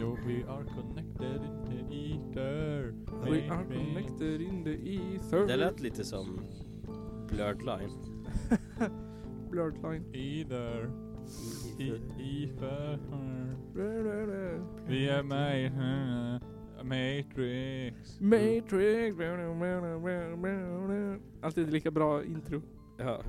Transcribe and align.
Jo, 0.00 0.18
we 0.26 0.44
are 0.48 0.64
connected 0.64 1.42
in 1.42 1.64
the 1.64 1.94
ether. 1.94 2.94
We 3.30 3.48
are 3.48 3.64
connected 3.64 4.40
in 4.40 4.64
the 4.64 4.74
ether. 4.74 5.46
Det 5.46 5.56
lät 5.56 5.80
lite 5.80 6.04
som 6.04 6.40
Blurred 7.28 7.62
Line. 7.62 7.90
Blurred 9.50 9.78
line. 9.82 10.04
Either. 10.14 10.90
Ether. 12.18 12.98
Vi 14.86 15.08
är 15.08 15.22
med 15.22 15.64
i 15.64 15.68
Matrix. 16.84 18.20
Matrix. 18.20 19.18
Alltid 21.42 21.72
lika 21.72 21.90
bra 21.90 22.24
intro. 22.24 22.62
Ja. 22.98 23.22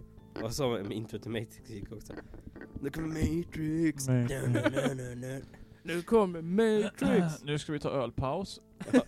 Och 0.43 0.53
så 0.53 0.69
med 0.69 0.91
intro 0.91 1.19
till 1.19 1.31
Matrix 1.31 1.69
gick 1.69 1.91
också. 1.91 2.13
Nu 2.81 2.89
kommer 2.89 3.07
Matrix. 3.07 4.07
Nu 5.83 6.01
kommer 6.01 6.41
Matrix. 6.41 7.43
Nu 7.43 7.59
ska 7.59 7.71
vi 7.73 7.79
ta 7.79 7.89
ölpaus. 7.89 8.61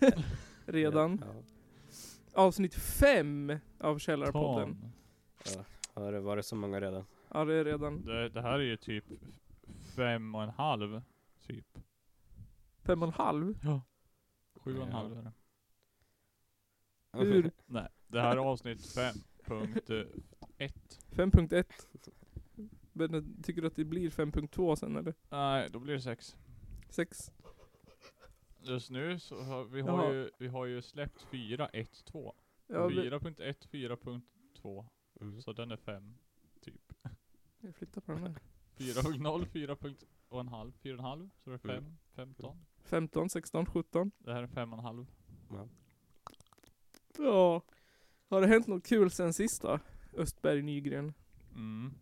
Redan. 0.66 1.22
Ja. 1.26 1.42
Avsnitt 2.42 2.74
fem 2.74 3.58
av 3.80 3.98
Källarpodden. 3.98 4.92
Ja. 5.56 5.64
Har 5.94 6.12
det 6.12 6.20
varit 6.20 6.46
så 6.46 6.56
många 6.56 6.80
redan? 6.80 7.04
Ja 7.34 7.44
det 7.44 7.54
är 7.54 7.64
redan 7.64 8.04
Det, 8.04 8.28
det 8.28 8.42
här 8.42 8.58
är 8.58 8.64
ju 8.64 8.76
typ 8.76 9.04
fem 9.96 10.34
och 10.34 10.42
en 10.42 10.50
halv. 10.50 11.02
Typ. 11.46 11.78
fem 12.86 13.02
och 13.02 13.08
en 13.08 13.14
halv. 13.14 13.58
Ja. 13.62 13.82
Sju 14.74 14.78
och 14.78 14.86
en 14.86 14.90
Ja. 14.92 14.96
halv 14.98 15.18
är 15.18 15.22
det. 15.22 15.32
Hur? 17.24 17.50
Nej, 17.66 17.88
det 18.06 18.20
här 18.20 18.32
är 18.36 18.40
avsnitt 18.40 18.86
fem. 18.94 19.14
Punkt 19.44 19.90
eh, 19.90 20.00
ett. 20.58 21.00
5.1. 21.10 21.64
Men 22.92 23.42
tycker 23.42 23.60
du 23.62 23.66
att 23.68 23.76
det 23.76 23.84
blir 23.84 24.10
5.2 24.10 24.76
sen 24.76 24.96
eller? 24.96 25.14
Nej, 25.30 25.68
då 25.70 25.78
blir 25.78 25.94
det 25.94 26.00
sex. 26.00 26.36
6? 26.90 27.32
Just 28.60 28.90
nu 28.90 29.18
så 29.18 29.42
har 29.42 29.64
vi 29.64 29.80
Jaha. 29.80 29.90
har 29.96 30.12
ju, 30.12 30.30
vi 30.38 30.48
har 30.48 30.66
ju 30.66 30.82
släppt 30.82 31.26
4.1.2. 31.30 32.32
Ja, 32.66 32.86
vi, 32.86 32.94
4.1, 33.10 33.68
4.2. 33.70 34.86
Mm. 35.20 35.42
Så 35.42 35.52
den 35.52 35.70
är 35.70 35.76
5, 35.76 36.14
typ. 36.60 36.92
jag 37.60 37.74
flyttar 37.74 38.00
på 38.00 38.12
den 38.12 38.20
här. 38.22 38.34
4.0, 38.76 39.44
4.5, 39.46 39.96
4.5. 40.30 41.30
Så 41.44 41.50
det 41.50 41.54
är 41.54 41.58
5, 41.58 41.70
Mm. 41.76 41.96
15. 42.14 42.64
15, 42.88 43.28
16, 43.30 43.66
17. 43.66 44.10
Det 44.18 44.32
här 44.32 44.42
är 44.42 44.46
5.5. 44.46 45.06
Ja. 45.50 45.68
Ja. 47.18 47.62
Har 48.28 48.40
det 48.40 48.46
hänt 48.46 48.66
något 48.66 48.86
kul 48.86 49.10
sen 49.10 49.32
sista? 49.34 49.80
Östberg 50.16 50.62
Nygren. 50.62 51.14
Mm. 51.54 51.94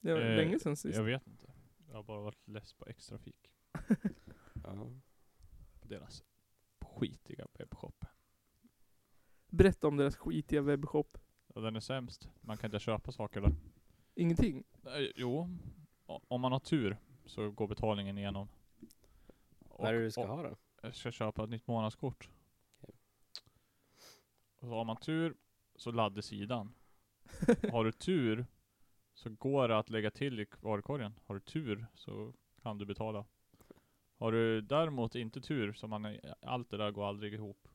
Det 0.00 0.12
var 0.12 0.20
Eh, 0.20 0.36
länge 0.36 0.58
sen 0.58 0.76
sist. 0.76 0.96
Jag 0.96 1.04
vet 1.04 1.26
inte. 1.26 1.52
Jag 1.88 1.94
har 1.96 2.02
bara 2.02 2.20
varit 2.20 2.48
less 2.48 2.72
på 2.74 2.86
extrafik. 2.86 3.50
Ja. 4.64 4.86
På 5.80 5.88
deras 5.88 6.24
skitiga 6.80 7.46
webbshop. 7.58 8.04
Berätta 9.48 9.88
om 9.88 9.96
deras 9.96 10.16
skitiga 10.16 10.62
webbshop. 10.62 11.18
Och 11.46 11.62
den 11.62 11.76
är 11.76 11.80
sämst. 11.80 12.28
Man 12.40 12.56
kan 12.56 12.68
inte 12.68 12.78
köpa 12.78 13.12
saker 13.12 13.40
där. 13.40 13.54
Ingenting. 14.14 14.64
Nej, 14.82 15.12
Jo, 15.16 15.48
o- 16.06 16.20
om 16.28 16.40
man 16.40 16.52
har 16.52 16.60
tur 16.60 16.96
så 17.26 17.50
går 17.50 17.68
betalningen 17.68 18.18
igenom. 18.18 18.48
Vad 19.80 19.88
är 19.88 19.92
det 19.92 20.04
du 20.04 20.10
ska 20.10 20.20
och- 20.22 20.28
ha 20.28 20.42
då? 20.42 20.56
Jag 20.82 20.94
ska 20.94 21.10
köpa 21.10 21.44
ett 21.44 21.50
nytt 21.50 21.66
månadskort. 21.66 22.28
Och 24.58 24.68
så 24.68 24.74
har 24.74 24.84
man 24.84 24.96
tur 24.96 25.36
så 25.76 25.90
laddar 25.90 26.22
sidan. 26.22 26.74
Har 27.72 27.84
du 27.84 27.92
tur 27.92 28.46
så 29.14 29.30
går 29.30 29.68
det 29.68 29.78
att 29.78 29.90
lägga 29.90 30.10
till 30.10 30.40
i 30.40 30.46
varukorgen. 30.60 31.18
Har 31.26 31.34
du 31.34 31.40
tur 31.40 31.86
så 31.94 32.34
kan 32.62 32.78
du 32.78 32.86
betala. 32.86 33.24
Har 34.16 34.32
du 34.32 34.60
däremot 34.60 35.14
inte 35.14 35.40
tur 35.40 35.72
så 35.72 35.86
man, 35.86 36.18
allt 36.42 36.70
det 36.70 36.76
där 36.76 36.90
går 36.90 37.08
aldrig 37.08 37.34
ihop. 37.34 37.68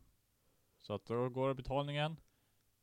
Så 0.81 0.93
att 0.93 1.05
då 1.05 1.29
går 1.29 1.53
betalningen, 1.53 2.19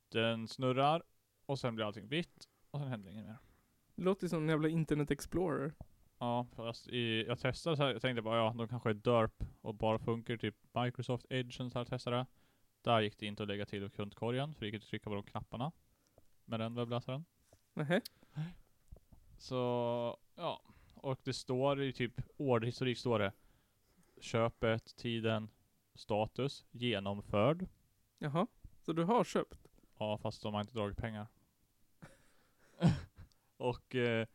den 0.08 0.48
snurrar 0.48 1.02
och 1.46 1.58
sen 1.58 1.74
blir 1.74 1.86
allting 1.86 2.08
vitt 2.08 2.48
och 2.70 2.80
sen 2.80 2.88
händer 2.88 3.10
inget 3.10 3.24
mer. 3.24 3.38
Det 3.94 4.02
låter 4.02 4.28
som 4.28 4.42
en 4.42 4.48
jävla 4.48 4.68
internet 4.68 5.10
explorer. 5.10 5.74
Ja, 6.22 6.46
fast 6.56 6.88
i, 6.88 7.24
jag 7.28 7.38
testade 7.38 7.76
så 7.76 7.82
här, 7.82 7.92
jag 7.92 8.02
tänkte 8.02 8.22
bara 8.22 8.36
ja, 8.36 8.54
de 8.56 8.68
kanske 8.68 8.90
är 8.90 8.94
DERP 8.94 9.44
och 9.60 9.74
bara 9.74 9.98
funkar 9.98 10.36
typ 10.36 10.56
Microsoft 10.74 11.26
Edge 11.30 11.60
och 11.60 11.72
så 11.72 11.78
här 11.78 11.84
testade. 11.84 12.26
Där 12.82 13.00
gick 13.00 13.18
det 13.18 13.26
inte 13.26 13.42
att 13.42 13.48
lägga 13.48 13.66
till 13.66 13.90
kundkorgen, 13.90 14.54
för 14.54 14.60
det 14.60 14.66
gick 14.66 14.74
inte 14.74 14.84
att 14.84 14.90
trycka 14.90 15.10
på 15.10 15.14
de 15.14 15.22
knapparna. 15.22 15.72
Med 16.44 16.60
den 16.60 16.74
webbläsaren. 16.74 17.24
Nähä? 17.74 18.00
Så, 19.38 19.56
ja. 20.34 20.62
Och 20.94 21.20
det 21.24 21.32
står 21.32 21.82
i 21.82 21.92
typ 21.92 22.20
orderhistorik 22.36 22.98
står 22.98 23.18
det. 23.18 23.32
Köpet, 24.20 24.96
tiden, 24.96 25.50
status, 25.94 26.64
genomförd. 26.70 27.66
Jaha. 28.18 28.46
Så 28.80 28.92
du 28.92 29.04
har 29.04 29.24
köpt? 29.24 29.66
Ja, 29.98 30.18
fast 30.18 30.42
de 30.42 30.54
har 30.54 30.60
inte 30.60 30.74
dragit 30.74 30.96
pengar. 30.96 31.26
och, 33.56 33.94
eh, 33.94 34.26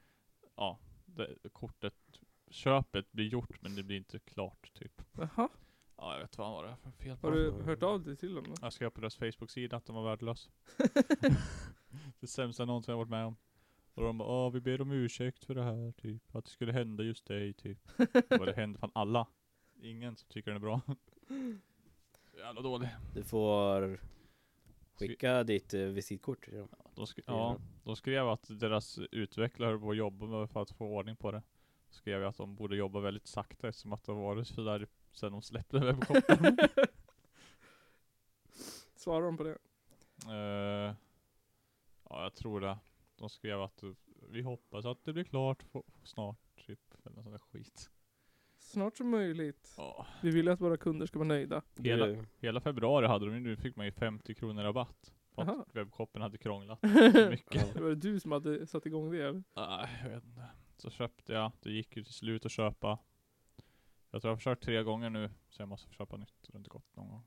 ja. 0.55 0.79
Det, 1.17 1.49
kortet, 1.49 1.93
köpet 2.49 3.11
blir 3.11 3.25
gjort 3.27 3.61
men 3.61 3.75
det 3.75 3.83
blir 3.83 3.97
inte 3.97 4.19
klart 4.19 4.73
typ. 4.73 5.01
Jaha. 5.11 5.49
Ja, 5.97 6.13
jag 6.13 6.19
vet 6.21 6.37
vad 6.37 6.51
var 6.51 6.63
det 6.67 6.75
för 6.83 6.91
fel 6.91 7.17
på 7.17 7.27
Har 7.27 7.35
du 7.35 7.51
hört 7.51 7.83
av 7.83 8.03
dig 8.03 8.17
till 8.17 8.35
dem 8.35 8.43
då? 8.47 8.53
Jag 8.61 8.73
skrev 8.73 8.89
på 8.89 9.01
deras 9.01 9.15
Facebook-sida 9.15 9.77
att 9.77 9.85
de 9.85 9.95
var 9.95 10.03
värdelös. 10.03 10.49
det 12.19 12.27
sämsta 12.27 12.61
jag 12.63 12.67
någonsin 12.67 12.91
har 12.91 12.97
varit 12.97 13.09
med 13.09 13.25
om. 13.25 13.35
Och 13.93 14.03
de 14.03 14.17
bara, 14.17 14.29
"Åh, 14.29 14.51
vi 14.53 14.61
ber 14.61 14.81
om 14.81 14.91
ursäkt 14.91 15.45
för 15.45 15.55
det 15.55 15.63
här, 15.63 15.91
typ. 15.91 16.35
Att 16.35 16.45
det 16.45 16.51
skulle 16.51 16.71
hända 16.71 17.03
just 17.03 17.25
dig, 17.25 17.53
typ. 17.53 17.79
Och 18.39 18.45
det 18.45 18.53
hände 18.55 18.79
fan 18.79 18.91
alla. 18.95 19.27
Ingen 19.81 20.15
som 20.15 20.29
tycker 20.29 20.51
den 20.51 20.55
är 20.55 20.65
bra. 20.65 20.81
Så 22.31 22.37
jävla 22.37 22.61
dålig. 22.61 22.89
Du 23.13 23.23
får 23.23 23.99
skicka 24.99 25.43
ditt 25.43 25.73
eh, 25.73 25.81
visitkort 25.81 26.43
till 26.43 26.57
dem. 26.57 26.67
De, 26.95 27.05
sk- 27.05 27.23
ja, 27.27 27.57
de 27.83 27.95
skrev 27.95 28.27
att 28.29 28.59
deras 28.59 28.97
utvecklare 29.11 29.69
höll 29.69 29.79
på 29.79 29.91
att 29.91 29.97
jobba 29.97 30.25
med 30.25 30.49
för 30.49 30.61
att 30.61 30.71
få 30.71 30.85
ordning 30.87 31.15
på 31.15 31.31
det. 31.31 31.41
Skrev 31.89 32.21
jag 32.21 32.29
att 32.29 32.37
de 32.37 32.55
borde 32.55 32.75
jobba 32.75 32.99
väldigt 32.99 33.27
sakta 33.27 33.67
eftersom 33.67 33.93
att 33.93 34.03
det 34.03 34.11
har 34.11 34.19
varit 34.21 34.47
sådär 34.47 34.87
sen 35.11 35.31
de 35.31 35.41
släppte 35.41 35.79
webbshoppen. 35.79 36.57
Svarar 38.95 39.25
de 39.25 39.37
på 39.37 39.43
det? 39.43 39.57
Eh, 40.27 40.95
ja, 42.09 42.23
jag 42.23 42.35
tror 42.35 42.61
det. 42.61 42.77
De 43.15 43.29
skrev 43.29 43.61
att 43.61 43.83
eh, 43.83 43.89
vi 44.29 44.41
hoppas 44.41 44.85
att 44.85 45.03
det 45.03 45.13
blir 45.13 45.23
klart 45.23 45.63
f- 45.73 45.81
snart, 46.03 46.37
typ. 46.65 46.79
Eller 47.05 47.15
något 47.15 47.23
sånt 47.23 47.35
där 47.35 47.59
skit. 47.59 47.89
Snart 48.67 48.97
som 48.97 49.09
möjligt. 49.09 49.73
Ja. 49.77 50.07
Vi 50.21 50.29
vill 50.31 50.47
att 50.49 50.61
våra 50.61 50.77
kunder 50.77 51.05
ska 51.05 51.19
vara 51.19 51.27
nöjda. 51.27 51.61
Hela, 51.77 52.25
hela 52.39 52.61
februari 52.61 53.07
hade 53.07 53.25
de, 53.25 53.39
nu 53.39 53.57
fick 53.57 53.75
man 53.75 53.85
ju 53.85 53.91
50 53.91 54.35
kronor 54.35 54.63
rabatt. 54.63 55.13
För 55.35 55.41
Jaha. 55.45 55.61
att 55.61 55.75
webbshoppen 55.75 56.21
hade 56.21 56.37
krånglat 56.37 56.79
så 57.13 57.29
mycket. 57.29 57.73
Det 57.73 57.81
var 57.81 57.89
det 57.89 57.95
du 57.95 58.19
som 58.19 58.31
hade 58.31 58.67
satt 58.67 58.85
igång 58.85 59.11
det 59.11 59.21
eller? 59.21 59.43
Nej, 59.55 59.89
jag 60.03 60.09
vet 60.09 60.23
inte. 60.23 60.41
Så 60.77 60.89
köpte 60.89 61.33
jag, 61.33 61.51
det 61.61 61.71
gick 61.71 61.97
ju 61.97 62.03
till 62.03 62.13
slut 62.13 62.45
att 62.45 62.51
köpa. 62.51 62.99
Jag 64.11 64.21
tror 64.21 64.29
jag 64.29 64.31
har 64.31 64.37
försökt 64.37 64.63
tre 64.63 64.83
gånger 64.83 65.09
nu, 65.09 65.29
så 65.49 65.61
jag 65.61 65.69
måste 65.69 65.93
köpa 65.93 66.17
nytt. 66.17 66.33
Det 66.41 66.53
har 66.53 66.59
inte 66.59 66.69
gått 66.69 66.95
någon 66.95 67.09
gång. 67.09 67.23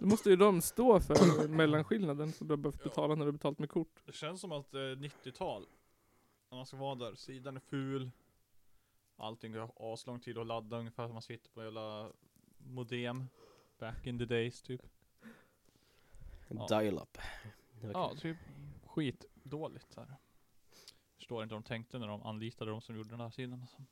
Då 0.00 0.06
måste 0.06 0.30
ju 0.30 0.36
de 0.36 0.60
stå 0.60 1.00
för 1.00 1.48
mellanskillnaden 1.48 2.32
som 2.32 2.48
du 2.48 2.52
har 2.52 2.56
behövt 2.56 2.80
Ja. 2.84 2.84
betala 2.88 3.14
när 3.14 3.24
du 3.24 3.28
har 3.28 3.32
betalt 3.32 3.58
med 3.58 3.70
kort. 3.70 4.02
Det 4.06 4.12
känns 4.14 4.40
som 4.40 4.52
att 4.52 4.70
det 4.70 4.80
är 4.80 4.96
90-tal. 4.96 5.66
När 6.50 6.56
man 6.56 6.66
ska 6.66 6.76
vara 6.76 6.94
där. 6.94 7.14
Sidan 7.14 7.56
är 7.56 7.60
ful. 7.60 8.10
Allting 9.16 9.52
går 9.52 9.72
aslång 9.76 10.20
tid 10.20 10.38
att 10.38 10.46
ladda 10.46 10.78
ungefär 10.78 11.06
som 11.06 11.12
man 11.12 11.22
sitter 11.22 11.50
på 11.50 11.60
en 11.60 11.66
jävla 11.66 12.12
modem. 12.58 13.28
Back 13.78 14.06
in 14.06 14.18
the 14.18 14.24
days 14.24 14.62
typ. 14.62 14.82
Ja. 16.48 16.66
dial-up. 16.68 17.18
Ja, 17.92 18.14
typ 18.18 18.36
skitdåligt 18.84 19.92
så 19.92 20.00
här. 20.00 20.16
Förstår 21.16 21.42
inte 21.42 21.54
hur 21.54 21.60
de 21.60 21.66
tänkte 21.66 21.98
när 21.98 22.08
de 22.08 22.22
anlitade 22.22 22.70
de 22.70 22.80
som 22.80 22.96
gjorde 22.96 23.10
den 23.10 23.20
här 23.20 23.30
sidan. 23.30 23.60
Alltså. 23.60 23.82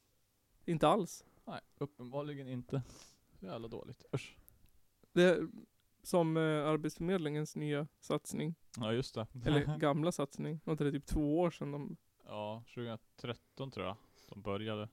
Inte 0.64 0.88
alls. 0.88 1.24
Nej, 1.44 1.60
uppenbarligen 1.78 2.48
inte. 2.48 2.82
Så 3.40 3.46
jävla 3.46 3.68
dåligt. 3.68 4.04
Usch. 4.14 4.36
Det 5.12 5.22
är 5.22 5.48
som 6.02 6.36
eh, 6.36 6.42
Arbetsförmedlingens 6.42 7.56
nya 7.56 7.86
satsning. 8.00 8.54
Ja 8.76 8.92
just 8.92 9.14
det. 9.14 9.26
Eller 9.44 9.76
gamla 9.78 10.12
satsning. 10.12 10.60
Var 10.64 10.72
inte 10.72 10.84
det 10.84 10.92
typ 10.92 11.06
två 11.06 11.40
år 11.40 11.50
sedan 11.50 11.72
de... 11.72 11.96
Ja, 12.24 12.62
2013 12.74 13.70
tror 13.70 13.86
jag 13.86 13.96
de 14.28 14.42
började. 14.42 14.88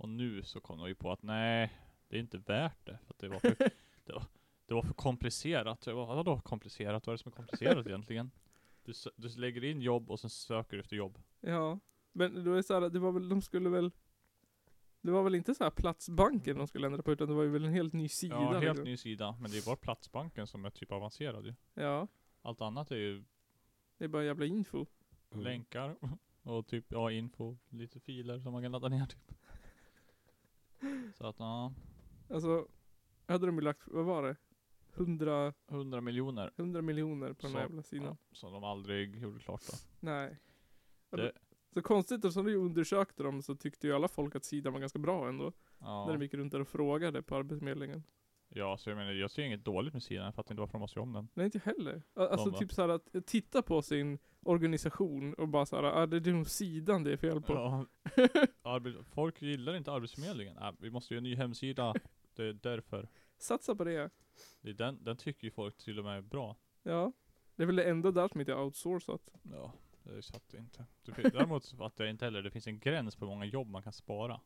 Och 0.00 0.08
nu 0.08 0.42
så 0.42 0.60
kom 0.60 0.78
de 0.78 0.88
ju 0.88 0.94
på 0.94 1.12
att 1.12 1.22
nej, 1.22 1.72
det 2.08 2.16
är 2.16 2.20
inte 2.20 2.38
värt 2.38 2.86
det. 2.86 2.98
För 3.06 3.14
det 3.18 3.28
var 3.28 3.38
för, 3.38 3.56
det 4.04 4.12
var, 4.12 4.24
det 4.66 4.74
var 4.74 4.82
för 4.82 4.94
komplicerat. 4.94 5.86
Jag 5.86 5.96
bara, 5.96 6.16
vadå 6.16 6.40
komplicerat? 6.40 7.06
Vad 7.06 7.12
är 7.12 7.16
det 7.16 7.22
som 7.22 7.32
är 7.32 7.36
komplicerat 7.36 7.86
egentligen? 7.86 8.30
Du, 8.82 8.92
du 9.16 9.28
lägger 9.28 9.64
in 9.64 9.80
jobb 9.80 10.10
och 10.10 10.20
sen 10.20 10.30
söker 10.30 10.76
du 10.76 10.80
efter 10.80 10.96
jobb. 10.96 11.18
Ja. 11.40 11.78
Men 12.12 12.44
då 12.44 12.54
är 12.54 12.62
så 12.62 12.74
här, 12.74 12.90
det 12.90 12.98
var 12.98 13.12
väl, 13.12 13.28
de 13.28 13.42
skulle 13.42 13.68
väl... 13.68 13.90
Det 15.00 15.10
var 15.10 15.22
väl 15.22 15.34
inte 15.34 15.54
så 15.54 15.64
här 15.64 15.70
Platsbanken 15.70 16.58
de 16.58 16.66
skulle 16.66 16.86
ändra 16.86 17.02
på 17.02 17.12
utan 17.12 17.28
det 17.28 17.34
var 17.34 17.42
ju 17.42 17.50
väl 17.50 17.64
en 17.64 17.72
helt 17.72 17.92
ny 17.92 18.08
sida. 18.08 18.34
Ja, 18.34 18.52
helt 18.52 18.62
liksom. 18.62 18.84
ny 18.84 18.96
sida. 18.96 19.36
Men 19.40 19.50
det 19.50 19.58
är 19.58 19.66
bara 19.66 19.76
Platsbanken 19.76 20.46
som 20.46 20.64
är 20.64 20.70
typ 20.70 20.92
avancerad 20.92 21.46
ju. 21.46 21.54
Ja, 21.74 22.08
Allt 22.42 22.60
annat 22.60 22.90
är 22.90 22.96
ju 22.96 23.24
det 23.98 24.04
är 24.04 24.08
bara 24.08 24.24
jävla 24.24 24.46
info. 24.46 24.86
Länkar 25.34 25.96
och 26.42 26.66
typ, 26.66 26.84
ja 26.88 27.12
info, 27.12 27.56
lite 27.68 28.00
filer 28.00 28.40
som 28.40 28.52
man 28.52 28.62
kan 28.62 28.72
ladda 28.72 28.88
ner 28.88 29.06
typ. 29.06 29.32
Så 31.14 31.26
att 31.26 31.36
ja, 31.38 31.72
Alltså, 32.30 32.66
hade 33.26 33.46
de 33.46 33.54
ju 33.56 33.60
lagt, 33.60 33.82
vad 33.88 34.04
var 34.04 34.22
det? 34.22 34.36
100, 34.96 35.52
100 35.70 36.00
miljoner. 36.00 36.52
100 36.56 36.82
miljoner 36.82 37.32
på 37.32 37.46
den 37.46 37.50
här 37.50 37.58
Så, 37.60 37.64
jävla 37.66 37.82
sidan. 37.82 38.06
Ja, 38.06 38.16
som 38.32 38.52
de 38.52 38.64
aldrig 38.64 39.16
gjorde 39.22 39.38
klart 39.40 39.62
då. 39.66 39.72
Nej. 40.00 40.38
Det- 41.10 41.32
Så 41.74 41.82
konstigt, 41.82 42.24
och 42.24 42.32
som 42.32 42.44
vi 42.44 42.54
undersökte 42.54 43.22
dem 43.22 43.42
så 43.42 43.56
tyckte 43.56 43.86
ju 43.86 43.92
alla 43.92 44.08
folk 44.08 44.34
att 44.36 44.44
sidan 44.44 44.72
var 44.72 44.80
ganska 44.80 44.98
bra 44.98 45.28
ändå. 45.28 45.44
När 45.78 45.86
Ja, 45.88 46.06
de 46.12 46.22
gick 46.22 46.34
runt 46.34 46.52
där 46.52 46.60
och 46.60 46.68
frågade 46.68 47.22
på 47.22 47.36
Arbetsförmedlingen. 47.36 48.02
Ja 48.54 48.76
så 48.76 48.90
jag 48.90 48.96
menar, 48.96 49.12
jag 49.12 49.30
ser 49.30 49.42
inget 49.42 49.64
dåligt 49.64 49.92
med 49.92 50.02
sidan, 50.02 50.24
jag 50.24 50.34
fattar 50.34 50.52
inte 50.52 50.60
varför 50.60 50.72
de 50.72 50.78
måste 50.80 50.98
göra 50.98 51.02
om 51.02 51.12
den. 51.12 51.28
Nej 51.34 51.44
inte 51.46 51.58
heller. 51.58 52.02
Alltså 52.14 52.52
typ 52.52 52.72
såhär 52.72 52.88
att 52.88 53.26
titta 53.26 53.62
på 53.62 53.82
sin 53.82 54.18
organisation 54.42 55.34
och 55.34 55.48
bara 55.48 55.66
såhär, 55.66 55.82
ah, 55.82 56.06
det 56.06 56.30
är 56.30 56.32
nog 56.32 56.46
sidan 56.48 57.04
det 57.04 57.12
är 57.12 57.16
fel 57.16 57.42
på. 57.42 57.52
Ja, 57.52 57.86
arbe- 58.62 59.02
folk 59.04 59.42
gillar 59.42 59.74
inte 59.76 59.92
Arbetsförmedlingen. 59.92 60.56
Äh, 60.58 60.72
vi 60.78 60.90
måste 60.90 61.14
göra 61.14 61.18
en 61.18 61.24
ny 61.24 61.36
hemsida, 61.36 61.94
det 62.34 62.44
är 62.44 62.52
därför. 62.52 63.08
Satsa 63.38 63.74
på 63.74 63.84
det. 63.84 64.10
Det 64.60 64.70
är 64.70 64.74
den, 64.74 65.04
den 65.04 65.16
tycker 65.16 65.44
ju 65.44 65.50
folk 65.50 65.76
till 65.76 65.98
och 65.98 66.04
med 66.04 66.16
är 66.18 66.22
bra. 66.22 66.56
Ja. 66.82 67.12
Det 67.56 67.62
är 67.62 67.66
väl 67.66 67.76
det 67.76 67.84
enda 67.90 68.10
där 68.10 68.28
som 68.28 68.40
inte 68.40 68.52
är 68.52 68.58
outsourcat. 68.60 69.28
Ja, 69.42 69.72
det 70.02 70.10
är 70.16 70.20
satt 70.20 70.54
inte. 70.54 70.86
Det 71.02 71.12
fin- 71.12 71.30
Däremot 71.32 71.66
fattar 71.70 72.04
jag 72.04 72.10
inte 72.10 72.24
heller, 72.24 72.42
det 72.42 72.50
finns 72.50 72.66
en 72.66 72.78
gräns 72.78 73.16
på 73.16 73.24
hur 73.24 73.32
många 73.32 73.44
jobb 73.44 73.68
man 73.68 73.82
kan 73.82 73.92
spara. 73.92 74.40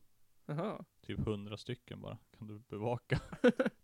Jaha. 0.46 0.84
Typ 1.00 1.18
100 1.18 1.56
stycken 1.56 2.00
bara, 2.00 2.18
kan 2.38 2.46
du 2.46 2.58
bevaka. 2.58 3.20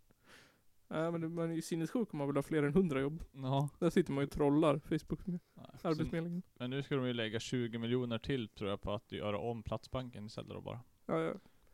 Nej 0.90 1.12
men 1.12 1.20
det- 1.20 1.28
man 1.28 1.50
är 1.50 1.54
ju 1.54 1.62
sinnessjuk 1.62 2.12
om 2.12 2.19
man 2.19 2.26
vill 2.28 2.37
ha 2.37 2.42
fler 2.42 2.62
än 2.62 2.72
100 2.72 3.00
jobb. 3.00 3.25
Ja. 3.32 3.69
Där 3.78 3.90
sitter 3.90 4.12
man 4.12 4.22
ju 4.22 4.26
och 4.26 4.32
trollar 4.32 4.78
Facebook 4.78 5.26
med 5.26 5.40
Nej, 5.54 5.66
så- 5.82 5.88
Arbetsförmedlingen. 5.88 6.42
Men 6.54 6.70
nu 6.70 6.82
ska 6.82 6.96
de 6.96 7.06
ju 7.06 7.12
lägga 7.12 7.40
20 7.40 7.78
miljoner 7.78 8.19
till 8.19 8.48
tror 8.48 8.70
jag 8.70 8.81
på 8.81 8.92
att 8.92 9.12
göra 9.12 9.38
om 9.38 9.62
Platsbanken 9.62 10.26
istället 10.26 10.50
då 10.50 10.60
bara. 10.60 10.81
Ja, 11.06 11.19
ja. 11.20 11.32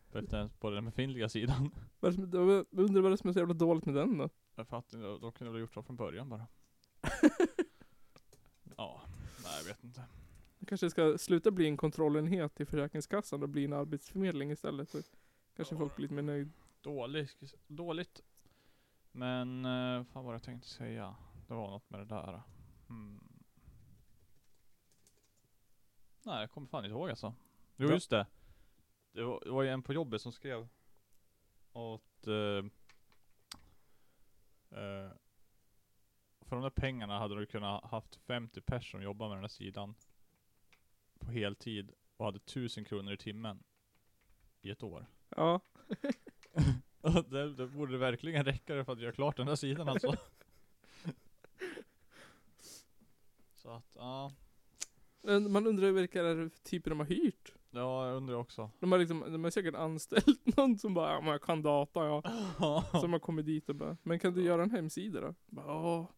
För 0.08 0.22
den, 0.22 0.48
på 0.50 0.70
den 0.70 0.84
befintliga 0.84 1.28
sidan. 1.28 1.70
Vad 2.00 2.12
är 2.12 2.16
det 2.26 2.30
som, 2.30 2.48
jag 2.48 2.66
undrar 2.84 3.02
vad 3.02 3.10
det 3.10 3.14
är 3.14 3.16
som 3.16 3.28
är 3.30 3.32
så 3.32 3.38
jävla 3.38 3.54
dåligt 3.54 3.86
med 3.86 3.94
den 3.94 4.18
då? 4.18 4.28
Jag 4.54 4.68
fattar 4.68 4.98
inte, 4.98 5.08
de 5.24 5.32
kunde 5.32 5.44
väl 5.50 5.54
ha 5.54 5.60
gjort 5.60 5.74
så 5.74 5.82
från 5.82 5.96
början 5.96 6.28
bara. 6.28 6.46
Ja, 8.76 9.02
nej 9.44 9.52
jag 9.58 9.64
vet 9.64 9.84
inte. 9.84 10.02
Det 10.58 10.66
kanske 10.66 10.90
ska 10.90 11.18
sluta 11.18 11.50
bli 11.50 11.66
en 11.66 11.76
kontrollenhet 11.76 12.60
i 12.60 12.64
Försäkringskassan 12.66 13.42
och 13.42 13.48
bli 13.48 13.64
en 13.64 13.72
arbetsförmedling 13.72 14.50
istället. 14.50 14.90
Så 14.90 14.98
kanske 15.56 15.74
Ja. 15.74 15.78
folk 15.78 15.96
blir 15.96 16.02
lite 16.02 16.14
mer 16.14 16.22
nöjd. 16.22 16.52
Dåligt, 16.80 17.54
dåligt. 17.66 18.20
Men, 19.16 19.64
eh, 19.64 20.04
fan 20.04 20.24
vad 20.24 20.34
jag 20.34 20.42
tänkte 20.42 20.68
säga? 20.68 21.16
Det 21.48 21.54
var 21.54 21.70
något 21.70 21.90
med 21.90 22.00
det 22.00 22.04
där. 22.04 22.42
Hmm. 22.88 23.20
Nej, 26.22 26.40
jag 26.40 26.50
kommer 26.50 26.66
fan 26.66 26.84
inte 26.84 26.92
ihåg 26.92 27.10
alltså. 27.10 27.34
Jo 27.76 27.88
Ja. 27.88 27.94
just 27.94 28.10
det. 28.10 28.26
Det 29.12 29.22
var, 29.24 29.40
det 29.44 29.50
var 29.50 29.62
ju 29.62 29.68
en 29.68 29.82
på 29.82 29.92
jobbet 29.92 30.22
som 30.22 30.32
skrev 30.32 30.68
att 31.72 32.26
eh, 32.26 32.64
för 36.40 36.56
de 36.56 36.62
där 36.62 36.70
pengarna 36.70 37.18
hade 37.18 37.34
du 37.34 37.46
kunnat 37.46 37.84
haft 37.84 38.16
50 38.16 38.60
personer 38.60 38.90
som 38.90 39.02
jobbar 39.02 39.28
med 39.28 39.36
den 39.36 39.44
här 39.44 39.48
sidan 39.48 39.94
på 41.18 41.30
heltid 41.30 41.92
och 42.16 42.24
hade 42.24 42.36
1000 42.38 42.84
kronor 42.84 43.12
i 43.12 43.16
timmen 43.16 43.62
i 44.60 44.70
ett 44.70 44.82
år. 44.82 45.06
Ja. 45.28 45.60
Det, 47.30 47.54
det 47.54 47.66
borde 47.66 47.98
verkligen 47.98 48.44
räcka 48.44 48.84
för 48.84 48.92
att 48.92 49.00
göra 49.00 49.12
klart 49.12 49.36
den 49.36 49.48
här 49.48 49.54
sidan 49.56 49.88
alltså. 49.88 50.16
Så 53.54 53.70
att, 53.70 53.92
ja. 53.94 54.32
Men 55.22 55.52
Man 55.52 55.66
undrar 55.66 55.90
vilka 55.90 56.22
det 56.22 56.28
är 56.28 56.50
typer 56.62 56.90
de 56.90 56.98
har 56.98 57.06
hyrt. 57.06 57.52
Ja, 57.70 58.08
jag 58.08 58.16
undrar 58.16 58.34
också. 58.34 58.70
De 58.80 58.92
har 58.92 58.98
liksom, 58.98 59.20
de 59.32 59.44
har 59.44 59.50
säkert 59.50 59.74
anställt 59.74 60.46
någon 60.56 60.78
som 60.78 60.94
bara, 60.94 61.12
ja 61.12 61.20
men 61.20 61.30
jag 61.30 61.42
kan 61.42 61.62
data 61.62 62.04
ja. 62.06 62.84
Som 63.00 63.12
har 63.12 63.18
kommit 63.20 63.46
dit 63.46 63.68
och 63.68 63.74
bara, 63.76 63.96
men 64.02 64.18
kan 64.18 64.34
du 64.34 64.42
göra 64.42 64.62
en 64.62 64.70
hemsida 64.70 65.20
då? 65.20 65.34
Bara, 65.46 65.66
Ja. 65.66 66.08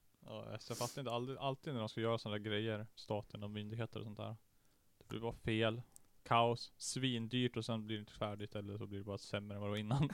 jag 0.68 0.78
fattar 0.78 1.00
inte 1.00 1.12
alltid, 1.12 1.36
alltid 1.36 1.72
när 1.72 1.80
de 1.80 1.88
ska 1.88 2.00
göra 2.00 2.18
sådana 2.18 2.38
där 2.38 2.44
grejer, 2.44 2.86
staten 2.94 3.42
och 3.42 3.50
myndigheter 3.50 4.00
och 4.00 4.04
sånt 4.04 4.18
där. 4.18 4.36
Det 4.98 5.08
blir 5.08 5.20
bara 5.20 5.32
fel, 5.32 5.82
kaos, 6.22 6.72
svindyrt 6.76 7.56
och 7.56 7.64
sen 7.64 7.86
blir 7.86 7.96
det 7.96 8.00
inte 8.00 8.12
färdigt 8.12 8.54
eller 8.54 8.78
så 8.78 8.86
blir 8.86 8.98
det 8.98 9.04
bara 9.04 9.18
sämre 9.18 9.54
än 9.54 9.60
vad 9.60 9.68
det 9.68 9.72
var 9.72 9.78
innan. 9.78 10.08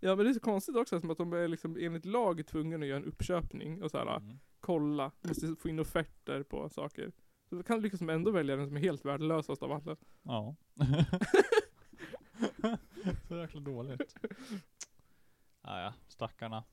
Ja 0.00 0.16
men 0.16 0.24
det 0.24 0.30
är 0.30 0.34
så 0.34 0.40
konstigt 0.40 0.76
också 0.76 1.00
som 1.00 1.10
att 1.10 1.18
de 1.18 1.32
är 1.32 1.48
liksom 1.48 1.76
enligt 1.80 2.04
lag 2.04 2.46
tvungna 2.46 2.76
att 2.76 2.86
göra 2.86 2.96
en 2.98 3.04
uppköpning 3.04 3.82
och 3.82 3.90
såhär, 3.90 4.16
Mm. 4.16 4.38
kolla, 4.60 5.10
måste 5.20 5.56
få 5.56 5.68
in 5.68 5.78
offerter 5.78 6.42
på 6.42 6.68
saker. 6.68 7.12
Så 7.48 7.54
då 7.56 7.62
kan 7.62 7.80
liksom 7.80 8.10
ändå 8.10 8.30
välja 8.30 8.56
den 8.56 8.66
som 8.66 8.76
är 8.76 8.80
helt 8.80 9.04
värdelösast 9.04 9.62
av 9.62 9.72
alla. 9.72 9.96
Ja. 10.22 10.56
så 13.28 13.36
jäkla 13.36 13.60
dåligt. 13.60 14.16
Ah, 15.62 15.80
ja, 15.82 15.94
stackarna. 16.08 16.64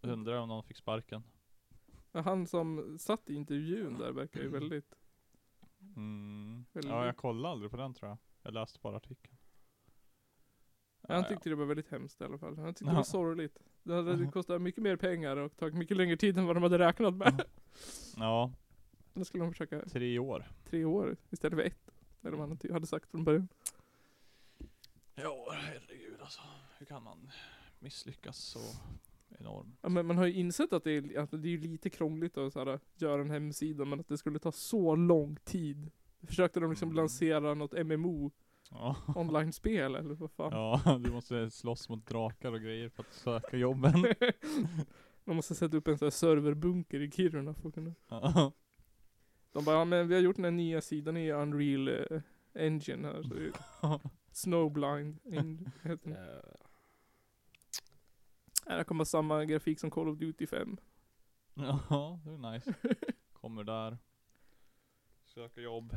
Undrar 0.00 0.38
om 0.40 0.48
någon 0.48 0.64
fick 0.64 0.76
sparken. 0.76 1.22
Han 2.12 2.46
som 2.46 2.98
satt 2.98 3.30
i 3.30 3.34
intervjun 3.34 3.98
där 3.98 4.12
verkar 4.12 4.40
ju 4.40 4.48
väldigt, 4.48 4.94
Mm. 5.96 6.64
Väldigt- 6.72 6.90
Ja, 6.92 7.06
jag 7.06 7.16
kollade 7.16 7.52
aldrig 7.52 7.70
på 7.70 7.76
den 7.76 7.94
tror 7.94 8.08
jag. 8.08 8.18
Jag 8.42 8.54
läste 8.54 8.78
bara 8.82 8.96
artikeln. 8.96 9.36
Han 11.08 11.24
tyckte 11.28 11.48
det 11.48 11.54
var 11.54 11.64
väldigt 11.66 11.88
hemskt 11.90 12.20
i 12.20 12.24
alla 12.24 12.38
fall. 12.38 12.58
Han 12.58 12.74
tyckte 12.74 12.84
det 12.84 12.90
Ja. 12.90 12.94
var 12.96 13.02
sorgligt. 13.02 13.58
Det 13.82 13.94
hade 13.94 14.10
Jaha. 14.22 14.30
kostat 14.30 14.62
mycket 14.62 14.82
mer 14.82 14.96
pengar 14.96 15.36
och 15.36 15.56
tagit 15.56 15.74
mycket 15.74 15.96
längre 15.96 16.16
tid 16.16 16.38
än 16.38 16.46
vad 16.46 16.56
de 16.56 16.62
hade 16.62 16.78
räknat 16.78 17.14
med. 17.14 17.42
Ja, 18.16 18.52
Då 19.14 19.24
skulle 19.24 19.44
de 19.44 19.52
försöka 19.52 19.84
tre 19.86 20.18
år. 20.18 20.44
tre 20.64 20.84
år 20.84 21.16
istället 21.30 21.58
för 21.58 21.64
ett. 21.66 21.90
Eller 22.22 22.36
vad 22.36 22.48
han 22.48 22.58
hade 22.72 22.86
sagt 22.86 23.10
från 23.10 23.24
början. 23.24 23.48
Ja, 25.14 25.52
herregud 25.52 26.20
alltså. 26.20 26.40
Hur 26.78 26.86
kan 26.86 27.02
man 27.02 27.30
misslyckas 27.78 28.36
så 28.38 28.58
enormt? 29.38 29.78
Ja, 29.82 29.88
men 29.88 30.06
man 30.06 30.18
har 30.18 30.26
ju 30.26 30.32
insett 30.32 30.72
att 30.72 30.84
det 30.84 30.90
är, 30.92 31.18
att 31.18 31.30
det 31.30 31.48
är 31.54 31.58
lite 31.58 31.90
krångligt 31.90 32.38
att 32.38 32.52
så 32.52 32.64
här, 32.64 32.80
göra 32.96 33.20
en 33.22 33.30
hemsida 33.30 33.84
men 33.84 34.00
att 34.00 34.08
det 34.08 34.18
skulle 34.18 34.38
ta 34.38 34.52
så 34.52 34.94
lång 34.96 35.36
tid. 35.44 35.90
Försökte 36.26 36.60
de 36.60 36.70
liksom 36.70 36.88
Mm. 36.88 36.96
lansera 36.96 37.54
något 37.54 37.72
MMO 37.86 38.30
Ja. 38.70 38.96
online-spel 39.16 39.94
eller 39.94 40.14
vad 40.14 40.30
fan. 40.30 40.52
ja, 40.52 40.98
du 41.04 41.10
måste 41.10 41.50
slåss 41.50 41.88
mot 41.88 42.06
drakar 42.06 42.52
och 42.52 42.60
grejer 42.60 42.88
för 42.88 43.02
att 43.02 43.12
söka 43.12 43.56
jobben. 43.56 43.92
De 45.24 45.36
måste 45.36 45.54
sätta 45.54 45.76
upp 45.76 45.88
en 45.88 45.98
sån 45.98 46.06
här 46.06 46.10
serverbunker 46.10 47.00
i 47.00 47.10
Kiruna 47.10 47.54
för 47.54 47.68
att 47.68 47.74
kunna. 47.74 47.94
Ja. 48.08 48.52
De 49.52 49.64
bara, 49.64 49.76
ja 49.76 49.84
men 49.84 50.08
vi 50.08 50.14
har 50.14 50.22
gjort 50.22 50.36
den 50.36 50.44
här 50.44 50.50
nya 50.52 50.80
sidan 50.80 51.16
i 51.16 51.30
Unreal 51.32 51.88
eh, 51.88 52.20
Engine 52.54 53.08
här. 53.08 53.22
Så 53.22 54.00
Snowblind. 54.32 55.18
In, 55.24 55.70
heter 55.82 56.10
den. 56.10 56.16
Ja, 58.66 58.76
det 58.76 58.84
kommer 58.84 59.04
samma 59.04 59.44
grafik 59.44 59.80
som 59.80 59.90
Call 59.90 60.08
of 60.08 60.18
Duty 60.18 60.46
5. 60.46 60.76
ja, 61.54 62.20
det 62.24 62.30
är 62.30 62.52
nice. 62.52 62.74
Kommer 63.32 63.64
där. 63.64 63.98
Söker 65.24 65.60
jobb. 65.60 65.96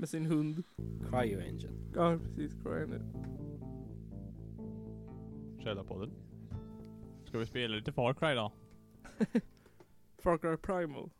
Med 0.00 0.08
sin 0.08 0.26
hund. 0.26 0.62
Cryo 1.10 1.40
Engine. 1.40 1.90
Ja 1.94 2.18
precis, 2.24 2.52
Crynet. 2.62 3.02
Källarpodden. 5.58 6.10
Ska 7.24 7.38
vi 7.38 7.46
spela 7.46 7.76
lite 7.76 7.92
Far 7.92 8.14
Cry 8.14 8.34
då? 8.34 8.52
Far 10.18 10.38
Cry 10.38 10.56
Primal. 10.56 11.10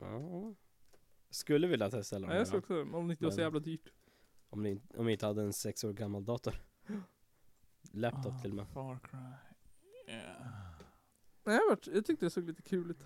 Ja. 0.00 0.54
Skulle 1.30 1.66
vilja 1.66 1.90
testa 1.90 2.16
eller 2.16 2.28
Ja, 2.28 2.34
jag 2.34 2.46
ska 2.46 2.56
också, 2.58 2.82
om 2.82 3.08
det 3.08 3.12
inte 3.12 3.24
var 3.24 3.30
så 3.30 3.36
Men- 3.36 3.44
jävla 3.44 3.60
dyrt. 3.60 3.92
om, 4.50 4.62
ni, 4.62 4.80
om 4.96 5.06
ni 5.06 5.12
inte 5.12 5.26
hade 5.26 5.42
en 5.42 5.52
sex 5.52 5.84
år 5.84 5.92
gammal 5.92 6.24
dator. 6.24 6.54
Laptop 7.92 8.32
Ah, 8.32 8.38
till 8.38 8.50
och 8.50 8.56
med. 8.56 8.68
Far 8.68 8.98
Cry. 8.98 9.18
Yeah. 10.08 10.46
Nej, 11.44 11.56
jag, 11.56 11.68
vart, 11.68 11.86
jag 11.86 12.04
tyckte 12.06 12.26
det 12.26 12.30
såg 12.30 12.44
lite 12.44 12.62
kul 12.62 12.90
ut. 12.90 13.04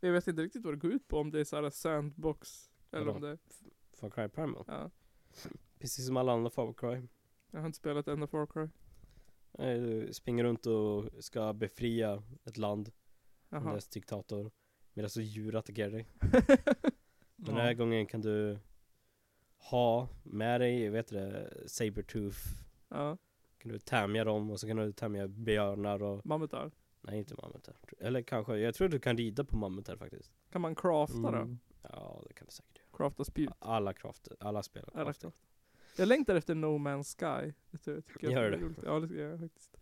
Jag 0.00 0.12
vet 0.12 0.28
inte 0.28 0.42
riktigt 0.42 0.64
vad 0.64 0.72
det 0.72 0.78
går 0.78 0.92
ut 0.92 1.08
på, 1.08 1.18
om 1.18 1.30
det 1.30 1.40
är 1.40 1.44
såhär 1.44 1.70
sandbox. 1.70 2.70
Eller 2.90 3.04
Vadå? 3.06 3.16
om 3.16 3.22
det 3.22 3.38
Far 4.00 4.10
Cry 4.10 4.28
Primal. 4.28 4.64
ja. 4.68 4.90
Precis 5.78 6.06
som 6.06 6.16
alla 6.16 6.32
andra 6.32 6.50
Far 6.50 6.72
Cry. 6.72 7.02
Jag 7.50 7.60
har 7.60 7.66
inte 7.66 7.78
spelat 7.78 8.08
enda 8.08 8.26
Far 8.26 8.46
Cry. 8.46 8.68
Nej, 9.58 9.80
Du 9.80 10.12
springer 10.12 10.44
runt 10.44 10.66
och 10.66 11.24
ska 11.24 11.52
befria 11.52 12.22
ett 12.44 12.56
land 12.56 12.92
från 13.48 13.62
Jaha. 13.64 13.74
dess 13.74 13.88
diktator. 13.88 14.50
Medan 14.92 15.10
så 15.10 15.20
djur 15.20 15.56
attackerar 15.56 15.90
dig. 15.90 16.08
Den 17.36 17.56
Ja. 17.56 17.62
här 17.62 17.74
gången 17.74 18.06
kan 18.06 18.20
du 18.20 18.58
ha 19.70 20.08
med 20.22 20.60
dig, 20.60 20.88
vet 20.90 21.08
du 21.08 21.16
det, 21.16 21.68
Sabertooth. 21.68 22.38
ja, 22.88 23.16
Kan 23.58 23.72
du 23.72 23.78
tämja 23.78 24.24
dem 24.24 24.50
och 24.50 24.60
så 24.60 24.66
kan 24.66 24.76
du 24.76 24.92
tämja 24.92 25.28
björnar 25.28 26.02
och 26.02 26.26
mammutar. 26.26 26.70
Nej 27.00 27.18
inte 27.18 27.34
mammutar. 27.42 27.76
Eller 27.98 28.22
kanske, 28.22 28.56
jag 28.58 28.74
tror 28.74 28.88
du 28.88 28.98
kan 28.98 29.16
rida 29.16 29.44
på 29.44 29.56
mammutar 29.56 29.96
faktiskt. 29.96 30.32
Kan 30.50 30.60
man 30.60 30.74
crafta 30.74 31.20
då? 31.20 31.28
Mm. 31.28 31.58
Ja 31.82 32.22
det 32.28 32.34
kan 32.34 32.46
du 32.46 32.52
säkert. 32.52 32.79
Crafta 33.00 33.24
spjut? 33.24 33.50
Alla 33.58 33.92
crafter, 33.92 34.36
alla 34.40 34.62
spel 34.62 34.84
Alla 34.94 35.04
crafter. 35.04 35.20
craft. 35.30 35.42
Jag 35.96 36.08
längtar 36.08 36.34
efter 36.34 36.54
No 36.54 36.66
Man's 36.78 37.16
Sky. 37.18 37.52
Det 37.70 37.78
tror 37.78 37.96
jag 37.96 38.06
tycker 38.06 38.26
jag 38.26 38.32
Gör 38.32 38.42
är 38.42 38.50
det? 38.50 38.56
roligt. 38.64 38.78
Ja, 38.84 39.00
det 39.00 39.14
gör 39.14 39.30
jag 39.30 39.40
faktiskt. 39.40 39.76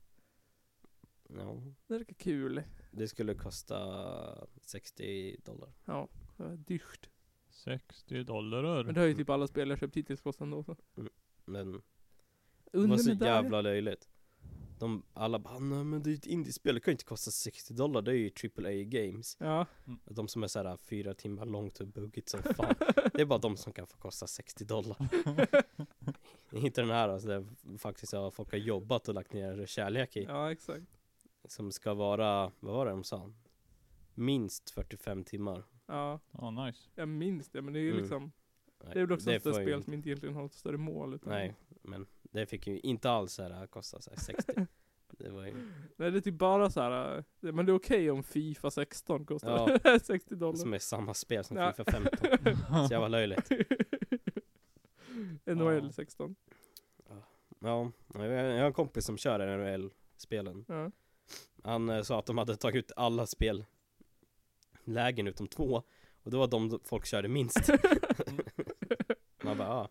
Ja, 1.28 1.62
Det 1.87 1.94
verkar 1.94 2.14
kul. 2.14 2.62
det 2.92 3.08
skulle 3.08 3.34
kosta 3.34 4.48
60 4.62 5.37
dollar. 5.44 5.72
Ja, 5.84 6.08
det 6.37 6.42
var 6.42 6.56
dyrt. 6.56 7.10
60 7.50 8.22
dollar. 8.25 8.84
Men 8.84 8.94
det 8.94 9.00
har 9.00 9.06
ju 9.06 9.14
typ 9.14 9.30
alla 9.30 9.46
spel 9.46 9.68
jag 9.70 9.78
köpt 9.78 9.96
hittills 9.96 10.20
kostat 10.20 10.42
ändå. 10.42 10.62
Så. 10.64 10.76
Men 11.44 11.72
det 11.72 11.80
Under 12.78 12.88
var 12.88 12.96
så 12.96 13.12
jävla 13.12 13.60
löjligt. 13.60 14.08
De 14.78 15.02
alla 15.14 15.38
bara, 15.38 15.58
nej 15.58 15.85
men 15.85 16.02
det 16.02 16.11
är 16.11 16.14
ett 16.14 16.26
indiespel, 16.26 16.75
det 16.75 16.80
kan 16.80 16.90
ju 16.90 16.94
inte 16.94 17.04
kosta 17.04 17.30
60 17.30 17.75
dollar, 17.75 18.02
det 18.02 18.11
är 18.11 18.14
ju 18.14 18.30
AAA 18.56 18.82
games. 18.85 19.37
Ja. 19.40 19.66
De 20.04 20.28
som 20.28 20.42
är 20.42 20.47
såhär 20.47 20.76
fyra 20.76 21.14
timmar 21.14 21.47
långt 21.47 21.80
och 21.80 21.87
buggigt 21.87 22.28
som 22.28 22.42
fan. 22.42 22.75
Det 23.12 23.20
är 23.23 23.25
bara 23.26 23.38
de 23.38 23.56
som 23.56 23.73
kan 23.73 23.87
få 23.87 23.97
kosta 23.97 24.26
60 24.26 24.64
dollar. 24.64 24.97
Inte 26.52 26.80
den 26.80 26.90
här 26.90 27.08
alltså, 27.08 27.28
där 27.28 27.47
faktiskt 27.78 28.12
ja, 28.12 28.30
folk 28.30 28.50
har 28.50 28.58
jobbat 28.58 29.08
och 29.08 29.14
lagt 29.14 29.32
ner 29.32 29.66
kärlek 29.66 30.16
i. 30.16 30.23
ja, 30.25 30.52
exakt. 30.52 30.85
Som 31.44 31.73
ska 31.73 31.94
vara, 31.94 32.52
vad 32.61 32.75
var 32.75 32.85
det 32.87 32.90
de 32.90 33.04
sa? 33.04 33.32
Minst 34.14 34.70
45 34.70 35.25
timmar. 35.25 35.62
Ja, 35.87 36.20
Ja, 36.32 36.50
nice. 36.50 36.88
jag 36.94 37.08
minns 37.08 37.49
det. 37.50 37.62
Men 37.62 37.73
det 37.73 37.78
är 37.78 37.82
ju 37.82 37.90
Mm. 37.90 38.00
liksom, 38.02 38.32
det 38.92 39.00
är 39.00 39.06
väl 39.06 39.12
också 39.12 39.32
ett 39.32 39.42
spel 39.42 39.68
ju- 39.68 39.82
som 39.82 39.92
inte 39.94 40.08
egentligen 40.08 40.35
har 40.35 40.44
ett 40.47 40.54
större 40.54 40.76
mål. 40.76 41.14
Utan 41.14 41.32
Nej, 41.32 41.54
men 41.82 42.06
det 42.30 42.47
fick 42.47 42.66
ju 42.66 42.78
inte 42.80 43.11
alls 43.11 43.32
så 43.32 43.42
här 43.42 43.66
kosta 43.66 44.00
så 44.00 44.11
här 44.11 44.16
60. 44.18 44.52
Det 45.11 45.30
var 45.30 45.44
ju, 45.47 45.52
Nej, 45.97 46.11
det 46.11 46.18
är 46.18 46.20
typ 46.20 46.35
bara 46.35 46.70
så 46.70 46.80
här. 46.80 47.16
äh, 47.18 47.25
men 47.52 47.66
det 47.66 47.73
är 47.73 47.75
okej 47.75 48.11
om 48.11 48.23
Fifa 48.23 48.70
16 48.70 49.25
kostar 49.26 49.99
60 49.99 50.35
dollar. 50.35 50.56
som 50.56 50.75
är 50.75 50.78
samma 50.78 51.14
spel 51.14 51.44
som 51.44 51.56
Ja. 51.56 51.73
Fifa 51.73 51.90
15. 51.92 52.18
Så 52.88 52.94
jävla 52.94 53.08
löjligt. 53.08 53.50
NHL 55.47 55.85
Ja. 55.85 55.92
16. 55.92 56.37
Ja, 57.61 57.92
jag 58.14 58.25
jag 58.25 58.58
har 58.58 58.66
en 58.66 58.73
kompis 58.73 59.04
som 59.04 59.18
kör 59.18 59.56
NHL-spelen. 59.56 60.64
Ja. 60.68 60.90
Han 61.62 61.88
eh, 61.88 62.02
sa 62.02 62.18
att 62.18 62.26
de 62.26 62.38
hade 62.38 62.56
tagit 62.56 62.85
ut 62.85 62.92
alla 62.97 63.26
spel 63.26 63.64
lägen 64.85 65.26
utom 65.26 65.47
två. 65.49 65.82
Och 66.23 66.30
det 66.30 66.37
var 66.37 66.47
de 66.47 66.80
folk 66.85 67.06
körde 67.06 67.28
minst. 67.28 67.68
Man 69.42 69.58
bara, 69.58 69.68
ja, 69.68 69.88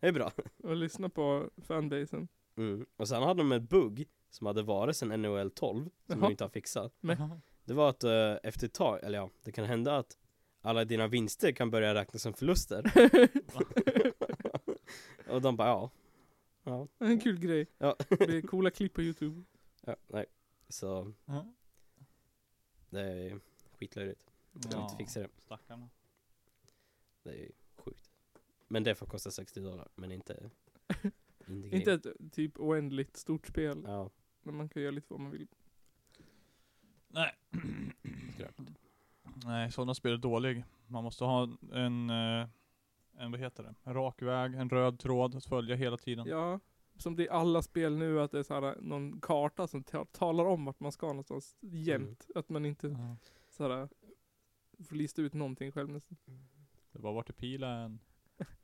det 0.00 0.08
är 0.08 0.12
bra. 0.12 0.32
Och 0.62 0.76
lyssna 0.76 1.08
på 1.08 1.50
fanbasen. 1.62 2.28
Mm. 2.56 2.86
Och 2.96 3.08
sen 3.08 3.22
hade 3.22 3.40
de 3.40 3.52
en 3.52 3.66
bugg 3.66 4.08
som 4.30 4.46
hade 4.46 4.62
varit 4.62 4.96
sedan 4.96 5.22
NHL 5.22 5.50
12, 5.50 5.84
som 5.84 5.90
Jaha. 6.06 6.20
de 6.20 6.30
inte 6.30 6.44
har 6.44 6.48
fixat. 6.48 6.92
Nej. 7.00 7.16
Det 7.64 7.74
var 7.74 7.90
att 7.90 8.04
eh, 8.04 8.36
efter 8.42 8.66
ett 8.66 8.74
tag, 8.74 9.04
eller 9.04 9.18
ja, 9.18 9.30
det 9.42 9.52
kan 9.52 9.64
hända 9.64 9.96
att 9.96 10.18
alla 10.60 10.84
dina 10.84 11.06
vinster 11.06 11.52
kan 11.52 11.70
börja 11.70 11.94
räknas 11.94 12.22
som 12.22 12.32
förluster. 12.32 12.84
och 15.28 15.42
de 15.42 15.56
bara, 15.56 15.68
ja. 15.68 15.90
Ja, 16.64 16.88
en 16.98 17.20
kul 17.20 17.38
grej. 17.38 17.66
Ja. 17.78 17.96
Det 18.08 18.26
blir 18.26 18.42
coola 18.42 18.70
klipp 18.70 18.94
på 18.94 19.02
youtube. 19.02 19.44
ja 19.86 19.96
nej. 20.06 20.26
Så 20.68 21.12
det 22.90 23.00
är 23.00 23.40
skitlöjligt. 23.78 24.26
De 24.52 24.74
har 24.74 24.82
inte 24.82 24.96
fixat 24.96 25.22
det. 25.22 25.42
Stackarna. 25.42 25.88
Det 27.22 27.30
är. 27.30 27.50
Men 28.72 28.84
det 28.84 28.94
får 28.94 29.06
kosta 29.06 29.30
60 29.30 29.60
dollar, 29.60 29.88
men 29.94 30.12
inte 30.12 30.50
Inte 31.46 31.92
ett 31.92 32.06
typ 32.32 32.58
oändligt 32.60 33.16
stort 33.16 33.46
spel. 33.46 33.82
Ja, 33.86 34.10
Men 34.42 34.54
man 34.56 34.68
kan 34.68 34.82
göra 34.82 34.90
lite 34.90 35.06
vad 35.10 35.20
man 35.20 35.30
vill. 35.30 35.48
Nej. 37.08 37.34
skräp. 38.34 38.54
Nej, 39.44 39.72
sådana 39.72 39.94
spel 39.94 40.12
är 40.12 40.16
dålig. 40.16 40.64
Man 40.86 41.04
måste 41.04 41.24
ha 41.24 41.42
en, 41.72 42.10
eh, 42.10 42.48
en 43.18 43.30
vad 43.30 43.40
heter 43.40 43.62
det? 43.62 43.74
En 43.82 43.94
rak 43.94 44.22
väg, 44.22 44.54
en 44.54 44.70
röd 44.70 44.98
tråd 44.98 45.34
att 45.34 45.44
följa 45.44 45.76
hela 45.76 45.96
tiden. 45.96 46.26
Ja. 46.28 46.60
Som 46.96 47.16
det 47.16 47.26
är 47.26 47.32
alla 47.32 47.62
spel 47.62 47.96
nu 47.96 48.20
att 48.20 48.30
det 48.30 48.38
är 48.38 48.42
så 48.42 48.54
här 48.54 48.76
någon 48.80 49.20
karta 49.20 49.66
som 49.66 49.84
ta- 49.84 50.04
talar 50.04 50.44
om 50.44 50.64
vart 50.64 50.80
man 50.80 50.92
ska 50.92 51.06
någonstans 51.06 51.56
jämt. 51.60 52.26
Att 52.34 52.48
man 52.48 52.66
inte 52.66 52.86
Ja. 52.86 53.16
så 53.50 53.68
här 53.68 53.88
får 54.88 54.96
lista 54.96 55.22
ut 55.22 55.34
någonting 55.34 55.72
själv 55.72 55.90
nästan. 55.90 56.16
Det 56.92 56.98
var 56.98 57.12
vart 57.12 57.28
är 57.28 57.32
pilen? 57.32 57.98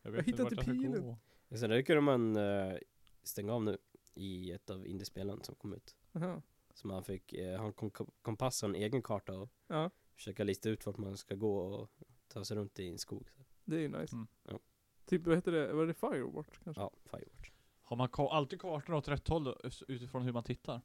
Jag 0.03 0.11
vet 0.11 0.19
inte 0.19 0.31
hittar 0.31 0.45
vart 0.45 0.53
inte 0.53 0.71
jag 0.71 0.77
ska 0.77 0.83
pilen. 0.83 1.03
gå. 1.03 1.57
Så 1.57 1.67
det 1.67 1.83
kunde 1.83 2.01
man 2.01 2.37
eh, 2.37 2.77
stänga 3.23 3.53
av 3.53 3.65
nu 3.65 3.79
i 4.15 4.53
ett 4.53 4.71
av 4.71 4.87
indiespelen 4.87 5.43
som 5.43 5.55
kom 5.55 5.73
ut. 5.75 5.97
Aha. 6.13 6.43
Så 6.75 6.87
man 6.87 7.05
fick 7.05 7.33
eh, 7.33 7.59
ha 7.59 7.67
en 7.67 7.73
kom- 7.73 8.11
kompass 8.23 8.63
och 8.63 8.69
en 8.69 8.75
egen 8.75 9.03
karta 9.03 9.33
och 9.39 9.49
Ja, 9.67 9.91
försöka 10.15 10.45
lista 10.45 10.69
ut 10.69 10.87
vart 10.87 10.97
man 10.97 11.17
ska 11.17 11.35
gå 11.35 11.59
och 11.59 11.91
ta 12.29 12.45
sig 12.45 12.57
runt 12.57 12.79
i 12.79 12.89
en 12.89 12.99
skog. 12.99 13.29
Så. 13.37 13.43
det 13.65 13.77
är 13.77 13.81
ju 13.81 13.89
nice. 13.89 14.17
Mm. 14.17 14.27
Ja. 14.49 14.59
Typ 15.05 15.27
vad 15.27 15.35
heter 15.37 15.53
det? 15.53 15.73
Var 15.73 15.87
det 15.87 15.95
Firewatch 15.95 16.59
kanske? 16.65 16.83
Ja, 16.83 16.91
Firewatch. 17.05 17.51
Har 17.83 17.97
man 17.97 18.09
ka- 18.09 18.29
alltid 18.31 18.61
kartorna 18.61 18.97
åt 18.99 19.09
rätt 19.09 19.29
håll 19.29 19.45
då, 19.45 19.59
utifrån 19.89 20.23
hur 20.23 20.33
man 20.33 20.45
tittar? 20.45 20.81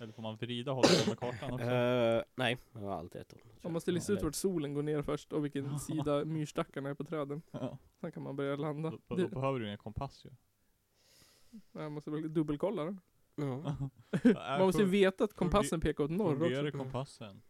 Eller 0.00 0.12
får 0.12 0.22
man 0.22 0.36
vrida 0.36 0.72
hållet 0.72 1.06
med 1.08 1.18
kartan 1.18 1.52
också? 1.52 1.66
Eh, 1.66 2.22
nej, 2.34 2.56
det 2.72 2.78
var 2.80 2.98
alltid 2.98 3.20
ett 3.20 3.32
håll. 3.32 3.40
Man 3.62 3.72
måste 3.72 3.90
lista 3.92 4.12
ut 4.12 4.22
vart 4.22 4.34
solen 4.34 4.74
går 4.74 4.82
ner 4.82 5.02
först 5.02 5.32
och 5.32 5.44
vilken 5.44 5.78
sida 5.78 6.24
myrstackarna 6.24 6.90
är 6.90 6.94
på 6.94 7.04
träden. 7.04 7.42
Ja. 7.50 7.78
Sen 8.00 8.12
kan 8.12 8.22
man 8.22 8.36
börja 8.36 8.56
landa. 8.56 8.90
Då, 8.90 8.98
då, 9.08 9.14
Det, 9.16 9.22
då 9.22 9.28
behöver 9.28 9.58
du 9.60 9.66
ingen 9.66 9.78
kompass 9.78 10.24
ju. 10.24 10.30
jag 11.72 11.92
måste 11.92 12.10
väl 12.10 12.34
dubbelkolla 12.34 12.84
det. 12.84 12.96
Ja. 13.36 13.76
Man 14.58 14.60
måste 14.60 14.82
ju 14.82 14.88
veta 14.88 15.24
att 15.24 15.34
kompassen 15.34 15.80
pekar 15.80 16.04
åt 16.04 16.10
norr 16.10 16.36
Fungerar 16.36 16.66
också. 16.66 16.78
kompassen? 16.78 17.42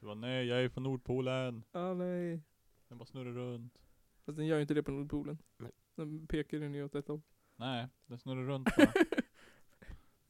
Du 0.00 0.06
var 0.06 0.14
nej, 0.14 0.46
jag 0.46 0.64
är 0.64 0.68
på 0.68 0.80
Nordpolen. 0.80 1.64
Ah, 1.72 1.94
nej. 1.94 2.40
Den 2.88 2.98
bara 2.98 3.04
snurrar 3.06 3.32
runt. 3.32 3.78
Fast 4.26 4.36
den 4.36 4.46
gör 4.46 4.56
ju 4.56 4.62
inte 4.62 4.74
det 4.74 4.82
på 4.82 4.90
Nordpolen. 4.90 5.38
Nej. 5.56 5.70
Den 5.94 6.26
pekar 6.26 6.58
den 6.58 6.74
ju 6.74 6.84
åt 6.84 6.94
ett 6.94 7.08
håll. 7.08 7.20
Nej, 7.56 7.88
den 8.06 8.18
snurrar 8.18 8.44
runt 8.46 8.76
bara. 8.76 8.92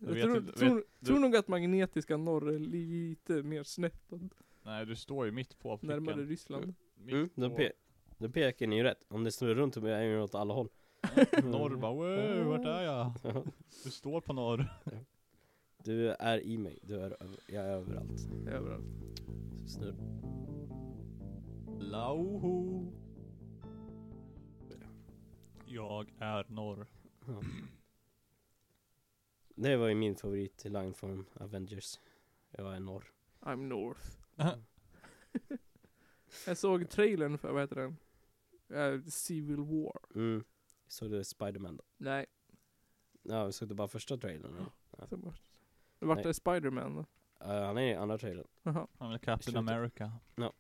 Jag 0.07 0.15
vet 0.15 0.23
tror, 0.25 0.37
inte- 0.37 0.53
tror, 0.53 0.75
vet- 0.75 1.07
tror 1.07 1.19
nog 1.19 1.37
att 1.37 1.49
magnetiska 1.49 2.17
norr 2.17 2.51
är 2.51 2.59
lite 2.59 3.43
mer 3.43 3.63
snett 3.63 4.13
åt 4.13 4.21
Nej, 4.63 4.87
du 4.87 4.97
står 4.97 5.27
ju 5.27 5.33
mitt 5.33 5.59
på 5.59 5.79
närmare 5.83 6.15
pricken. 6.15 6.29
Ryssland. 6.29 6.75
Mitt 6.95 7.13
Mm, 7.13 7.29
då, 7.35 7.51
på. 7.51 7.57
pe- 7.57 7.73
då 8.19 8.29
pekar 8.31 8.67
ni 8.67 8.77
ju 8.77 8.83
rätt. 8.83 9.05
Om 9.09 9.25
det 9.25 9.33
snurrar 9.33 9.55
runt 9.55 9.75
så 9.75 9.87
är 9.87 10.05
det 10.15 10.23
åt 10.23 10.35
alla 10.35 10.55
håll. 10.55 10.69
Norr 11.43 11.77
bara 11.77 11.93
wow, 11.93 12.45
vart 12.47 12.67
är 12.67 12.83
jag? 12.83 13.13
Ja. 13.23 13.45
Du 13.85 13.91
står 13.91 14.21
på 14.21 14.33
norr. 14.33 14.65
Du 15.85 16.09
är 16.11 16.39
i 16.41 16.59
mig, 16.59 16.79
du 16.83 17.01
är 17.01 17.17
jag 17.47 17.65
är 17.65 17.71
överallt. 17.71 18.29
Överallt. 18.49 18.85
Snurr. 19.67 19.95
Lauho. 21.81 22.87
Jag 25.67 26.07
är 26.19 26.47
norr. 26.49 26.87
Det 29.55 29.77
var 29.77 29.89
ju 29.89 29.95
min 29.95 30.17
favoritline 30.17 30.95
från 30.95 31.27
Avengers. 31.35 32.01
Jag 32.51 32.75
är 32.77 32.81
norr. 32.81 33.13
I'm 33.41 33.57
North. 33.57 34.07
Jag 36.47 36.59
såg 36.59 36.91
trailern 36.91 37.39
för, 37.39 37.53
vad 37.53 37.63
heter 37.63 37.77
den? 37.77 37.97
Eh, 38.79 39.03
Civil 39.05 39.57
War. 39.61 39.99
Mm. 40.15 40.45
Såg 40.87 41.11
du 41.11 41.25
Spiderman 41.25 41.77
då? 41.77 41.85
Nej. 41.97 42.27
Ja, 43.23 43.45
vi 43.45 43.53
såg 43.53 43.69
det 43.69 43.75
bara 43.75 43.89
första 43.89 44.17
trailern. 44.17 44.55
Ja. 44.59 45.07
Så 45.09 45.17
vart, 45.17 45.43
vart 45.99 46.23
det 46.23 46.35
Spiderman 46.35 46.95
då? 46.95 47.01
Uh, 47.47 47.63
han 47.65 47.79
är 47.79 47.83
i 47.93 47.95
andra 47.95 48.19
trailern. 48.19 48.47
Jaha. 48.63 48.87
Han 48.99 49.13
är 49.13 49.19
Captain. 49.19 49.57
America. 49.57 50.13
Ja. 50.35 50.53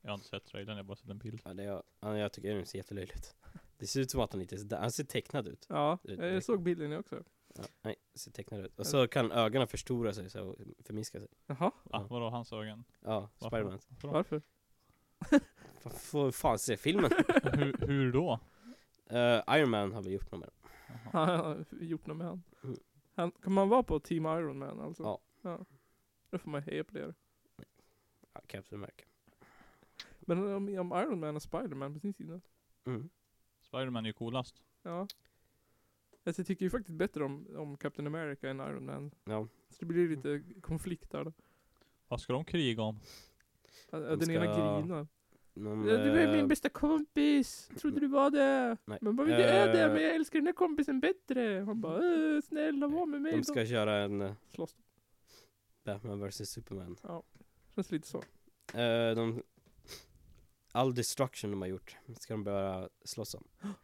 Jag 0.00 0.10
har 0.10 0.14
inte 0.14 0.26
sett 0.26 0.44
trailern, 0.44 0.76
jag 0.76 0.84
har 0.84 0.88
bara 0.88 0.96
sett 0.96 1.10
en 1.10 1.18
bild. 1.18 1.40
Ja, 1.44 1.54
det 1.54 1.64
är, 1.64 1.82
han, 2.00 2.18
jag 2.18 2.32
tycker 2.32 2.54
det 2.54 2.66
ser 2.66 2.78
jättelöjligt. 2.78 3.36
Det 3.78 3.86
ser 3.86 4.00
ut 4.00 4.10
som 4.10 4.20
att 4.20 4.32
han 4.32 4.40
inte 4.40 4.54
är 4.56 4.64
där. 4.64 4.78
Han 4.78 4.92
ser 4.92 5.04
tecknad 5.04 5.48
ut. 5.48 5.66
Ja, 5.68 5.98
Det- 6.02 6.32
jag 6.32 6.44
såg 6.44 6.62
bilden 6.62 6.90
jag 6.90 7.00
också. 7.00 7.24
Ja, 7.54 7.64
nej, 7.82 7.96
ser 8.14 8.30
tecknad 8.30 8.60
ut. 8.60 8.78
Och 8.78 8.86
så 8.86 9.08
kan 9.08 9.32
ögonen 9.32 9.68
förstora 9.68 10.12
sig 10.12 10.30
så 10.30 10.48
och 10.48 10.56
förminska 10.84 11.18
sig. 11.20 11.28
Jaha, 11.46 11.70
Ah, 11.90 12.02
vadå, 12.02 12.28
hans 12.30 12.52
ögon? 12.52 12.84
Ja, 13.00 13.30
Varför? 13.38 13.56
Spiderman. 13.56 13.78
Varför? 14.02 14.42
Fan, 15.80 15.92
Får 15.92 16.30
fan 16.30 16.58
se 16.58 16.76
filmen. 16.76 17.10
hur, 17.52 17.86
hur 17.86 18.12
då? 18.12 18.40
Uh, 19.12 19.56
Iron 19.58 19.70
Man 19.70 19.92
har 19.92 20.02
vi 20.02 20.10
gjort 20.10 20.32
något 20.32 20.40
med. 20.40 20.50
Han 21.12 21.28
har 21.28 21.64
gjort 21.80 22.06
något 22.06 22.16
med 22.16 22.26
han. 22.26 22.42
Mm. 22.64 22.76
han. 23.14 23.30
Kan 23.30 23.52
man 23.52 23.68
vara 23.68 23.82
på 23.82 24.00
Team 24.00 24.26
Iron 24.26 24.58
Man 24.58 24.80
alltså? 24.80 25.02
Ja. 25.02 25.20
ja. 25.42 25.64
Då 26.30 26.38
får 26.38 26.50
man 26.50 26.62
heja 26.62 26.84
på 26.84 26.94
det. 26.94 27.14
Ja, 28.32 28.40
Captain 28.46 28.80
America. 28.80 29.04
Men 30.20 30.38
om, 30.54 30.78
om 30.78 30.92
Iron 30.92 31.20
Man 31.20 31.36
och 31.36 31.42
Spiderman 31.42 31.94
på 31.94 32.00
sin 32.00 32.14
sida? 32.14 32.40
Mm. 32.84 33.10
Spiderman 33.60 34.04
är 34.04 34.08
ju 34.08 34.12
coolast. 34.12 34.62
Ja. 34.82 35.06
Alltså, 36.24 36.40
jag 36.40 36.46
tycker 36.46 36.64
ju 36.64 36.70
faktiskt 36.70 36.98
bättre 36.98 37.24
om, 37.24 37.46
om 37.56 37.76
Captain 37.76 38.06
America 38.06 38.48
än 38.50 38.60
Iron 38.60 38.86
Man. 38.86 39.10
Ja. 39.24 39.48
Så 39.70 39.76
det 39.78 39.86
blir 39.86 40.08
lite 40.08 40.42
konflikt 40.60 41.10
där 41.10 41.24
då. 41.24 41.32
Vad 42.08 42.20
ska 42.20 42.32
de 42.32 42.44
kriga 42.44 42.82
om? 42.82 42.96
Att, 43.90 44.02
De 44.02 44.12
att 44.12 44.20
den 44.20 44.30
ena 44.30 44.44
grinar. 44.44 45.06
Ja, 45.54 45.62
du 45.96 46.20
är 46.20 46.26
eh, 46.26 46.32
min 46.32 46.48
bästa 46.48 46.68
kompis! 46.68 47.70
Trodde 47.80 48.00
du 48.00 48.06
var 48.06 48.30
det? 48.30 48.76
Nej. 48.84 48.98
Men 49.00 49.16
vill 49.16 49.26
du 49.26 49.34
är 49.34 49.72
det? 49.72 49.82
Eh. 49.82 49.92
Men 49.92 50.02
jag 50.02 50.14
älskar 50.14 50.38
den 50.38 50.46
här 50.46 50.52
kompisen 50.52 51.00
bättre! 51.00 51.64
Han 51.66 51.80
bara 51.80 52.34
äh, 52.34 52.40
snälla 52.40 52.86
var 52.88 53.06
med 53.06 53.22
mig 53.22 53.32
De 53.32 53.38
då. 53.38 53.44
ska 53.44 53.66
köra 53.66 53.96
en 53.96 54.22
uh, 54.22 54.32
Slåss. 54.48 54.76
Batman 55.84 56.28
vs 56.28 56.50
Superman. 56.50 56.96
Känns 57.74 57.90
lite 57.90 58.08
så. 58.08 58.18
Eh, 58.78 59.14
de, 59.14 59.42
all 60.72 60.94
destruction 60.94 61.50
de 61.50 61.60
har 61.62 61.68
gjort 61.68 61.96
ska 62.18 62.34
de 62.34 62.44
börja 62.44 62.88
slåss 63.04 63.34
om. 63.34 63.44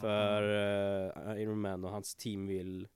För 0.00 0.42
eh, 1.32 1.42
Iron 1.42 1.60
Man 1.60 1.84
och 1.84 1.90
hans 1.90 2.14
team 2.14 2.46
vill, 2.46 2.88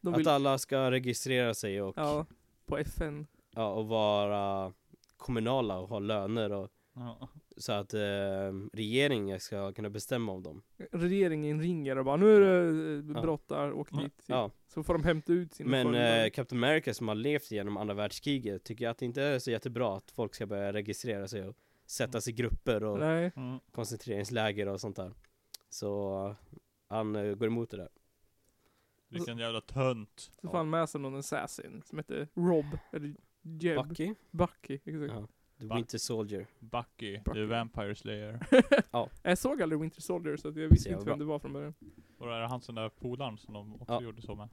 De 0.00 0.14
att 0.14 0.20
vill, 0.20 0.28
alla 0.28 0.58
ska 0.58 0.90
registrera 0.90 1.54
sig 1.54 1.82
och, 1.82 1.94
ja. 1.96 2.02
ja, 2.02 2.26
på 2.66 2.78
FN. 2.78 3.26
och 3.56 3.86
vara 3.88 4.72
kommunala 5.16 5.78
och 5.78 5.88
ha 5.88 5.98
löner 5.98 6.52
och 6.52 6.70
Ja. 6.98 7.28
så 7.56 7.72
att 7.72 7.94
eh, 7.94 8.00
regeringen 8.72 9.40
ska 9.40 9.72
kunna 9.72 9.90
bestämma 9.90 10.32
om 10.32 10.42
dem. 10.42 10.62
Regeringen 10.92 11.60
ringer 11.60 11.98
och 11.98 12.04
bara 12.04 12.16
nu 12.16 12.36
är 12.36 12.40
det 12.40 12.92
eh, 12.98 13.14
Ja. 13.16 13.22
brott 13.22 13.48
där, 13.48 13.72
åk 13.72 13.88
Ja. 13.92 13.98
dit. 14.00 14.24
Ja. 14.26 14.50
Så 14.68 14.82
får 14.82 14.94
de 14.94 15.04
hämta 15.04 15.32
ut 15.32 15.54
sina 15.54 15.70
Men 15.70 15.86
följare. 15.86 16.24
eh, 16.24 16.30
Captain 16.30 16.64
America 16.64 16.94
som 16.94 17.08
har 17.08 17.14
levt 17.14 17.50
genom 17.50 17.76
andra 17.76 17.94
världskriget 17.94 18.64
tycker 18.64 18.88
att 18.88 18.98
det 18.98 19.04
inte 19.04 19.22
är 19.22 19.38
så 19.38 19.50
jättebra 19.50 19.96
att 19.96 20.10
folk 20.10 20.34
ska 20.34 20.46
börja 20.46 20.72
registrera 20.72 21.28
sig 21.28 21.48
och 21.48 21.56
sättas 21.86 22.28
i 22.28 22.32
grupper 22.32 22.84
och 22.84 22.98
Nej, 22.98 23.32
Mm. 23.36 23.58
koncentreringsläger 23.72 24.68
och 24.68 24.80
sånt 24.80 24.96
där. 24.96 25.12
Så 25.68 26.34
han 26.88 27.16
eh, 27.16 27.34
går 27.34 27.46
emot 27.46 27.70
det 27.70 27.76
där. 27.76 27.88
Vilken 29.08 29.38
jävla 29.38 29.60
tönt. 29.60 30.20
så 30.20 30.30
Ja. 30.42 30.50
får 30.50 30.58
han 30.58 30.70
med 30.70 30.88
sig 30.88 31.00
någon 31.00 31.14
assassin 31.16 31.82
som 31.84 31.98
heter 31.98 32.28
Rob, 32.34 32.66
eller 32.92 33.14
Jeb, 33.42 33.88
Bucky, 33.88 34.14
Bucky, 34.30 34.74
exakt. 34.74 35.12
ja. 35.12 35.28
The 35.58 35.64
Buck. 35.66 35.76
Winter 35.78 35.98
Soldier. 35.98 36.46
Bucky, 36.58 37.18
Bucky. 37.18 37.32
the 37.40 37.44
Vampire 37.44 37.94
Slayer. 37.94 38.46
Jag 39.22 39.38
såg 39.38 39.62
aldrig 39.62 39.80
Winter 39.80 40.00
Soldier 40.00 40.36
så 40.36 40.48
att 40.48 40.56
jag 40.56 40.68
visste 40.68 40.82
Så 40.82 40.88
inte 40.88 40.98
vem 40.98 41.04
bra. 41.04 41.16
det 41.16 41.24
var 41.24 41.38
från 41.38 41.52
början. 41.52 41.74
Och 42.18 42.32
är 42.32 42.40
det 42.40 42.46
han 42.46 42.60
den 42.66 42.74
där 42.74 42.88
polaren 42.88 43.38
som 43.38 43.54
de 43.54 43.74
också 43.74 43.92
Ja. 43.92 44.02
gjorde 44.02 44.22
så 44.22 44.34
med. 44.34 44.48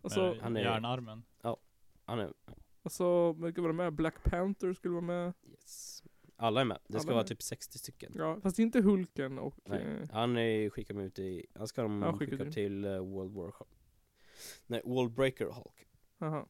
Och 0.00 0.12
så, 0.12 0.20
med 0.22 0.40
Han 0.42 0.56
är- 0.56 0.60
järnarmen. 0.60 1.22
Han 2.04 2.18
är, 2.18 2.32
och 2.82 2.92
så 2.92 3.32
vilka 3.32 3.60
var 3.60 3.68
det 3.68 3.74
med? 3.74 3.92
Black 3.92 4.22
Panther 4.24 4.72
skulle 4.72 4.92
vara 4.94 5.04
med. 5.04 5.32
yes. 5.50 5.95
Alla 6.36 6.60
är 6.60 6.64
med. 6.64 6.78
Det 6.88 7.00
ska 7.00 7.08
Alla 7.08 7.14
vara 7.14 7.22
med. 7.22 7.28
typ 7.28 7.42
60 7.42 7.78
stycken. 7.78 8.12
Ja, 8.16 8.40
fast 8.42 8.58
inte 8.58 8.80
Hulken 8.80 9.38
och... 9.38 9.54
Nej, 9.64 9.82
Eh, 9.82 10.08
han 10.12 10.36
är 10.36 10.70
skickar 10.70 10.94
med 10.94 11.06
ut 11.06 11.18
i, 11.18 11.46
han 11.54 11.68
ska 11.68 11.82
de 11.82 12.02
Han 12.02 12.18
skickar 12.18 12.30
skicka 12.32 12.44
till- 12.44 12.52
till 12.54 12.84
eh, 12.84 12.90
World 12.98 13.32
War 13.34 13.52
Nej, 14.66 14.82
World 14.84 15.12
Breaker 15.14 15.44
Hulk. 15.46 15.86
aha. 16.20 16.48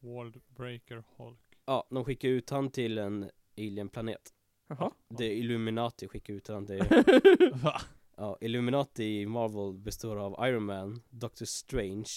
World 0.00 0.40
Breaker 0.48 1.04
Hulk. 1.16 1.58
Ja, 1.64 1.86
de 1.90 2.04
skickar 2.04 2.28
ut 2.28 2.50
han 2.50 2.70
till 2.70 2.98
en 2.98 3.30
alienplanet. 3.56 4.34
Jaha. 4.68 4.92
Det 5.08 5.24
är 5.24 5.30
Illuminati 5.36 6.08
skickar 6.08 6.34
ut 6.34 6.48
han 6.48 6.66
till 6.66 6.78
Va? 7.62 7.80
Ja, 8.16 8.38
Illuminati 8.40 9.04
i 9.04 9.26
Marvel 9.26 9.78
består 9.78 10.16
av 10.16 10.48
Iron 10.48 10.62
Man, 10.64 11.02
Doctor 11.10 11.44
Strange, 11.46 12.08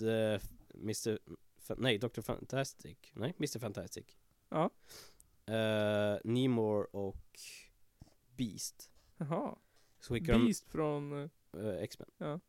The 0.00 0.40
Mr... 0.74 1.18
Fa- 1.68 1.76
nej, 1.78 1.98
Doctor 1.98 2.22
Fantastic, 2.22 2.98
nej, 3.14 3.34
Mr 3.38 3.58
Fantastic 3.58 4.04
Ja. 4.48 4.70
Uh, 5.50 6.18
Namor 6.24 6.96
och 6.96 7.40
Beast 8.36 8.90
Jaha. 9.16 9.58
Så 10.00 10.14
skickar 10.14 10.38
Beast 10.38 10.70
från... 10.70 11.10
de, 11.10 11.58
uh, 11.58 11.82
X-Men 11.82 12.08
Ja. 12.18 12.40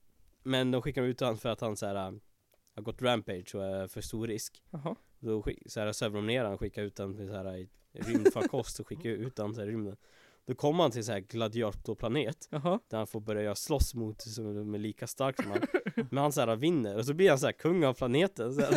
Men 0.43 0.72
de 0.72 0.81
skickar 0.81 1.03
ut 1.03 1.22
han 1.22 1.38
för 1.38 1.50
att 1.50 1.62
han 1.62 1.77
så 1.77 1.86
här, 1.86 2.12
uh, 2.12 2.20
har 2.75 2.81
gått 2.84 3.01
rampage 3.01 3.55
och 3.55 3.65
är 3.65 3.88
för 3.88 4.01
stor 4.01 4.27
risk 4.27 4.63
Jaha. 4.70 4.96
Då 5.20 5.46
så 5.65 5.79
här, 5.79 5.91
söver 5.91 6.15
de 6.15 6.27
ner 6.27 6.43
han 6.43 6.53
och 6.53 6.60
skickar 6.60 6.81
ut 6.81 7.00
han 7.00 7.15
till 7.15 7.27
så 7.27 7.34
här, 7.34 7.58
i 7.58 7.70
rymdfarkost 7.91 8.79
och 8.79 8.88
skickar 8.88 9.10
ut 9.10 9.38
han 9.38 9.53
till 9.53 9.65
rymden 9.65 9.98
Då 10.46 10.55
kommer 10.55 10.84
han 10.84 10.91
till 10.91 11.05
så 11.05 11.12
här 11.12 11.20
gladiatorplanet 11.20 12.48
Jaha. 12.51 12.79
Där 12.88 12.98
han 12.98 13.08
får 13.08 13.20
börja 13.20 13.55
slåss 13.55 13.93
mot 13.93 14.22
som 14.22 14.74
är 14.74 14.79
lika 14.79 15.08
stark 15.08 15.41
som 15.41 15.51
han 15.51 15.62
Men 16.10 16.17
han 16.17 16.31
såhär 16.31 16.55
vinner 16.55 16.98
och 16.98 17.05
så 17.05 17.13
blir 17.13 17.29
han 17.29 17.39
såhär 17.39 17.53
kung 17.53 17.86
av 17.86 17.93
planeten 17.93 18.53
så. 18.53 18.62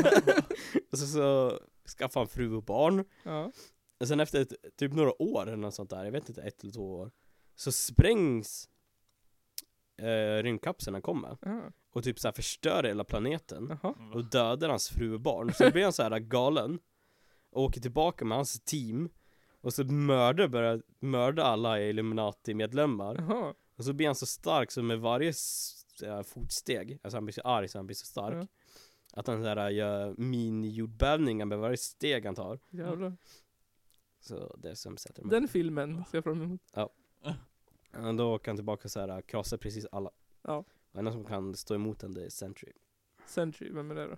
Och 0.92 0.98
så, 0.98 1.06
så 1.06 1.58
skaffar 1.98 2.20
han 2.20 2.28
fru 2.28 2.54
och 2.54 2.62
barn 2.62 3.04
Ja. 3.22 3.52
Och 4.00 4.08
sen 4.08 4.20
efter 4.20 4.40
ett, 4.40 4.52
typ 4.76 4.92
några 4.92 5.22
år 5.22 5.42
eller 5.46 5.56
något 5.56 5.74
sånt 5.74 5.90
där, 5.90 6.04
jag 6.04 6.12
vet 6.12 6.28
inte, 6.28 6.42
ett 6.42 6.62
eller 6.62 6.72
två 6.72 6.94
år 6.94 7.10
Så 7.54 7.72
sprängs 7.72 8.68
eh, 9.98 10.42
rymdkapseln 10.42 10.94
han 10.94 11.02
kommer 11.02 11.38
Ja. 11.42 11.62
Och 11.90 12.04
typ 12.04 12.18
såhär 12.18 12.32
förstör 12.32 12.82
hela 12.82 13.04
planeten 13.04 13.78
Jaha. 13.82 13.94
Och 14.14 14.24
dödar 14.24 14.68
hans 14.68 14.88
fru 14.88 15.14
och 15.14 15.20
barn 15.20 15.52
Så 15.54 15.70
blir 15.70 15.82
han 15.82 15.92
såhär 15.92 16.18
galen 16.18 16.78
Och 17.50 17.62
åker 17.62 17.80
tillbaka 17.80 18.24
med 18.24 18.36
hans 18.38 18.60
team 18.60 19.08
Och 19.60 19.74
så 19.74 19.84
mördar, 19.84 20.48
börjar 20.48 20.82
mörda 21.00 21.44
alla 21.44 21.80
Illuminati-medlemmar 21.80 23.16
Jaha. 23.18 23.54
och 23.76 23.84
så 23.84 23.92
blir 23.92 24.06
han 24.06 24.14
så 24.14 24.26
stark 24.26 24.70
så 24.70 24.82
med 24.82 25.00
varje 25.00 25.32
äh, 26.02 26.22
fotsteg, 26.22 26.98
alltså 27.02 27.16
han 27.16 27.24
blir 27.24 27.32
så 27.32 27.40
arg 27.40 27.68
så 27.68 27.78
han 27.78 27.86
blir 27.86 27.94
så 27.96 28.06
stark 28.06 28.34
Ja. 28.34 28.46
Att 29.16 29.26
han 29.26 29.42
såhär 29.42 29.70
gör 29.70 30.14
mini-jordbävningar 30.14 31.44
med 31.44 31.58
varje 31.58 31.76
steg 31.76 32.26
han 32.26 32.34
tar 32.34 32.58
Jävlar. 32.70 33.16
Så 34.24 34.56
det 34.58 34.70
är 34.70 34.74
som 34.74 34.96
sätter 34.96 35.22
mig 35.22 35.30
Den 35.30 35.48
filmen 35.48 36.04
ser 36.04 36.18
jag 36.18 36.24
fram 36.24 36.42
emot. 36.42 36.60
Och 37.96 38.14
Då 38.16 38.34
åker 38.34 38.50
han 38.50 38.56
tillbaka 38.56 38.88
så 38.88 39.00
här 39.00 39.22
krossar 39.22 39.56
precis 39.56 39.86
alla 39.92 40.10
Ja. 40.42 40.64
Och 40.92 40.98
enda 40.98 41.12
som 41.12 41.24
kan 41.24 41.54
stå 41.54 41.74
emot 41.74 41.98
den 41.98 42.14
det 42.14 42.24
är 42.24 42.28
Sentry 42.28 42.72
Sentry, 43.26 43.70
vem 43.70 43.90
är 43.90 43.94
det 43.94 44.06
då? 44.06 44.16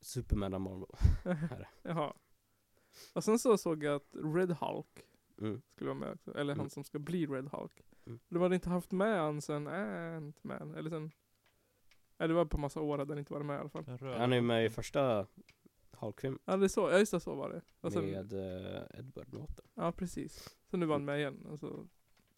Superman 0.00 0.54
av 0.54 0.60
Marvel 0.60 0.86
Jaha. 1.82 2.14
Och 3.12 3.24
sen 3.24 3.38
så 3.38 3.58
såg 3.58 3.84
jag 3.84 3.94
att 3.94 4.08
Red 4.12 4.50
Hulk 4.50 5.04
mm. 5.40 5.62
skulle 5.72 5.88
vara 5.90 5.98
med 5.98 6.12
också. 6.12 6.30
Eller 6.30 6.52
han 6.52 6.60
Mm. 6.60 6.70
som 6.70 6.84
ska 6.84 6.98
bli 6.98 7.26
Red 7.26 7.48
Hulk. 7.48 7.82
Mm. 8.06 8.20
De 8.28 8.42
hade 8.42 8.54
inte 8.54 8.70
haft 8.70 8.92
med 8.92 9.20
han 9.20 9.42
sen 9.42 9.68
Ant-Man. 9.68 10.74
Eller 10.74 10.90
sen... 10.90 11.10
Nej 12.18 12.28
det 12.28 12.34
var 12.34 12.44
på 12.44 12.58
massa 12.58 12.80
år 12.80 12.98
hade 12.98 13.12
han 13.12 13.18
inte 13.18 13.32
varit 13.32 13.46
med 13.46 13.56
i 13.56 13.60
alla 13.60 13.68
fall. 13.68 13.84
Han 14.18 14.32
är 14.32 14.36
ju 14.36 14.42
med 14.42 14.66
i 14.66 14.70
första 14.70 15.26
Hulk-film 16.04 16.38
Ja 16.44 16.56
det 16.56 16.66
är 16.66 16.68
så, 16.68 16.90
ja 16.90 16.98
just 16.98 17.12
det, 17.12 17.20
så 17.20 17.34
var 17.34 17.50
det. 17.50 17.62
Och 17.80 17.92
sen, 17.92 18.10
Med 18.10 18.32
uh, 18.32 18.98
Edward 18.98 19.32
Norton 19.32 19.66
ja 19.74 19.92
precis. 19.92 20.56
Så 20.70 20.76
nu 20.76 20.86
var 20.86 20.94
han 20.94 21.04
med 21.04 21.18
igen. 21.18 21.46
Och 21.46 21.58
så 21.58 21.86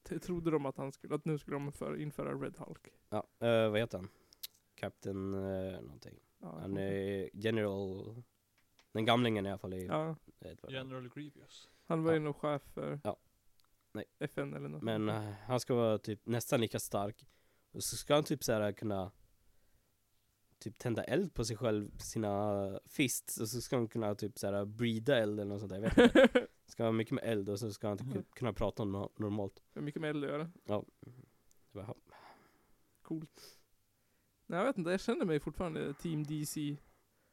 t- 0.09 0.19
trodde 0.19 0.51
de 0.51 0.67
att 0.67 0.77
han 0.77 0.93
skulle, 0.93 1.15
att 1.15 1.25
nu 1.25 1.39
skulle 1.39 1.57
de 1.57 1.73
för, 1.73 1.97
införa 2.01 2.35
Red 2.35 2.57
Hulk. 2.57 2.89
Ja, 3.09 3.27
eh, 3.39 3.71
vad 3.71 3.79
heter 3.81 3.99
han? 3.99 4.09
Captain 4.75 5.35
uh, 5.35 5.81
någonting 5.81 6.19
Ja, 6.41 6.59
Han 6.61 6.77
är 6.77 7.31
General 7.33 8.23
Den 8.93 9.05
gamlingen 9.05 9.47
i 9.47 9.49
alla 9.49 9.59
fall 9.59 9.73
är 9.73 9.85
ja, 9.87 10.17
Edward 10.41 10.73
General 10.73 11.09
Grievous. 11.09 11.69
han 11.87 12.03
var 12.05 12.13
ju 12.13 12.19
Ja. 12.19 12.23
nog 12.25 12.37
chef 12.37 12.63
för 12.63 13.01
Ja. 13.05 13.17
Nej. 13.93 14.05
FN 14.19 14.55
eller 14.55 14.69
något. 14.69 14.83
Men 14.83 15.09
eh, 15.09 15.33
han 15.47 15.61
ska 15.61 15.75
vara 15.75 15.99
typ 15.99 16.27
nästan 16.27 16.61
lika 16.61 16.79
stark 16.79 17.27
Och 17.73 17.85
så 17.85 17.97
ska 17.97 18.15
han 18.15 18.25
typ 18.25 18.45
såhär 18.45 18.73
kunna 18.73 19.11
Typ 20.67 20.79
tända 20.79 21.05
eld 21.05 21.35
på 21.35 21.45
sig 21.45 21.57
själv, 21.57 21.99
sina 21.99 22.81
fists 22.87 23.41
Och 23.41 23.49
så 23.49 23.61
ska 23.61 23.77
han 23.77 23.89
kunna 23.89 24.15
typ 24.15 24.39
såhär 24.39 24.65
breeda 24.65 25.19
eld 25.19 25.41
eller 25.41 25.45
något 25.51 25.61
sånt 25.61 25.73
där, 25.73 25.81
jag 25.83 25.95
vet 25.95 25.99
inte 25.99 26.47
Ska 26.67 26.85
ha 26.85 26.93
mycket 26.93 27.13
med 27.15 27.25
eld 27.25 27.49
och 27.49 27.59
så 27.59 27.73
ska 27.73 27.89
han 27.89 27.99
typ 27.99 28.07
Mhm. 28.07 28.25
kunna 28.35 28.53
prata 28.53 28.83
no- 28.83 29.11
normalt 29.17 29.63
Det 29.73 29.81
mycket 29.81 30.01
med 30.01 30.11
eld 30.11 30.25
att 30.25 30.31
göra. 30.31 30.45
Det 30.45 30.51
bara, 30.67 30.85
ja. 31.73 31.95
Coolt. 33.03 33.59
Nej 34.47 34.59
jag 34.59 34.67
vet 34.67 34.79
inte, 34.79 34.91
jag 34.91 35.01
känner 35.01 35.25
mig 35.25 35.41
fortfarande 35.41 35.95
Team 35.95 36.25
DC. 36.25 36.77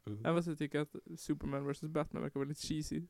Mm. 0.05 0.25
Även 0.25 0.35
fast 0.37 0.47
jag 0.47 0.57
tycker 0.57 0.79
att 0.79 0.95
Superman 1.17 1.71
vs 1.71 1.81
Batman 1.81 2.23
verkar 2.23 2.39
väldigt 2.39 2.59
cheesy. 2.59 3.01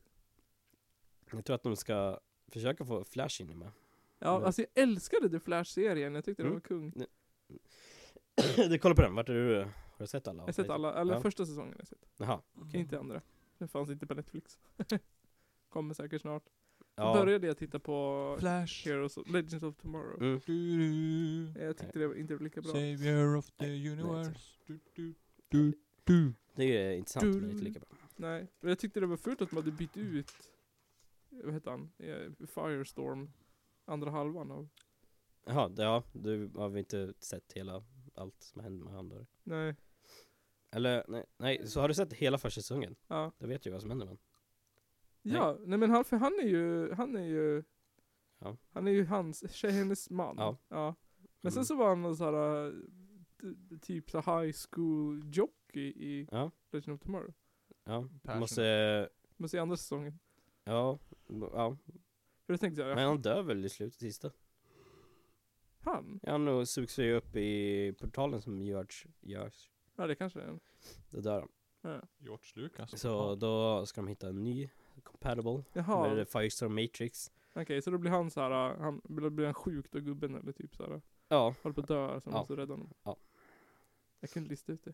Jag 1.31 1.45
tror 1.45 1.55
att 1.55 1.63
de 1.63 1.75
ska 1.75 2.19
försöka 2.51 2.85
få 2.85 3.03
Flash 3.03 3.41
in 3.41 3.49
i 3.49 3.55
med 3.55 3.71
Ja, 4.19 4.35
Mm. 4.35 4.45
alltså 4.45 4.61
jag 4.61 4.83
älskade 4.83 5.29
The 5.29 5.39
Flash-serien. 5.39 6.15
Jag 6.15 6.25
tyckte 6.25 6.43
den 6.43 6.51
Mm. 6.51 6.61
var 6.61 6.67
kung. 6.67 6.93
Du 8.69 8.79
kollar 8.79 8.95
på 8.95 9.01
den, 9.01 9.15
vart 9.15 9.29
är 9.29 9.33
du? 9.33 9.67
Har 10.03 10.07
du 10.07 10.11
sett 10.11 10.27
alla? 10.27 10.41
Jag 10.41 10.47
har 10.47 10.53
sett 10.53 10.69
alla, 10.69 10.93
eller 11.01 11.13
Ja. 11.13 11.21
första 11.21 11.45
säsongen 11.45 11.71
har 11.73 11.79
jag 11.79 11.87
sett. 11.87 12.05
Jaha, 12.17 12.41
Inte 12.73 12.99
andra. 12.99 13.21
Den 13.57 13.67
fanns 13.67 13.89
inte 13.89 14.07
på 14.07 14.13
Netflix. 14.13 14.59
Kommer 15.69 15.93
säkert 15.93 16.21
snart. 16.21 16.43
Ja 16.95 17.13
började 17.13 17.47
jag 17.47 17.57
titta 17.57 17.79
på 17.79 18.35
Flash. 18.39 18.85
Heroes 18.87 19.17
of, 19.17 19.29
Legends 19.29 19.63
of 19.63 19.75
Tomorrow. 19.75 20.21
mm. 20.23 20.39
Du-du. 20.45 21.59
Jag 21.61 21.77
tyckte 21.77 21.99
det 21.99 22.07
var 22.07 22.15
inte 22.15 22.33
var 22.35 22.43
lika 22.43 22.61
bra. 22.61 22.71
Savior 22.71 23.35
of 23.35 23.51
the 23.51 23.65
Nej, 23.67 23.89
universe. 23.89 24.39
Du, 24.65 24.79
du, 24.95 25.13
du, 25.49 25.73
du. 26.03 26.33
Det 26.55 26.63
är 26.77 26.91
intressant 26.97 27.25
men 27.35 27.51
inte 27.51 27.63
lika 27.63 27.79
bra 27.79 27.89
Nej, 28.15 28.47
men 28.59 28.69
jag 28.69 28.79
tyckte 28.79 28.99
det 28.99 29.05
var 29.05 29.17
fult 29.17 29.41
att 29.41 29.49
de 29.49 29.55
hade 29.55 29.71
bytt 29.71 29.97
ut, 29.97 30.31
vad 31.29 31.53
heter 31.53 31.71
han, 31.71 31.91
Eh, 31.97 32.47
Firestorm, 32.47 33.31
andra 33.85 34.11
halvan 34.11 34.51
av, 34.51 34.67
Jaha, 35.45 35.71
ja, 35.77 36.03
du 36.13 36.51
har 36.55 36.69
vi 36.69 36.79
inte 36.79 37.13
sett 37.19 37.53
hela 37.53 37.83
allt 38.15 38.41
som 38.43 38.61
hände 38.63 38.83
med 38.85 38.93
han 38.93 39.09
då? 39.09 39.25
nej, 39.43 39.75
Eller 40.75 41.05
nej, 41.07 41.25
nej, 41.37 41.67
så 41.67 41.81
har 41.81 41.87
du 41.87 41.93
sett 41.93 42.13
hela 42.13 42.37
första 42.37 42.61
säsongen? 42.61 42.95
ja. 43.07 43.31
Då 43.37 43.47
vet 43.47 43.63
du 43.63 43.69
vad 43.71 43.81
som 43.81 43.89
händer 43.89 44.05
Nej. 44.05 44.17
Ja, 45.35 45.57
nej 45.65 45.77
men 45.79 45.89
han, 45.89 46.05
för 46.05 46.17
han 46.17 46.33
är 46.39 46.47
ju, 46.47 46.91
han 46.93 47.15
är 47.15 47.23
ju, 47.25 47.63
Ja. 48.39 48.57
han 48.71 48.87
är 48.87 48.91
ju 48.91 49.05
hans, 49.05 49.53
tjej, 49.53 49.71
hennes 49.71 50.09
man. 50.09 50.35
Ja. 50.69 50.95
Men 51.41 51.51
sen 51.51 51.59
Mm. 51.59 51.65
så 51.65 51.75
var 51.75 51.89
han 51.89 52.01
någon 52.01 52.15
sån 52.17 52.33
här, 52.33 52.71
t- 53.41 53.77
typ 53.81 54.09
så 54.11 54.17
high 54.17 54.55
school 54.69 55.21
jockey 55.33 55.81
i 55.81 56.27
Ja, 56.31 56.51
Legend 56.71 56.95
of 56.95 57.01
Tomorrow. 57.01 57.33
ja, 57.83 58.09
Passion. 58.23 58.39
måste, 58.39 59.09
Men 59.37 59.49
se 59.49 59.59
andra 59.59 59.77
säsongen. 59.77 60.19
ja, 60.63 60.99
ja 61.27 61.77
För 62.45 62.53
jag 62.53 62.59
tänkte 62.59 62.81
såhär, 62.81 62.95
Men 62.95 63.05
han 63.07 63.21
dör 63.21 63.43
väl 63.43 63.65
i 63.65 63.69
slutet, 63.69 63.99
sista? 63.99 64.31
han? 65.79 66.19
Ja, 66.23 66.31
han 66.31 66.65
sugs 66.65 66.93
sig 66.93 67.13
upp 67.13 67.35
i 67.35 67.93
portalen 67.99 68.41
som 68.41 68.61
görs, 68.61 69.05
görs 69.21 69.69
Ja 70.03 70.07
det 70.07 70.15
kanske 70.15 70.41
är 70.41 70.45
en. 70.47 70.59
Då 71.09 71.21
dör 71.21 71.39
han 71.39 71.49
Ja. 71.93 72.01
George 72.17 72.51
Lucas. 72.55 72.99
Så 73.01 73.35
då 73.35 73.85
ska 73.85 74.01
de 74.01 74.07
hitta 74.07 74.29
en 74.29 74.43
ny 74.43 74.69
compatible 75.03 75.63
Jaha, 75.73 76.13
med 76.15 76.27
Firestorm 76.29 76.75
Matrix 76.75 77.31
Okej, 77.53 77.81
så 77.81 77.91
då 77.91 77.97
blir 77.97 78.11
han 78.11 78.31
så 78.31 78.41
här, 78.41 78.75
han, 78.75 79.01
då 79.03 79.29
blir 79.29 79.45
han 79.45 79.53
sjuk 79.53 79.91
då 79.91 79.99
gubben 79.99 80.35
eller 80.35 80.51
typ 80.51 80.75
så 80.75 80.83
här, 80.83 81.01
Ja, 81.27 81.55
håller 81.63 81.73
på 81.73 81.81
att 81.81 81.87
dö 81.87 82.21
så 82.21 82.29
Ja. 82.29 82.37
måste 82.37 82.55
rädda 82.55 82.73
honom. 82.73 82.93
Ja. 83.03 83.17
Jag 84.19 84.29
kunde 84.29 84.49
lista 84.49 84.71
ut 84.71 84.83
det. 84.83 84.93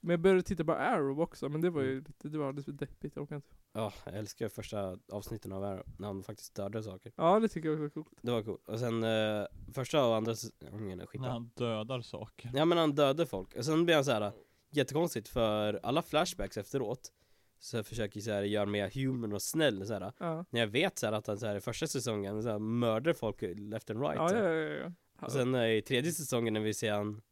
Men 0.00 0.10
jag 0.10 0.20
började 0.20 0.42
titta 0.42 0.64
på 0.64 0.72
Arrow 0.72 1.20
också, 1.20 1.48
men 1.48 1.60
det 1.60 1.70
var 1.70 1.82
ju 1.82 1.98
lite, 1.98 2.28
det 2.28 2.38
var 2.38 2.48
alldeles 2.48 2.64
för 2.64 2.72
deppigt, 2.72 3.16
jag 3.16 3.22
orkar 3.22 3.36
inte. 3.36 3.54
ja, 3.72 3.92
jag 4.04 4.14
älskar 4.14 4.48
första 4.48 4.98
avsnitten 5.12 5.52
av 5.52 5.64
Arrow, 5.64 5.84
när 5.98 6.06
han 6.06 6.22
faktiskt 6.22 6.54
dödade 6.54 6.82
saker. 6.82 7.12
Ja, 7.16 7.40
det 7.40 7.48
tycker 7.48 7.68
jag 7.68 7.76
var 7.76 7.88
coolt. 7.88 8.08
Det 8.22 8.30
var 8.30 8.42
coolt. 8.42 8.68
Och 8.68 8.78
sen 8.78 9.02
eh, 9.04 9.44
första 9.74 10.06
och 10.06 10.16
andra 10.16 10.34
säsongen 10.34 11.00
är 11.00 11.06
skitbra. 11.06 11.26
När 11.26 11.32
han 11.32 11.50
dödar 11.54 12.00
saker. 12.00 12.50
Ja 12.54 12.64
men 12.64 12.78
han 12.78 12.94
dödade 12.94 13.26
folk, 13.26 13.54
och 13.56 13.64
sen 13.64 13.84
blir 13.84 13.94
han 13.94 14.04
så 14.04 14.10
här 14.12 14.32
jättekonstigt 14.70 15.28
för 15.28 15.80
alla 15.82 16.02
flashbacks 16.02 16.56
efteråt 16.56 17.12
Så 17.58 17.82
försöker 17.82 18.20
så 18.20 18.30
här 18.30 18.42
göra 18.42 18.66
mer 18.66 18.90
human 18.94 19.32
och 19.32 19.42
snäll 19.42 19.86
så 19.86 19.92
här. 19.94 20.12
Ja. 20.18 20.44
När 20.50 20.60
jag 20.60 20.66
vet 20.66 20.98
så 20.98 21.06
här 21.06 21.12
att 21.12 21.26
han 21.26 21.38
så 21.38 21.46
här, 21.46 21.56
i 21.56 21.60
första 21.60 21.86
säsongen 21.86 22.42
så 22.42 22.48
här, 22.48 22.58
mördar 22.58 23.12
folk 23.12 23.42
left 23.56 23.90
and 23.90 24.00
right 24.00 24.16
Ja, 24.16 24.34
ja, 24.34 24.48
ja, 24.52 24.74
ja. 24.74 24.92
Och 25.26 25.32
sen 25.32 25.54
eh, 25.54 25.70
i 25.70 25.82
tredje 25.82 26.12
säsongen 26.12 26.54
när 26.54 26.60
vi 26.60 26.74
ser 26.74 26.92
han 26.92 27.22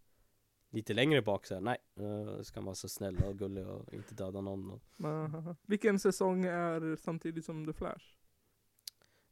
Lite 0.70 0.94
längre 0.94 1.22
bak 1.22 1.46
så 1.46 1.54
här, 1.54 1.60
nej, 1.60 1.76
nu 1.94 2.40
ska 2.44 2.60
han 2.60 2.64
vara 2.64 2.74
så 2.74 2.88
snäll 2.88 3.16
och 3.24 3.38
gullig 3.38 3.66
och 3.66 3.94
inte 3.94 4.14
döda 4.14 4.40
någon 4.40 4.70
och, 4.70 4.82
Aha. 5.04 5.56
Vilken 5.66 5.98
säsong 5.98 6.44
är 6.44 6.96
samtidigt 6.96 7.44
som 7.44 7.66
The 7.66 7.72
Flash? 7.72 8.14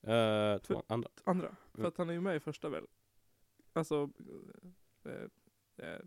eh, 0.03 0.59
två 0.59 0.83
andra 0.87 1.09
Andra? 1.25 1.57
För 1.72 1.79
Mm. 1.79 1.88
att 1.88 1.96
han 1.96 2.09
är 2.09 2.12
ju 2.14 2.20
med 2.20 2.37
i 2.37 2.40
första 2.40 2.68
väl? 2.68 2.87
Alltså, 3.72 4.11
eh, 5.05 5.12
eh, 5.87 6.01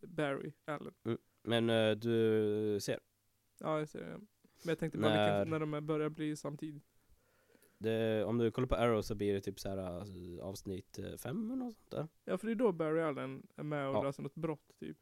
Barry 0.00 0.52
Allen. 0.64 0.94
Men 1.42 1.70
eh, 1.70 1.90
du 1.96 2.78
ser, 2.82 3.00
Ja, 3.58 3.78
jag 3.78 3.88
ser 3.88 4.00
det. 4.00 4.06
Men 4.62 4.68
jag 4.68 4.78
tänkte 4.78 4.98
bara 4.98 5.14
När- 5.14 5.38
vilken, 5.44 5.50
när 5.68 5.78
de 5.80 5.86
börjar 5.86 6.08
bli 6.08 6.36
samtidigt. 6.36 6.84
Det, 7.80 8.24
om 8.24 8.38
du 8.38 8.50
kollar 8.50 8.68
på 8.68 8.74
Arrow 8.74 9.02
så 9.02 9.14
blir 9.14 9.34
det 9.34 9.40
typ 9.40 9.60
så 9.60 9.68
här 9.68 9.76
alltså, 9.78 10.14
avsnitt 10.42 10.98
eh, 10.98 11.16
fem 11.16 11.50
eller 11.50 11.64
något 11.64 11.74
sånt 11.76 11.90
där 11.90 12.08
Ja, 12.24 12.38
för 12.38 12.46
det 12.46 12.52
är 12.52 12.54
då 12.54 12.72
Barry 12.72 13.00
Allen 13.00 13.46
är 13.56 13.62
med 13.62 13.88
och 13.88 13.94
Ja. 13.94 14.02
löser 14.02 14.22
något 14.22 14.34
brott 14.34 14.70
typ. 14.80 14.96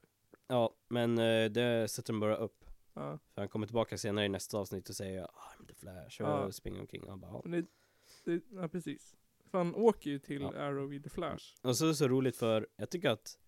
Ja, 0.48 0.74
men 0.88 1.18
eh, 1.18 1.50
det 1.50 1.88
sätter 1.90 2.12
de 2.12 2.20
bara 2.20 2.36
upp 2.36 2.64
Ja. 2.94 3.18
För 3.34 3.42
han 3.42 3.48
kommer 3.48 3.66
tillbaka 3.66 3.98
senare 3.98 4.24
i 4.24 4.28
nästa 4.28 4.58
avsnitt 4.58 4.88
och 4.88 4.94
säger 4.94 5.22
I'm 5.24 5.66
the 5.68 5.74
Flash 5.74 6.22
och 6.22 6.28
Ja. 6.28 6.52
springer 6.52 6.80
omkring 6.80 7.04
och 7.10 7.18
bara, 7.18 7.30
ja. 7.32 7.42
Det, 7.50 7.66
det, 8.24 8.42
ja, 8.50 8.68
precis. 8.68 9.16
För 9.50 9.58
han 9.58 9.74
åker 9.74 10.10
ju 10.10 10.18
till 10.18 10.42
Ja. 10.42 10.52
Arrow 10.58 10.94
i 10.94 11.02
The 11.02 11.08
Flash. 11.10 11.44
Och 11.62 11.76
så 11.76 11.84
är 11.84 11.88
det 11.88 11.94
så 11.94 12.08
roligt 12.08 12.36
för 12.36 12.66
jag 12.76 12.90
tycker 12.90 13.10
att 13.10 13.38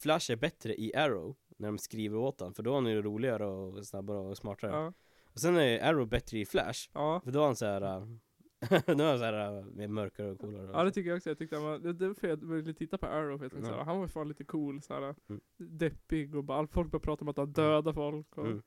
Flash 0.00 0.32
är 0.32 0.36
bättre 0.36 0.80
i 0.80 0.94
Arrow 0.94 1.36
när 1.56 1.68
de 1.68 1.78
skriver 1.78 2.16
åt 2.16 2.40
honom 2.40 2.54
för 2.54 2.62
då 2.62 2.70
är 2.70 2.74
han 2.74 2.86
ju 2.86 3.02
roligare 3.02 3.46
och 3.46 3.86
snabbare 3.86 4.18
och 4.18 4.36
smartare 4.36 4.70
Ja. 4.70 4.92
Och 5.34 5.38
sen 5.40 5.56
är 5.56 5.80
Arrow 5.80 6.08
bättre 6.08 6.38
i 6.38 6.46
Flash 6.46 6.88
Ja. 6.92 7.20
för 7.24 7.30
då 7.32 7.40
är 7.40 7.44
han 7.46 7.56
såhär 7.56 7.82
äh, 7.82 8.06
Då 8.86 8.92
är 9.04 9.08
han 9.10 9.18
såhär 9.18 9.58
äh, 9.58 9.64
mer 9.64 9.88
mörkare 9.88 10.30
och 10.30 10.38
coolare 10.38 10.70
Ja 10.72 10.84
det 10.84 10.90
tycker 10.90 11.10
jag 11.10 11.16
också, 11.16 11.30
jag 11.30 11.38
tyckte 11.38 11.56
han 11.56 11.64
var, 11.64 11.78
det, 11.78 11.92
det 11.92 12.08
var 12.08 12.14
för 12.14 12.28
jag 12.28 12.36
ville 12.36 12.74
titta 12.74 12.98
på 12.98 13.06
Arrow 13.06 13.38
för 13.38 13.44
jag 13.44 13.52
tänkte 13.52 13.68
Ja. 13.70 13.74
såhär, 13.74 13.84
han 13.84 14.00
var 14.00 14.08
fan 14.08 14.28
lite 14.28 14.44
cool 14.44 14.82
såhär, 14.82 15.14
Mm. 15.28 15.40
deppig 15.56 16.34
och 16.34 16.44
bara, 16.44 16.66
folk 16.66 16.90
började 16.90 17.04
prata 17.04 17.24
om 17.24 17.28
att 17.28 17.36
han 17.36 17.52
dödar 17.52 17.92
folk 17.92 18.38
och 18.38 18.46
mm. 18.46 18.62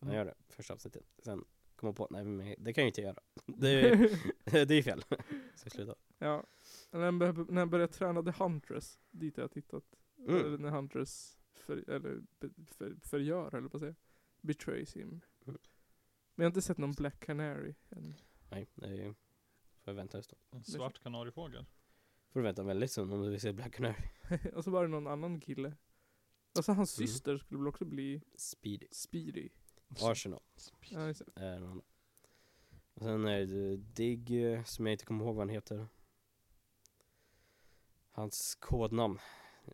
Han 0.00 0.12
gör 0.12 0.24
det, 0.24 0.34
första 0.48 0.74
avsnittet 0.74 1.02
Sen 1.18 1.44
kommer 1.76 1.88
jag 1.88 1.96
på, 1.96 2.08
nej 2.10 2.24
men 2.24 2.54
det 2.58 2.72
kan 2.72 2.82
jag 2.84 2.88
inte 2.88 3.00
göra 3.00 3.18
Det 3.46 3.70
är, 3.70 4.64
det 4.66 4.74
är 4.74 4.82
fel 4.82 5.02
Så 5.54 5.64
jag 5.64 5.72
slutar 5.72 5.94
Ja. 6.18 6.44
När 6.90 7.00
han, 7.54 7.70
började 7.70 7.92
träna 7.92 8.22
The 8.22 8.44
Huntress, 8.44 9.00
dit 9.10 9.36
har 9.36 9.42
jag 9.42 9.50
tittat. 9.50 9.84
Mm. 10.18 10.34
Eller 10.46 10.58
när 10.58 10.70
Huntress 10.70 11.38
för, 11.54 11.90
eller, 11.90 12.22
för, 12.66 12.94
förgör, 13.02 13.54
eller 13.54 13.68
på 13.68 13.76
att 13.76 13.80
säga. 13.80 13.94
Betrays 14.40 14.96
him. 14.96 15.08
Mm. 15.08 15.20
Men 15.44 15.54
jag 16.34 16.44
har 16.44 16.46
inte 16.46 16.62
sett 16.62 16.78
någon 16.78 16.92
Black 16.92 17.20
Canary 17.20 17.74
än. 17.90 18.14
Nej, 18.50 18.66
det 18.74 18.86
är 18.86 18.92
ju 18.92 19.14
Får 19.84 19.90
jag 19.92 19.96
vänta 19.96 20.16
en 20.16 20.22
stund 20.22 20.40
En 20.50 20.64
svart 20.64 21.02
kanariefågel. 21.02 21.66
Får 22.32 22.40
du 22.40 22.44
vänta 22.44 22.62
väldigt 22.62 22.90
stund 22.90 23.12
om 23.12 23.22
du 23.22 23.30
vill 23.30 23.40
se 23.40 23.52
Black 23.52 23.74
Canary 23.74 24.08
och 24.54 24.64
så 24.64 24.70
var 24.70 24.82
det 24.82 24.88
någon 24.88 25.06
annan 25.06 25.40
kille. 25.40 25.76
Alltså 26.56 26.72
hans 26.72 26.98
Mm. 26.98 27.08
syster 27.08 27.38
skulle 27.38 27.58
väl 27.58 27.68
också 27.68 27.84
bli 27.84 28.22
Speedy 28.36 28.86
Speedy. 28.90 29.48
Arsenal 30.00 30.40
Ja, 30.90 31.06
just 31.06 31.22
det. 31.34 31.40
är 31.42 31.56
en 31.56 31.62
annan. 31.62 31.82
Och 32.94 33.02
sen 33.02 33.24
är 33.26 33.46
det 33.46 33.76
Dig, 33.76 34.44
eh, 34.44 34.64
som 34.64 34.86
jag 34.86 34.92
inte 34.94 35.04
kommer 35.04 35.24
ihåg 35.24 35.34
vad 35.34 35.42
han 35.42 35.54
heter. 35.54 35.86
Hans 38.10 38.54
kodnamn. 38.54 39.18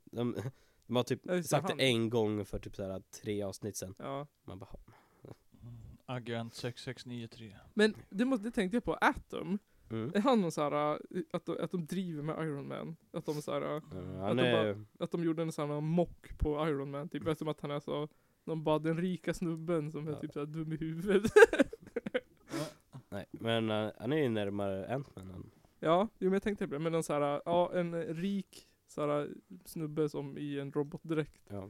De, 0.04 0.36
de 0.86 0.96
har 0.96 1.02
typ 1.02 1.20
Ja, 1.24 1.34
just 1.34 1.50
det, 1.50 1.56
sagt 1.56 1.68
han. 1.68 1.78
det 1.78 1.84
en 1.84 2.10
gång 2.10 2.44
för 2.44 2.58
typ 2.58 2.76
såhär 2.76 3.00
tre 3.00 3.42
avsnitt 3.42 3.76
sen. 3.76 3.94
Ja. 3.98 4.26
Man 4.44 4.58
bara, 4.58 4.76
Mm. 5.62 5.98
Agent 6.06 6.54
6693. 6.54 7.56
Men 7.74 7.94
det, 8.10 8.24
måste, 8.24 8.44
det 8.44 8.50
tänkte 8.50 8.76
jag 8.76 8.84
på, 8.84 8.94
Atom. 8.94 9.58
Mm. 9.90 10.10
Är 10.14 10.20
han 10.20 10.40
någon 10.40 10.52
såhär, 10.52 10.92
äh, 10.92 11.22
att 11.32 11.44
de, 11.46 11.56
att 11.60 11.70
de 11.70 11.86
driver 11.86 12.22
med 12.22 12.36
Iron 12.46 12.68
Man? 12.68 12.96
Att 13.12 13.26
de 13.26 13.42
såhär, 13.42 13.60
Ja, 13.60 13.76
Att 13.76 13.84
han 14.20 14.36
de 14.36 14.42
är, 14.42 14.84
att 14.98 15.10
de 15.10 15.24
gjorde 15.24 15.42
en 15.42 15.52
sån 15.52 15.70
här 15.70 15.80
mock 15.80 16.38
på 16.38 16.68
Iron 16.68 16.90
Man, 16.90 17.08
typ 17.08 17.26
eftersom 17.26 17.48
att 17.48 17.60
han 17.60 17.70
är 17.70 17.80
så 17.80 18.08
de 18.44 18.64
bara 18.64 18.78
den 18.78 18.96
rika 18.98 19.34
snubben 19.34 19.92
som 19.92 20.08
är 20.08 20.12
Ja. 20.12 20.20
typ 20.20 20.32
såhär 20.32 20.46
dum 20.46 20.72
i 20.72 20.76
huvudet. 20.76 21.32
nej, 23.08 23.26
men 23.30 23.70
eh, 23.70 23.90
han 23.98 24.12
är 24.12 24.16
ju 24.16 24.28
närmare 24.28 24.94
Ant-Man 24.94 25.30
än- 25.30 25.50
ja, 25.80 26.08
jo 26.18 26.24
men 26.26 26.32
jag 26.32 26.42
tänkte 26.42 26.68
på 26.68 26.74
det, 26.74 26.80
men 26.80 26.94
en 26.94 27.02
sån 27.02 27.22
här, 27.22 27.42
ja 27.44 27.72
en 27.74 28.04
rik 28.04 28.68
såhär 28.86 29.28
snubbe 29.64 30.08
som 30.08 30.38
i 30.38 30.58
en 30.60 30.72
robotdräkt. 30.72 31.42
Ja. 31.48 31.68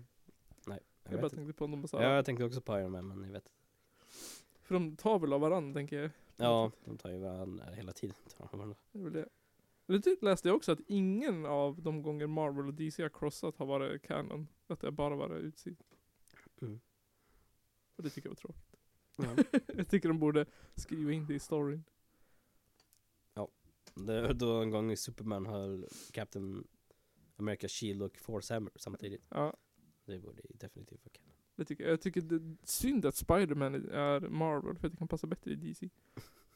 Nej, 0.66 0.78
jag, 1.04 1.12
Jag, 1.12 1.20
bara 1.20 1.28
tänkte 1.30 1.52
på 1.52 1.64
dem 1.66 1.74
och 1.74 1.80
Ja, 1.84 1.88
såhär, 1.88 2.14
jag 2.14 2.24
tänkte 2.24 2.44
också 2.44 2.60
på 2.60 2.78
Iron 2.78 2.90
Man 2.90 3.08
men 3.08 3.24
jag 3.24 3.32
vet 3.32 3.52
för 4.62 4.74
de 4.74 4.96
tar 4.96 5.18
väl 5.18 5.32
av 5.32 5.40
varandra 5.40 5.74
tänker 5.78 6.00
jag. 6.00 6.10
Ja, 6.40 6.72
de 6.84 6.98
tar 6.98 7.10
ju 7.10 7.18
varandra 7.18 7.64
hela 7.64 7.92
tiden. 7.92 8.16
Det 8.92 8.98
är 8.98 9.02
väl 9.02 9.12
det. 9.12 9.28
Det 9.86 10.00
typ 10.00 10.22
läste 10.22 10.48
jag 10.48 10.56
också 10.56 10.72
att 10.72 10.80
ingen 10.86 11.46
av 11.46 11.82
de 11.82 12.02
gånger 12.02 12.26
Marvel 12.26 12.66
och 12.66 12.74
DC 12.74 13.02
har 13.02 13.08
crossat 13.08 13.56
har 13.56 13.66
varit 13.66 14.02
canon. 14.02 14.48
Att 14.66 14.80
det 14.80 14.86
har 14.86 14.92
bara 14.92 15.16
varit 15.16 15.42
utsid. 15.42 15.82
Mm. 16.62 16.80
Och 17.96 18.02
det 18.02 18.10
tycker 18.10 18.28
jag 18.28 18.30
var 18.30 18.36
tråkigt. 18.36 18.76
Ja. 19.16 19.60
jag 19.76 19.88
tycker 19.88 20.08
de 20.08 20.18
borde 20.18 20.46
skriva 20.74 21.12
in 21.12 21.26
det 21.26 21.34
i 21.34 21.38
storyn. 21.38 21.84
Det 23.94 24.22
var 24.22 24.34
då 24.34 24.62
en 24.62 24.70
gång 24.70 24.96
Superman 24.96 25.46
höll 25.46 25.88
Captain 26.12 26.68
America 27.36 27.68
Shield 27.68 28.02
och 28.02 28.16
Force 28.16 28.54
Hammer 28.54 28.72
samtidigt. 28.76 29.24
Ja, 29.28 29.56
Det 30.04 30.18
borde 30.18 30.42
ju 30.42 30.56
definitivt 30.56 31.04
vara 31.04 31.12
canon. 31.12 31.29
Det 31.60 31.64
tycker 31.66 31.84
jag. 31.84 31.92
Jag 31.92 32.00
tycker 32.00 32.20
det 32.20 32.34
är 32.34 32.56
synd 32.66 33.06
att 33.06 33.14
Spider-Man 33.14 33.74
är 33.90 34.20
Marvel, 34.20 34.76
för 34.78 34.86
att 34.86 34.92
det 34.92 34.98
kan 34.98 35.08
passa 35.08 35.26
bättre 35.26 35.50
i 35.50 35.54
DC. 35.56 35.88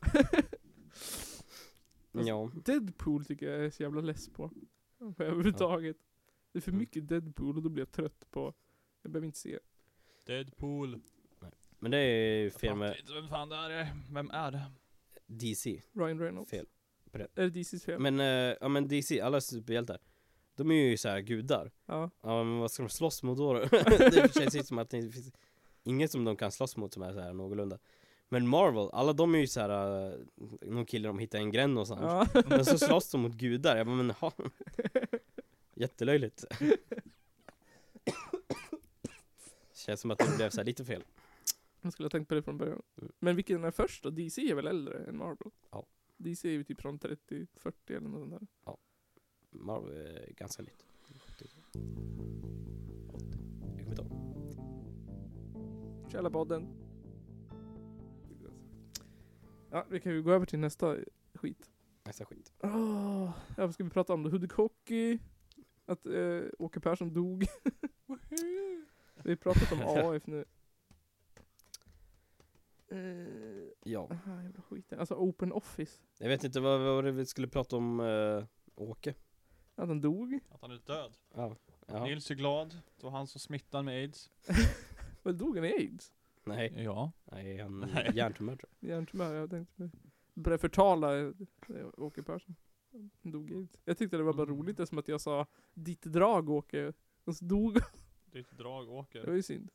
Alltså, 2.13 2.29
Ja, 2.29 2.51
Deadpool 2.65 3.25
tycker 3.25 3.51
jag 3.51 3.65
är 3.65 3.71
så 3.71 3.83
jävla 3.83 4.01
less 4.01 4.29
på. 4.29 4.51
Överhuvudtaget. 5.01 5.97
Det 6.53 6.59
är 6.59 6.61
för 6.61 6.71
Mm. 6.71 6.79
mycket 6.79 7.09
Deadpool 7.09 7.57
och 7.57 7.63
då 7.63 7.69
blir 7.69 7.81
jag 7.83 7.93
trött 7.93 8.31
på, 8.31 8.55
jag 9.03 9.13
behöver 9.13 9.27
inte 9.27 9.39
se. 9.39 9.59
Deadpool. 10.27 11.01
men 11.79 11.91
det 11.91 11.99
är 11.99 12.37
ju 12.39 12.43
Jag 12.45 12.53
fel 12.53 12.77
med 12.77 12.97
vem 13.15 13.29
fan 13.29 13.49
det 13.49 13.57
är. 13.57 13.97
Vem 14.13 14.31
är 14.31 14.51
det? 14.53 14.73
DC. 15.27 15.83
Ryan 15.93 16.19
Reynolds. 16.21 16.51
Fel. 16.51 16.67
Är 17.13 17.19
det 17.35 17.49
DC's 17.51 17.85
fel? 17.85 18.01
Men, 18.01 18.21
eh, 18.21 18.57
ja 18.61 18.69
men 18.69 18.89
DC, 18.89 19.21
alla 19.21 19.41
superhjältar. 19.41 19.99
De 20.57 20.71
är 20.71 20.75
ju 20.75 20.97
så 20.97 21.09
här 21.09 21.21
gudar. 21.21 21.71
ja. 21.87 22.11
Ja 22.23 22.45
men 22.45 22.59
vad 22.59 22.71
ska 22.71 22.83
de 22.83 22.89
slåss 22.89 23.23
mot 23.23 23.39
då? 23.39 23.53
då? 23.53 23.61
det 23.89 24.35
känns 24.35 24.55
inte 24.55 24.67
som 24.67 24.79
att 24.79 24.91
det 24.91 25.13
finns 25.13 25.33
inget 25.85 26.11
som 26.11 26.25
de 26.25 26.37
kan 26.37 26.53
slåss 26.53 26.77
mot 26.77 26.93
som 26.93 27.03
är 27.03 27.13
så 27.13 27.21
här 27.21 27.33
någorlunda. 27.33 27.79
Men 28.29 28.49
Marvel, 28.49 28.89
alla 28.93 29.13
de 29.13 29.35
är 29.35 29.39
ju 29.39 29.47
så 29.47 29.61
här 29.61 30.11
uh, 30.13 30.19
någon 30.63 30.87
kille 30.87 31.09
de 31.09 31.19
hittar 31.19 31.39
en 31.39 31.51
gränd 31.51 31.75
någonstans. 31.75 32.31
ja. 32.35 32.43
Men 32.47 32.65
så 32.65 32.79
slåss 32.79 33.11
de 33.11 33.21
mot 33.21 33.33
gudar, 33.33 33.77
jag 33.77 33.87
bara 33.87 33.97
men 33.97 34.11
ha. 34.11 34.33
Jättelöjligt. 35.75 36.45
Känns 39.75 40.01
som 40.01 40.11
att 40.11 40.19
det 40.19 40.37
blev 40.37 40.51
så 40.51 40.63
lite 40.63 40.85
fel. 40.85 41.05
Jag 41.81 41.93
skulle 41.93 42.05
ha 42.05 42.11
tänkt 42.11 42.29
på 42.29 42.35
det 42.35 42.43
från 42.43 42.59
början. 42.59 42.83
Mm. 43.01 43.13
Men 43.19 43.37
vilken 43.37 43.65
är 43.65 43.71
först 43.71 44.03
då? 44.03 44.11
DC 44.11 44.51
är 44.51 44.55
väl 44.55 44.67
äldre 44.67 44.99
än 44.99 45.17
Marvel? 45.17 45.51
Ja. 45.71 45.87
DC 46.17 46.49
är 46.49 46.53
ju 46.53 46.65
typ 46.65 46.81
från 46.81 46.99
30-40 46.99 47.47
eller 47.87 48.01
något 48.01 48.21
sånt 48.21 48.31
där. 48.31 48.47
Marvel 49.55 49.97
är 49.97 50.33
ganska 50.37 50.63
nytt. 50.63 50.87
80. 53.13 53.39
Jag 53.61 53.71
kommer 53.71 53.91
inte 53.91 54.03
ihåg. 54.03 54.11
Källarpodden. 56.13 56.69
Ja, 59.71 59.87
vi 59.91 60.01
kan 60.01 60.13
ju 60.13 60.23
gå 60.23 60.33
över 60.33 60.47
till 60.47 60.59
nästa 60.59 60.97
skit. 61.35 61.71
Nästa 62.05 62.25
skit. 62.25 62.53
Oh, 62.63 63.31
ja, 63.57 63.67
vad 63.67 63.75
ska 63.75 63.85
vi 63.85 63.91
prata 63.91 64.15
om 64.15 64.23
då? 64.23 64.31
Hudik 64.31 64.53
Hockey. 64.53 65.19
Att 65.87 66.07
eh, 66.07 66.41
Åke 66.59 66.81
Persson 66.81 67.15
dog. 67.15 67.47
vi 69.25 69.31
har 69.31 69.37
pratat 69.37 69.73
om 69.73 69.81
AF 70.17 70.27
nu. 70.27 70.45
Eh, 72.89 73.69
Ja. 73.85 74.09
aha, 74.11 74.43
jävla 74.43 74.63
skiten. 74.63 74.99
Alltså 75.01 75.15
Open 75.15 75.53
Office. 75.53 76.03
Jag 76.19 76.29
vet 76.29 76.45
inte 76.45 76.61
vad, 76.61 76.81
vad 76.81 77.05
det 77.05 77.13
vi 77.13 77.27
skulle 77.27 77.49
prata 77.49 77.77
om 77.77 78.01
uh, 78.01 78.45
Åke? 78.75 79.15
Att 79.77 79.89
han 79.89 80.01
dog. 80.01 80.41
Att 80.51 80.61
han 80.61 80.71
är 80.71 80.81
död. 80.87 81.13
Ja. 81.35 81.57
Jaha. 81.87 82.05
Nils 82.05 82.31
är 82.31 82.35
glad. 82.35 82.71
Det 82.97 83.05
var 83.05 83.11
han 83.11 83.27
som 83.27 83.41
smittade 83.41 83.83
med 83.83 83.95
aids. 83.95 84.31
Väl 85.23 85.39
dog 85.39 85.57
han 85.57 85.65
i 85.65 85.73
aids? 85.73 86.13
Nej, 86.45 86.75
Ja. 86.77 87.13
nej 87.25 87.59
han 87.59 87.79
Nej. 87.95 88.11
hjärntumör 88.15 88.57
tror 88.57 88.71
Hjärntumör, 88.81 89.35
jag 89.35 89.51
tänkte 89.51 89.75
på 89.77 89.91
började 90.41 90.61
förtala 90.61 91.19
eh, 91.19 91.31
Åke 91.97 92.23
Persson. 92.23 92.55
Han 93.23 93.33
dog 93.33 93.51
inte. 93.51 93.79
Jag 93.85 93.99
tyckte 93.99 94.17
det 94.17 94.23
var 94.23 94.33
bara 94.33 94.43
Mm. 94.43 94.57
roligt 94.57 94.81
eftersom 94.81 94.99
att 94.99 95.09
jag 95.09 95.21
sa 95.21 95.47
ditt 95.75 96.03
drag 96.03 96.49
Åke. 96.49 96.93
Och 97.25 97.37
så 97.37 97.45
dog 97.45 97.79
han. 97.79 97.91
Ditt 98.33 98.51
drag 98.51 99.07
Det 99.13 99.27
var 99.27 99.35
ju 99.35 99.43
synd. 99.43 99.71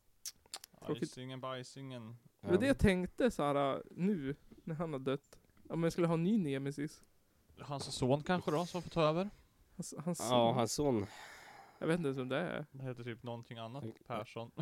tråkigt. 0.86 1.04
Icingen 1.04 1.40
bajsingen. 1.40 2.18
Det 2.42 2.48
var 2.48 2.58
det 2.58 2.68
jag 2.68 2.78
tänkte 2.80 3.32
så 3.32 3.44
här 3.44 3.76
äh, 3.76 3.82
nu, 3.92 4.36
när 4.64 4.76
han 4.76 4.94
har 4.94 5.00
dött. 5.00 5.40
Om 5.70 5.84
jag 5.84 5.92
skulle 5.92 6.08
ha 6.08 6.14
en 6.14 6.24
ny 6.24 6.38
nemesis. 6.38 7.04
Hans 7.60 7.84
son 7.96 8.24
kanske 8.24 8.52
då, 8.52 8.66
som 8.66 8.82
får 8.82 8.90
ta 8.90 9.02
över? 9.02 9.30
Hans, 9.80 9.94
hans 9.98 10.20
Ja, 10.32 10.52
hans 10.52 10.74
son 10.74 11.06
Jag 11.80 11.88
vet 11.88 11.98
inte 11.98 12.08
ens 12.08 12.18
vem 12.18 12.30
det 12.30 12.38
är. 12.38 12.66
Det 12.72 12.84
heter 12.84 13.04
typ 13.04 13.24
någonting 13.24 13.58
annat. 13.58 13.84
Mm. 13.84 13.96
Persson. 14.08 14.52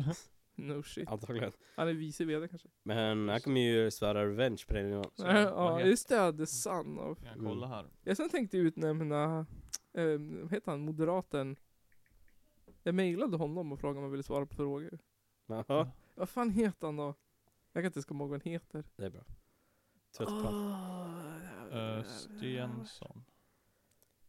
No 0.54 0.82
shit. 0.82 1.08
antagligen. 1.08 1.52
Han 1.76 1.88
är 1.88 1.92
vice 1.92 2.24
vd 2.24 2.48
kanske. 2.48 2.68
Men 2.82 3.28
han 3.28 3.40
kommer 3.40 3.60
ju 3.60 3.90
svära 3.90 4.26
revenge 4.26 4.64
på 4.68 4.74
nu. 4.74 5.02
Så, 5.14 5.26
ja, 5.26 5.80
just 5.80 6.08
det. 6.08 6.36
The 6.36 6.46
son 6.46 6.98
of. 6.98 7.18
Jag 7.22 7.44
kolla 7.44 7.66
här. 7.66 7.86
Jag 8.04 8.16
sen 8.16 8.28
tänkte 8.28 8.58
utnämna, 8.58 9.46
eh, 9.92 10.04
vad 10.18 10.52
heter 10.52 10.70
han, 10.70 10.80
moderaten. 10.80 11.56
Jag 12.82 12.94
mejlade 12.94 13.36
honom 13.36 13.72
och 13.72 13.80
frågade 13.80 13.98
om 13.98 14.02
han 14.02 14.10
ville 14.10 14.22
svara 14.22 14.46
på 14.46 14.54
frågor. 14.54 14.98
Jaha, 15.46 15.90
Vad 16.14 16.28
fan 16.28 16.50
heter 16.50 16.86
han 16.86 16.96
då? 16.96 17.14
Jag 17.72 17.82
kan 17.82 17.86
inte 17.86 17.96
ens 17.96 18.06
komma 18.06 18.24
ihåg 18.24 18.30
vad 18.30 18.42
han 18.44 18.52
heter. 18.52 18.84
det 18.96 19.04
är 19.04 19.10
bra. 19.10 19.24
Trött 20.16 20.28
på 20.28 20.48
Uh, 21.76 22.02
Stensson. 22.02 23.24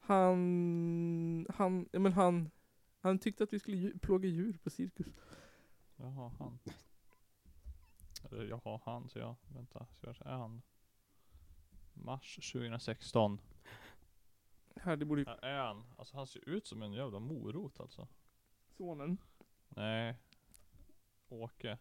Han, 0.09 1.45
han, 1.49 1.89
ja 1.91 1.99
men 1.99 2.13
han, 2.13 2.51
han 2.99 3.19
tyckte 3.19 3.43
att 3.43 3.53
vi 3.53 3.59
skulle 3.59 3.77
dju- 3.77 3.99
plåga 3.99 4.29
djur 4.29 4.57
på 4.63 4.69
cirkus. 4.69 5.07
Jaha, 5.95 6.31
han. 6.39 6.59
Eller 8.31 8.45
jaha, 8.45 8.81
han, 8.85 9.09
så 9.09 9.19
jag. 9.19 9.35
Vänta, 9.47 9.85
så 9.95 10.05
jag 10.05 10.15
är 10.25 10.37
han. 10.37 10.61
Mars 11.93 12.35
2016. 12.53 13.41
Här, 14.75 14.95
det 14.97 15.05
borde 15.05 15.21
ju 15.21 15.25
Här 15.27 15.45
är 15.45 15.57
han. 15.59 15.83
Alltså 15.97 16.17
han 16.17 16.27
ser 16.27 16.49
ut 16.49 16.67
som 16.67 16.81
en 16.81 16.93
jävla 16.93 17.19
morot 17.19 17.79
alltså. 17.79 18.07
sonen. 18.77 19.17
Nej. 19.69 20.15
Åke. 21.27 21.77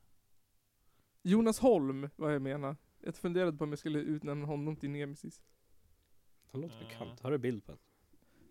Jonas 1.22 1.58
Holm, 1.58 2.10
vad 2.16 2.34
jag 2.34 2.42
menar. 2.42 2.76
Jag 3.00 3.14
funderade 3.14 3.56
på 3.56 3.64
om 3.64 3.70
jag 3.70 3.78
skulle 3.78 3.98
utnämna 3.98 4.46
honom 4.46 4.76
till 4.76 4.90
nemesis. 4.90 5.42
Han 6.52 6.60
låter 6.60 6.78
bekant. 6.78 7.20
Har 7.20 7.30
du 7.30 7.38
bild 7.38 7.64
på 7.64 7.72
honom? 7.72 7.82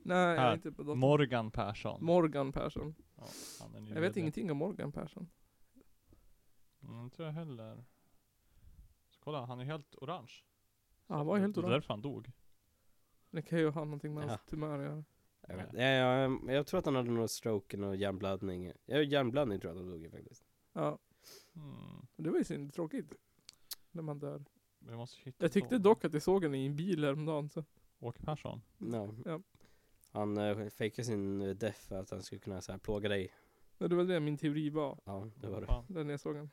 Nej, 0.07 0.17
jag 0.17 0.35
Här. 0.41 0.49
är 0.49 0.53
inte 0.53 0.71
på 0.71 0.83
datorn. 0.83 0.99
Morgan 0.99 1.51
Persson. 1.51 2.05
Morgan 2.05 2.51
Persson. 2.51 2.95
ja, 3.15 3.27
han 3.61 3.75
är 3.87 3.93
Jag 3.93 4.01
vet 4.01 4.17
ingenting 4.17 4.51
om 4.51 4.57
Morgan 4.57 4.91
Persson. 4.91 5.29
Mm, 6.83 7.03
inte 7.03 7.23
jag 7.23 7.31
heller. 7.31 7.83
Så 9.09 9.19
kolla, 9.23 9.45
han 9.45 9.59
är 9.59 9.63
helt 9.65 9.95
orange. 9.95 10.31
Ja, 11.07 11.15
han 11.15 11.25
var 11.25 11.37
helt 11.37 11.55
Det 11.55 11.59
är 11.59 11.63
orange. 11.63 11.75
därför 11.75 11.93
han 11.93 12.01
dog. 12.01 12.31
Det 13.31 13.41
kan 13.41 13.59
ju 13.59 13.69
ha 13.69 13.83
någonting 13.83 14.13
med 14.13 14.23
Ja. 14.23 14.27
hans 14.27 14.45
tumör 14.45 14.79
att 14.79 14.85
göra. 14.85 15.03
Jag, 15.47 15.55
vet. 15.57 15.73
Ja, 15.73 15.81
ja, 15.81 16.53
jag 16.53 16.67
tror 16.67 16.77
att 16.79 16.85
han 16.85 16.95
hade 16.95 17.11
någon 17.11 17.29
stroke 17.29 17.77
och 17.77 17.95
hjärnblödning. 17.95 18.71
Ja, 18.85 19.01
hjärnblödning 19.01 19.59
tror 19.59 19.69
jag 19.73 19.77
att 19.77 19.83
han 19.85 19.91
dog 19.91 20.03
i 20.03 20.09
faktiskt. 20.09 20.45
Ja, 20.73 20.99
Mm. 21.55 22.07
det 22.15 22.29
var 22.29 22.37
ju 22.37 22.43
synd. 22.43 22.73
Tråkigt. 22.73 23.13
När 23.91 24.01
man 24.03 24.19
dör. 24.19 24.45
Vi 24.79 24.95
måste 24.95 25.21
hitta 25.21 25.45
Jag 25.45 25.51
tyckte 25.51 25.75
någon. 25.75 25.81
dock 25.81 26.05
att 26.05 26.13
jag 26.13 26.21
såg 26.23 26.43
honom 26.43 26.55
i 26.55 26.65
en 26.65 26.75
bil 26.75 27.03
häromdagen 27.03 27.49
så. 27.49 27.63
Åke 27.99 28.23
Persson. 28.23 28.61
No. 28.77 29.15
Ja. 29.25 29.41
Han 30.11 30.37
uh, 30.37 30.69
fejkade 30.69 31.05
sin 31.05 31.41
uh, 31.41 31.55
death 31.55 31.79
för 31.79 31.99
att 31.99 32.09
han 32.09 32.23
skulle 32.23 32.39
kunna 32.39 32.61
så 32.61 32.71
här, 32.71 32.79
plåga 32.79 33.09
dig. 33.09 33.31
Ja, 33.77 33.87
det 33.87 33.95
var 33.95 34.03
det 34.03 34.19
min 34.19 34.37
teori 34.37 34.69
var. 34.69 34.99
Ja, 35.05 35.29
det 35.35 35.47
var 35.47 35.83
det. 35.87 36.03
När 36.03 36.11
jag 36.11 36.19
såg 36.19 36.35
honom. 36.35 36.49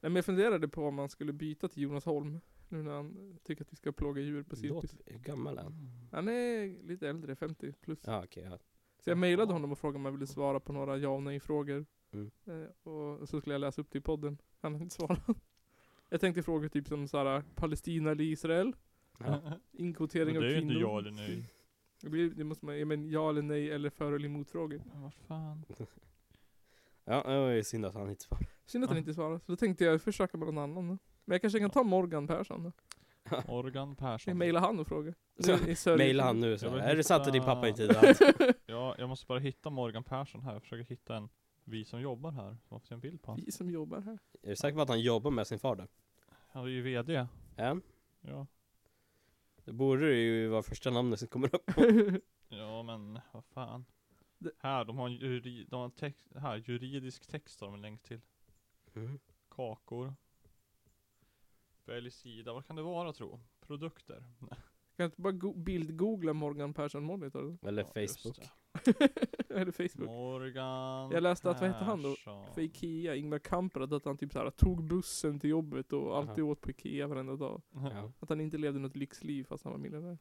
Nej 0.00 0.10
men 0.10 0.16
jag 0.16 0.24
funderade 0.24 0.68
på 0.68 0.86
om 0.86 0.94
man 0.94 1.08
skulle 1.08 1.32
byta 1.32 1.68
till 1.68 1.82
Jonas 1.82 2.04
Holm. 2.04 2.40
Nu 2.68 2.82
när 2.82 2.92
han 2.92 3.38
tycker 3.42 3.64
att 3.64 3.72
vi 3.72 3.76
ska 3.76 3.92
plåga 3.92 4.22
djur 4.22 4.42
på 4.42 4.56
cirkus. 4.56 4.92
Låt, 4.92 5.06
hur 5.06 5.18
gammal 5.18 5.58
är 5.58 5.62
han? 5.62 5.90
Han 6.12 6.28
är 6.28 6.82
lite 6.82 7.08
äldre, 7.08 7.36
50 7.36 7.72
plus. 7.72 7.98
Ja, 8.04 8.24
okej. 8.24 8.44
ja. 8.50 8.58
Så 8.98 9.10
jag 9.10 9.18
mejlade 9.18 9.52
honom 9.52 9.72
och 9.72 9.78
frågade 9.78 9.96
om 9.96 10.04
han 10.04 10.14
ville 10.14 10.26
svara 10.26 10.60
på 10.60 10.72
några 10.72 10.96
ja 10.96 11.08
och 11.08 11.22
nej 11.22 11.40
frågor. 11.40 11.86
Mm. 12.12 12.30
Eh, 12.46 12.90
och 12.92 13.28
så 13.28 13.40
skulle 13.40 13.54
jag 13.54 13.60
läsa 13.60 13.80
upp 13.80 13.90
det 13.90 13.98
i 13.98 14.00
podden. 14.00 14.38
Han 14.60 14.74
har 14.74 14.82
inte 14.82 14.94
svarat. 14.94 15.20
Jag 16.10 16.20
tänkte 16.20 16.42
frågor 16.42 16.68
typ 16.68 16.88
som 16.88 17.08
såhär, 17.08 17.42
Palestina 17.54 18.10
eller 18.10 18.24
Israel? 18.24 18.76
Ja. 19.18 19.40
Men 19.44 19.60
Inkvotering 19.72 20.34
det 20.34 20.38
av 20.38 20.44
är 20.44 20.48
ju 20.48 20.54
kvinnor? 20.54 20.72
inte 20.72 20.80
ja 20.80 20.98
eller 20.98 21.10
nej. 21.10 21.50
Det, 22.00 22.08
blir, 22.08 22.30
det 22.30 22.44
måste 22.44 22.66
man, 22.66 22.78
ja, 22.78 22.84
men 22.84 23.10
ja 23.10 23.30
eller 23.30 23.42
nej 23.42 23.70
eller 23.70 23.90
för 23.90 24.12
eller 24.12 24.26
emot-frågor. 24.26 24.82
Men 24.92 25.02
vad 25.02 25.14
fan. 25.14 25.64
ja, 27.04 27.22
det 27.32 27.38
var 27.40 27.50
ju 27.50 27.64
synd 27.64 27.84
att 27.86 27.94
han 27.94 28.10
inte 28.10 28.24
svarade. 28.24 28.46
Synd 28.66 28.84
att 28.84 28.90
han 28.90 28.98
inte 28.98 29.14
svarade. 29.14 29.40
Så 29.40 29.52
då 29.52 29.56
tänkte 29.56 29.84
jag 29.84 30.02
försöka 30.02 30.36
med 30.38 30.46
någon 30.46 30.58
annan. 30.58 30.88
då. 30.88 30.98
Men 31.24 31.34
jag 31.34 31.40
kanske 31.40 31.58
kan 31.58 31.70
ta 31.70 31.82
Morgan 31.82 32.26
Persson. 32.26 32.62
då. 32.62 32.72
Morgan 33.48 33.88
Jag 33.88 33.98
Persson. 33.98 34.38
mailar 34.38 34.60
han 34.60 34.78
och 34.78 34.86
fråga. 34.86 35.14
Nu 35.36 35.52
i 35.70 35.74
Sörje- 35.74 35.96
Maila 35.98 36.24
han 36.24 36.40
nu 36.40 36.58
så 36.58 36.66
Jag 36.66 36.70
här. 36.70 36.76
vill 36.78 36.86
Är 36.90 36.96
det 36.96 37.04
sant 37.04 37.20
att 37.26 37.32
din 37.32 37.42
hitta- 37.42 37.54
pappa 37.54 37.68
inte 37.68 37.84
är 37.84 37.88
död? 37.88 38.54
Ja, 38.66 38.94
jag 38.98 39.08
måste 39.08 39.26
bara 39.26 39.38
hitta 39.38 39.70
Morgan 39.70 40.04
Persson 40.04 40.42
här. 40.42 40.52
Jag 40.52 40.62
försöker 40.62 40.84
hitta 40.84 41.16
en 41.16 41.28
vi 41.64 41.84
som 41.84 42.00
jobbar 42.00 42.30
här. 42.30 42.48
Som 42.50 42.74
har 42.74 42.78
fått 42.78 42.90
en 42.90 43.00
bild 43.00 43.22
på 43.22 43.30
honom. 43.30 43.44
Vi 43.46 43.52
som 43.52 43.70
jobbar 43.70 44.00
här. 44.00 44.18
Är 44.42 44.48
du 44.50 44.56
säker 44.56 44.76
på 44.76 44.82
att 44.82 44.88
han 44.88 45.00
jobbar 45.00 45.30
med 45.30 45.46
sin 45.46 45.58
far 45.58 45.76
då? 45.76 45.86
Han 46.48 46.64
är 46.64 46.68
ju 46.68 46.82
VD. 46.82 47.26
Ja. 47.56 47.76
Ja. 48.20 48.46
Det 49.68 49.72
borde 49.74 50.14
ju 50.16 50.48
vara 50.48 50.62
första 50.62 50.90
namnet 50.90 51.18
som 51.18 51.28
kommer 51.28 51.54
upp. 51.54 51.70
Ja 52.48 52.82
men 52.82 53.20
vad 53.32 53.44
fan. 53.44 53.84
Det- 54.38 54.50
Här, 54.58 54.84
de 54.84 54.98
har 54.98 55.06
en 55.06 55.12
juri, 55.14 55.64
de 55.68 55.76
har 55.76 55.84
en 55.84 55.90
text, 55.90 56.32
här, 56.36 56.56
juridisk 56.66 57.26
text 57.26 57.60
har 57.60 57.68
de 57.68 57.74
en 57.74 57.82
länk 57.82 58.02
till. 58.02 58.20
Mm. 58.94 59.18
Kakor. 59.48 60.14
Välj 61.84 62.10
sida, 62.10 62.52
vad 62.52 62.66
kan 62.66 62.76
det 62.76 62.82
vara 62.82 63.12
tro? 63.12 63.40
Produkter. 63.60 64.24
Kan 64.38 64.48
jag 64.96 65.06
inte 65.06 65.20
bara 65.22 65.32
go- 65.32 65.54
bildgoogla 65.54 66.32
Morgan 66.32 66.74
Persson 66.74 67.04
Monitor? 67.04 67.58
Eller 67.62 67.86
Ja, 67.94 68.00
just 68.00 68.22
Facebook. 68.22 68.38
Det. 68.84 69.08
Eller 69.54 69.72
Facebook. 69.72 70.08
Morgan 70.08 71.10
Jag 71.10 71.22
läste 71.22 71.50
att, 71.50 71.60
vad 71.60 71.70
hette 71.70 71.84
han 71.84 72.02
då? 72.02 72.14
Persson. 72.14 72.54
För 72.54 72.60
Ikea, 72.62 73.16
Ingvar 73.16 73.38
Kamprad, 73.38 73.92
att 73.94 74.04
han 74.04 74.16
typ 74.16 74.32
såhär 74.32 74.50
tog 74.50 74.84
bussen 74.84 75.40
till 75.40 75.50
jobbet 75.50 75.92
och 75.92 76.18
alltid 76.18 76.44
åt 76.44 76.60
på 76.60 76.70
Ikea 76.70 77.06
varenda 77.06 77.36
dag. 77.36 77.62
Ja. 77.70 78.12
Att 78.20 78.28
han 78.28 78.40
inte 78.40 78.58
levde 78.58 78.78
något 78.80 78.96
lyxliv 78.96 79.44
fast 79.44 79.64
han 79.64 79.72
var 79.72 79.78
miljonär. 79.80 80.18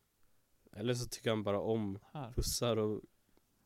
Eller 0.71 0.93
så 0.93 1.09
tycker 1.09 1.29
han 1.29 1.43
bara 1.43 1.59
om 1.59 1.99
Här. 2.13 2.31
pussar 2.31 2.77
och 2.77 3.01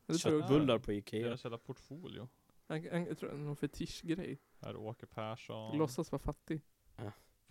Det 0.06 0.14
tror 0.14 0.34
jag. 0.34 0.42
köttbullar 0.50 0.80
på 0.80 0.92
Ikea. 0.94 1.26
Deras 1.28 1.44
jävla 1.44 1.58
portfolio. 1.58 2.30
Han, 2.68 2.88
han, 2.92 3.06
jag 3.06 3.18
tror 3.18 3.30
det 3.30 3.36
är 3.36 3.40
någon 3.40 3.56
fetischgrej. 3.56 4.40
Här 4.62 4.76
Åke 4.76 5.06
Persson. 5.06 5.78
Låtsas 5.78 6.12
vara 6.12 6.20
fattig. 6.20 6.62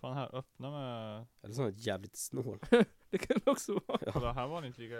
Fan 0.01 0.17
här, 0.17 0.35
öppna 0.35 0.71
med... 0.71 1.25
Eller 1.41 1.53
så 1.53 1.61
är 1.61 1.65
han 1.65 1.73
jävligt 1.75 2.15
snål. 2.15 2.59
Det 3.09 3.17
kan 3.17 3.39
det 3.45 3.51
också 3.51 3.73
vara. 3.87 3.99
Ja. 4.05 4.11
Kolla 4.11 4.33
här 4.33 4.47
var 4.47 4.61
det 4.61 4.67
inte 4.67 4.81
lika... 4.81 4.95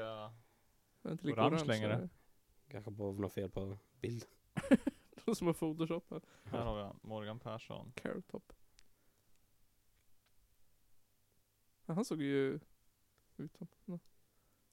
Är 1.03 1.11
inte 1.11 1.25
lika 1.25 1.41
Orange 1.41 1.55
orange 1.55 1.67
längre. 1.67 2.09
Kanske 2.71 2.91
bara 2.91 3.11
något 3.11 3.33
fel 3.33 3.49
på 3.49 3.77
bild. 4.01 4.25
De 5.25 5.35
som 5.35 5.47
har 5.47 5.53
photoshopat. 5.53 6.23
Här 6.43 6.59
har 6.65 6.75
vi 6.77 6.81
han, 6.83 6.99
Morgan 7.01 7.39
Persson. 7.39 7.91
Carrot 7.95 8.27
top. 8.27 8.53
Ja, 11.85 11.93
han 11.93 12.05
såg 12.05 12.21
ju 12.21 12.59
ut 13.37 13.57
som... 13.57 13.99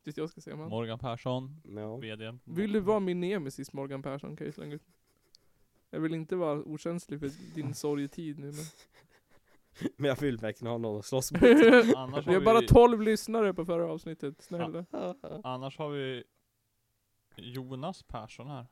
Tills 0.04 0.16
jag 0.16 0.30
ska 0.30 0.40
säga 0.40 0.54
om 0.54 0.60
han. 0.60 0.70
Morgan 0.70 0.98
Persson, 0.98 1.60
Ja. 1.76 1.96
VD. 1.96 2.38
Vill 2.44 2.72
du 2.72 2.80
vara 2.80 3.00
min 3.00 3.20
nemesis 3.20 3.72
Morgan 3.72 4.02
Persson 4.02 4.36
kan 4.36 4.44
jag 4.46 4.54
slänga 4.54 4.74
ut. 4.74 4.82
Jag 5.90 6.00
vill 6.00 6.14
inte 6.14 6.36
vara 6.36 6.58
okänslig 6.62 7.20
för 7.20 7.54
din 7.54 7.74
sorgetid 7.74 8.38
nu 8.38 8.46
men. 8.46 8.64
Men 9.96 10.08
jag 10.08 10.16
vill 10.20 10.36
verkligen 10.38 10.70
ha 10.70 10.78
någon 10.78 10.98
att 10.98 11.04
slåss 11.06 11.32
mot. 11.32 11.42
Vi 11.42 11.54
har 12.34 12.44
bara 12.44 12.60
vi- 12.60 12.66
12 12.66 13.02
lyssnare 13.02 13.54
på 13.54 13.64
förra 13.64 13.92
avsnittet, 13.92 14.42
snälla. 14.42 14.84
Annars 15.44 15.78
har 15.78 15.88
vi 15.90 16.24
Jonas 17.38 18.02
Persson 18.02 18.46
här. 18.46 18.66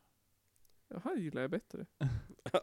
Ja, 0.88 1.00
han 1.04 1.20
gillar 1.20 1.42
jag 1.42 1.50
bättre. 1.50 1.86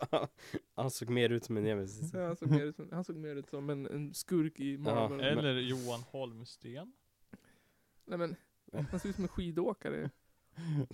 han 0.74 0.92
såg 0.92 1.10
mer 1.10 1.30
ut 1.30 1.44
som 1.44 1.58
en 1.58 1.64
nemesis. 1.64 2.14
Ja, 2.14 2.26
han, 2.28 2.36
såg 2.36 2.50
mer 2.50 2.66
ut 2.66 2.76
som, 2.76 2.90
han 2.92 3.04
såg 3.04 3.16
mer 3.16 3.36
ut 3.36 3.50
som 3.50 3.70
en, 3.70 3.88
en 3.88 4.14
skurk 4.14 4.60
i 4.60 4.78
Marvel. 4.78 5.20
Ja, 5.20 5.26
Eller 5.26 5.54
Johan 5.56 6.00
Holmsten. 6.02 6.94
Nej 8.06 8.18
men, 8.18 8.36
han 8.92 9.00
ser 9.00 9.10
ut 9.10 9.16
som 9.16 9.24
en 9.24 9.28
skidåkare. 9.28 10.10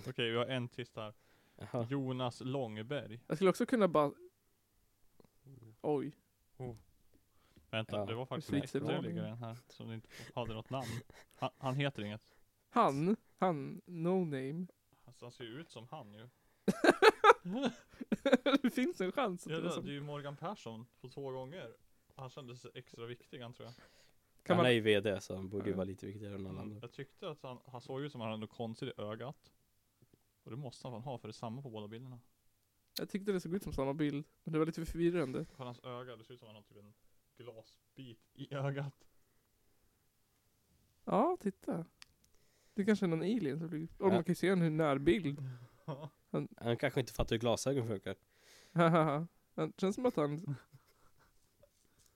Okej, 0.08 0.30
vi 0.30 0.36
har 0.36 0.46
en 0.46 0.68
till 0.68 0.86
här. 0.96 1.14
Jaha. 1.56 1.86
Jonas 1.90 2.40
Långberg. 2.44 3.20
Jag 3.26 3.36
skulle 3.36 3.50
också 3.50 3.66
kunna 3.66 3.88
bara... 3.88 4.12
Oj. 5.80 6.12
Vänta, 7.70 7.96
Ja. 7.96 8.06
det 8.06 8.14
var 8.14 8.26
faktiskt 8.26 8.74
en 8.74 8.82
varningen. 8.84 9.04
liggare 9.04 9.34
här 9.40 9.58
som 9.68 9.92
inte 9.92 10.08
hade 10.34 10.54
något 10.54 10.70
namn. 10.70 10.86
Han, 11.34 11.50
han 11.58 11.74
heter 11.74 12.02
inget. 12.02 12.36
Han, 12.68 13.16
han, 13.38 13.80
no 13.86 14.24
name. 14.24 14.66
Alltså 15.10 15.24
han 15.24 15.32
ser 15.32 15.44
ju 15.44 15.60
ut 15.60 15.70
som 15.70 15.86
han 15.90 16.14
ju. 16.14 16.28
det 18.62 18.70
finns 18.70 19.00
en 19.00 19.12
chans 19.12 19.46
att 19.46 19.52
Ja, 19.52 19.58
det 19.58 19.62
är 19.62 19.68
det, 19.68 19.74
som, 19.74 19.84
det 19.84 19.90
är 19.90 19.94
ju 19.94 20.00
Morgan 20.00 20.36
Persson 20.36 20.86
på 21.00 21.08
två 21.08 21.30
gånger. 21.30 21.76
Han 22.16 22.30
kändes 22.30 22.66
extra 22.74 23.06
viktig 23.06 23.40
han 23.40 23.52
tror 23.52 23.66
jag. 23.66 23.74
Kan 24.42 24.56
han 24.56 24.62
man- 24.64 24.66
är 24.66 24.70
ju 24.70 24.80
VD 24.80 25.20
så 25.20 25.34
han 25.36 25.48
borde 25.48 25.64
ju 25.64 25.70
Ja. 25.70 25.76
vara 25.76 25.84
lite 25.84 26.06
viktigare 26.06 26.34
än 26.34 26.40
alla 26.46 26.48
Mm. 26.50 26.62
andra. 26.62 26.78
Jag 26.82 26.92
tyckte 26.92 27.30
att 27.30 27.42
han, 27.42 27.58
han 27.66 27.80
såg 27.80 28.00
ut 28.00 28.12
som 28.12 28.20
han 28.20 28.30
hade 28.30 28.40
något 28.40 28.50
konstigt 28.50 28.88
i 28.98 29.00
ögat. 29.02 29.52
Och 30.42 30.50
det 30.50 30.56
måste 30.56 30.88
han 30.88 30.92
fan 30.94 31.02
ha 31.02 31.18
för 31.18 31.28
det 31.28 31.30
är 31.30 31.32
samma 31.32 31.62
på 31.62 31.70
båda 31.70 31.88
bilderna. 31.88 32.20
Jag 32.98 33.08
tyckte 33.08 33.32
det 33.32 33.40
såg 33.40 33.54
ut 33.54 33.62
som 33.62 33.72
samma 33.72 33.94
bild. 33.94 34.26
Men 34.44 34.52
det 34.52 34.58
var 34.58 34.66
lite 34.66 34.86
förvirrande. 34.86 35.46
Kolla 35.56 35.66
hans 35.68 35.80
öga, 35.84 36.16
det 36.16 36.24
ser 36.24 36.34
ut 36.34 36.40
som 36.40 36.46
han 36.48 36.54
har 36.56 36.62
typ 36.62 36.76
en 36.76 36.94
glasbit 37.36 38.20
i 38.34 38.54
ögat. 38.54 39.04
Ja, 41.04 41.36
titta. 41.40 41.84
Det 42.80 42.84
kanske 42.84 43.06
är 43.06 43.08
någon 43.08 43.22
alien 43.22 43.58
som 43.58 43.68
flyger. 43.68 43.88
Och 43.98 44.06
Ja. 44.06 44.12
man 44.12 44.24
kan 44.24 44.30
ju 44.30 44.34
se 44.34 44.48
en 44.48 44.60
hur 44.60 44.70
närbild. 44.70 45.38
Han 46.56 46.76
kanske 46.76 47.00
inte 47.00 47.12
fattar 47.12 47.36
hur 47.36 47.40
glasögon 47.40 47.88
funkar. 47.88 48.16
Hahaha. 48.72 49.26
Han 49.54 49.72
känns 49.78 49.94
som 49.94 50.06
att 50.06 50.16
han... 50.16 50.56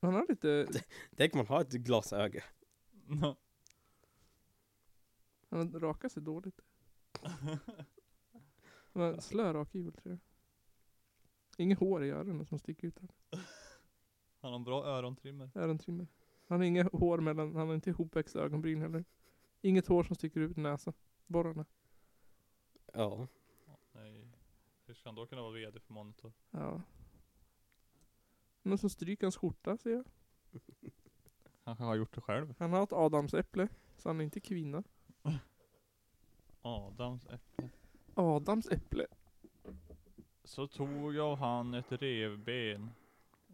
Han 0.00 0.14
har 0.14 0.26
lite... 0.28 0.66
Tänk 1.16 1.34
om 1.34 1.38
man 1.38 1.46
har 1.46 1.60
ett 1.60 1.72
glasöga. 1.72 2.44
Han 5.48 5.72
har 5.72 5.80
rakat 5.80 6.12
sig 6.12 6.22
dåligt. 6.22 6.60
Han 8.92 9.02
har 9.02 9.20
slö 9.20 9.52
rakhyvel 9.52 9.92
tror 9.92 10.12
jag. 10.12 10.20
Inget 11.64 11.78
hår 11.78 12.04
i 12.04 12.10
öronen 12.10 12.46
som 12.46 12.58
sticker 12.58 12.88
ut 12.88 12.98
här. 12.98 13.10
Han 14.40 14.50
har 14.50 14.58
en 14.58 14.64
bra 14.64 14.84
örantrimmer. 14.84 15.50
Örentrimmer. 15.54 16.06
Han 16.46 16.58
har 16.58 16.66
inget 16.66 16.92
hår 16.92 17.18
mellan, 17.18 17.56
han 17.56 17.68
har 17.68 17.74
inte 17.74 17.90
ihopväxta 17.90 18.40
ögonbryn 18.40 18.80
heller. 18.80 19.04
Inget 19.64 19.86
hår 19.86 20.02
som 20.02 20.16
sticker 20.16 20.40
ut 20.40 20.58
i 20.58 20.60
näsa. 20.60 20.92
Borrarna. 21.26 21.64
Ja. 22.92 23.26
Nej. 23.92 24.28
Hur 24.86 24.94
ska 24.94 25.08
han 25.08 25.14
då 25.14 25.26
kunna 25.26 25.42
vara 25.42 25.52
VD 25.52 25.80
för 25.80 25.92
Monitor? 25.92 26.32
Ja. 26.50 26.82
Någon 28.62 28.78
som 28.78 28.90
stryker 28.90 29.26
hans 29.26 29.36
skjorta 29.36 29.76
ser 29.76 29.90
jag. 29.90 30.04
Han 31.64 31.76
har 31.76 31.94
gjort 31.94 32.14
det 32.14 32.20
själv. 32.20 32.54
Han 32.58 32.72
har 32.72 32.82
ett 32.82 32.92
adamsäpple. 32.92 33.68
Så 33.96 34.08
han 34.08 34.20
är 34.20 34.24
inte 34.24 34.40
kvinna. 34.40 34.82
Adams 36.62 37.26
äpple. 37.26 37.68
Adams 38.14 38.68
äpple. 38.68 39.06
Så 40.44 40.66
tog 40.66 41.14
jag 41.14 41.36
han 41.36 41.74
ett 41.74 41.92
revben 41.92 42.90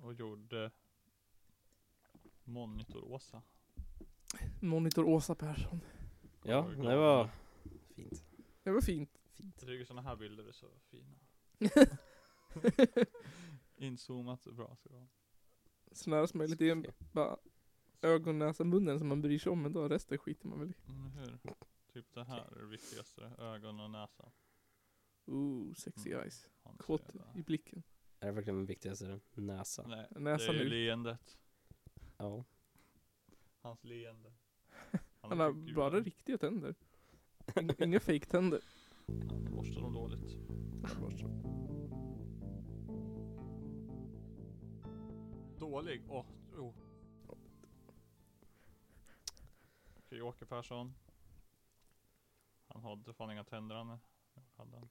och 0.03 0.14
gjorde 0.14 0.70
Monitor-Åsa. 2.44 3.42
Monitor 4.61 5.05
Åsa 5.05 5.35
Persson. 5.35 5.81
Ja, 6.42 6.62
det 6.76 6.96
var 6.96 7.31
fint. 7.94 8.24
Det 8.62 8.70
var 8.70 8.81
fint. 8.81 9.20
Jag 9.37 9.68
tycker 9.68 9.85
sådana 9.85 10.03
här 10.09 10.16
bilder 10.16 10.44
är 10.48 10.53
så 10.53 10.66
fina. 10.90 11.16
Inzoomat 13.76 14.44
bra 14.44 14.76
det 14.83 14.88
vara. 14.92 15.07
Så 15.92 16.11
nära 16.11 16.26
som 16.26 16.38
möjligt. 16.38 16.59
Det 16.59 16.70
är 16.70 16.85
bara 17.12 17.37
ögon, 18.03 18.38
näsa, 18.38 18.64
munnen 18.64 18.98
som 18.98 19.09
man 19.09 19.22
bryr 19.22 19.38
sig 19.38 19.53
om. 19.53 19.62
Men 19.62 19.72
då 19.72 19.88
resten 19.88 20.18
skiter 20.18 20.48
man 20.48 20.59
väl 20.59 20.70
i. 20.70 20.74
Mm, 20.88 21.11
hur? 21.12 21.38
Typ 21.92 22.14
det 22.14 22.24
här 22.24 22.53
är 22.57 22.61
det 22.61 22.66
viktigaste. 22.66 23.33
Ögon 23.38 23.81
och 23.81 23.90
näsa. 23.90 24.33
Ooh, 25.26 25.74
sexy 25.74 26.11
Mm. 26.11 26.22
eyes. 26.22 26.48
Så 26.62 26.74
Kåt 26.79 27.14
i 27.35 27.42
blicken. 27.42 27.83
Är 28.20 28.26
det 28.26 28.33
verkligen 28.33 28.61
det 28.61 28.66
viktigaste? 28.66 29.20
Näsa. 29.35 29.87
Nej, 29.87 30.07
Näsan 30.11 30.55
det 30.55 30.61
är 30.61 30.64
nu. 30.64 30.70
leendet. 30.70 31.38
Ja. 32.16 32.44
Hans 33.61 33.85
leende. 33.85 34.33
Han 35.31 35.40
har 35.40 35.75
bara 35.75 36.01
riktiga 36.01 36.38
tänder. 36.38 36.75
Inga, 37.79 38.01
fake-tänder. 38.01 38.61
Han 39.07 39.45
borstar 39.45 39.81
dem 39.81 39.93
dåligt. 39.93 40.37
Dålig? 45.59 46.03
Åh, 46.09 46.27
oh. 46.59 46.75
Okej, 49.99 50.23
Åke 50.23 50.47
Persson. 50.47 50.95
Han 52.69 52.83
hade 52.83 53.12
fan 53.12 53.31
inga 53.31 53.45
tänder 53.45 53.77
han. 53.77 53.99
Hade 54.57 54.77
han. 54.77 54.88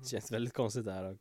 Det 0.00 0.08
känns 0.08 0.32
väldigt 0.32 0.54
konstigt 0.54 0.84
det 0.84 0.92
här. 0.92 1.18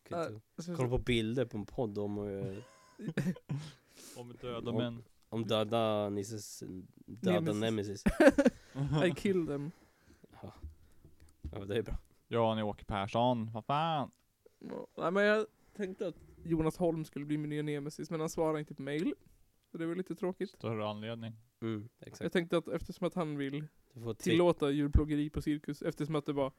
Kolla 0.76 0.90
på 0.90 0.98
bilder 0.98 1.46
på 1.46 1.58
en 1.58 1.66
podd 1.66 1.98
om, 1.98 2.18
Om 4.18 4.34
döda 4.42 4.72
Om- 4.72 4.78
män. 4.78 5.04
om 5.30 5.46
döda 5.48 6.10
Nisses, 6.10 6.64
döda 7.06 7.54
Nemesis. 7.54 8.04
I 9.06 9.12
kill 9.16 9.48
them. 9.48 9.72
Ja. 10.42 10.54
ja, 11.54 11.66
det 11.66 11.78
är 11.78 11.82
bra. 11.84 11.98
Ja, 12.28 12.56
ni 12.56 12.64
Åke 12.64 12.86
Persson. 12.86 13.52
Vad 13.54 13.66
fan. 13.66 14.12
Ja, 14.60 14.88
Nej 14.98 15.12
men 15.12 15.24
jag 15.24 15.46
tänkte 15.76 16.08
att 16.08 16.16
Jonas 16.44 16.78
Holm 16.78 17.06
skulle 17.06 17.26
bli 17.26 17.38
min 17.38 17.50
nya 17.50 17.64
nemesis 17.64 18.10
men 18.10 18.20
han 18.20 18.30
svarade 18.30 18.60
inte 18.60 18.76
på 18.76 18.82
mail. 18.82 19.14
Så 19.72 19.78
det 19.78 19.86
var 19.86 19.96
lite 19.96 20.16
tråkigt. 20.16 20.50
Större 20.50 20.88
anledning. 20.88 21.34
Mm, 21.62 21.90
Jag 22.00 22.08
exakt. 22.08 22.34
tänkte 22.34 22.58
att 22.58 22.68
eftersom 22.68 23.08
att 23.08 23.14
han 23.14 23.38
vill 23.38 23.64
Du 23.94 24.02
får 24.02 24.14
till, 24.14 24.24
tillåta 24.32 24.70
djurplågeri 24.72 25.30
på 25.30 25.42
cirkus 25.42 25.82
eftersom 25.82 26.16
att 26.16 26.26
det 26.26 26.34
var 26.34 26.52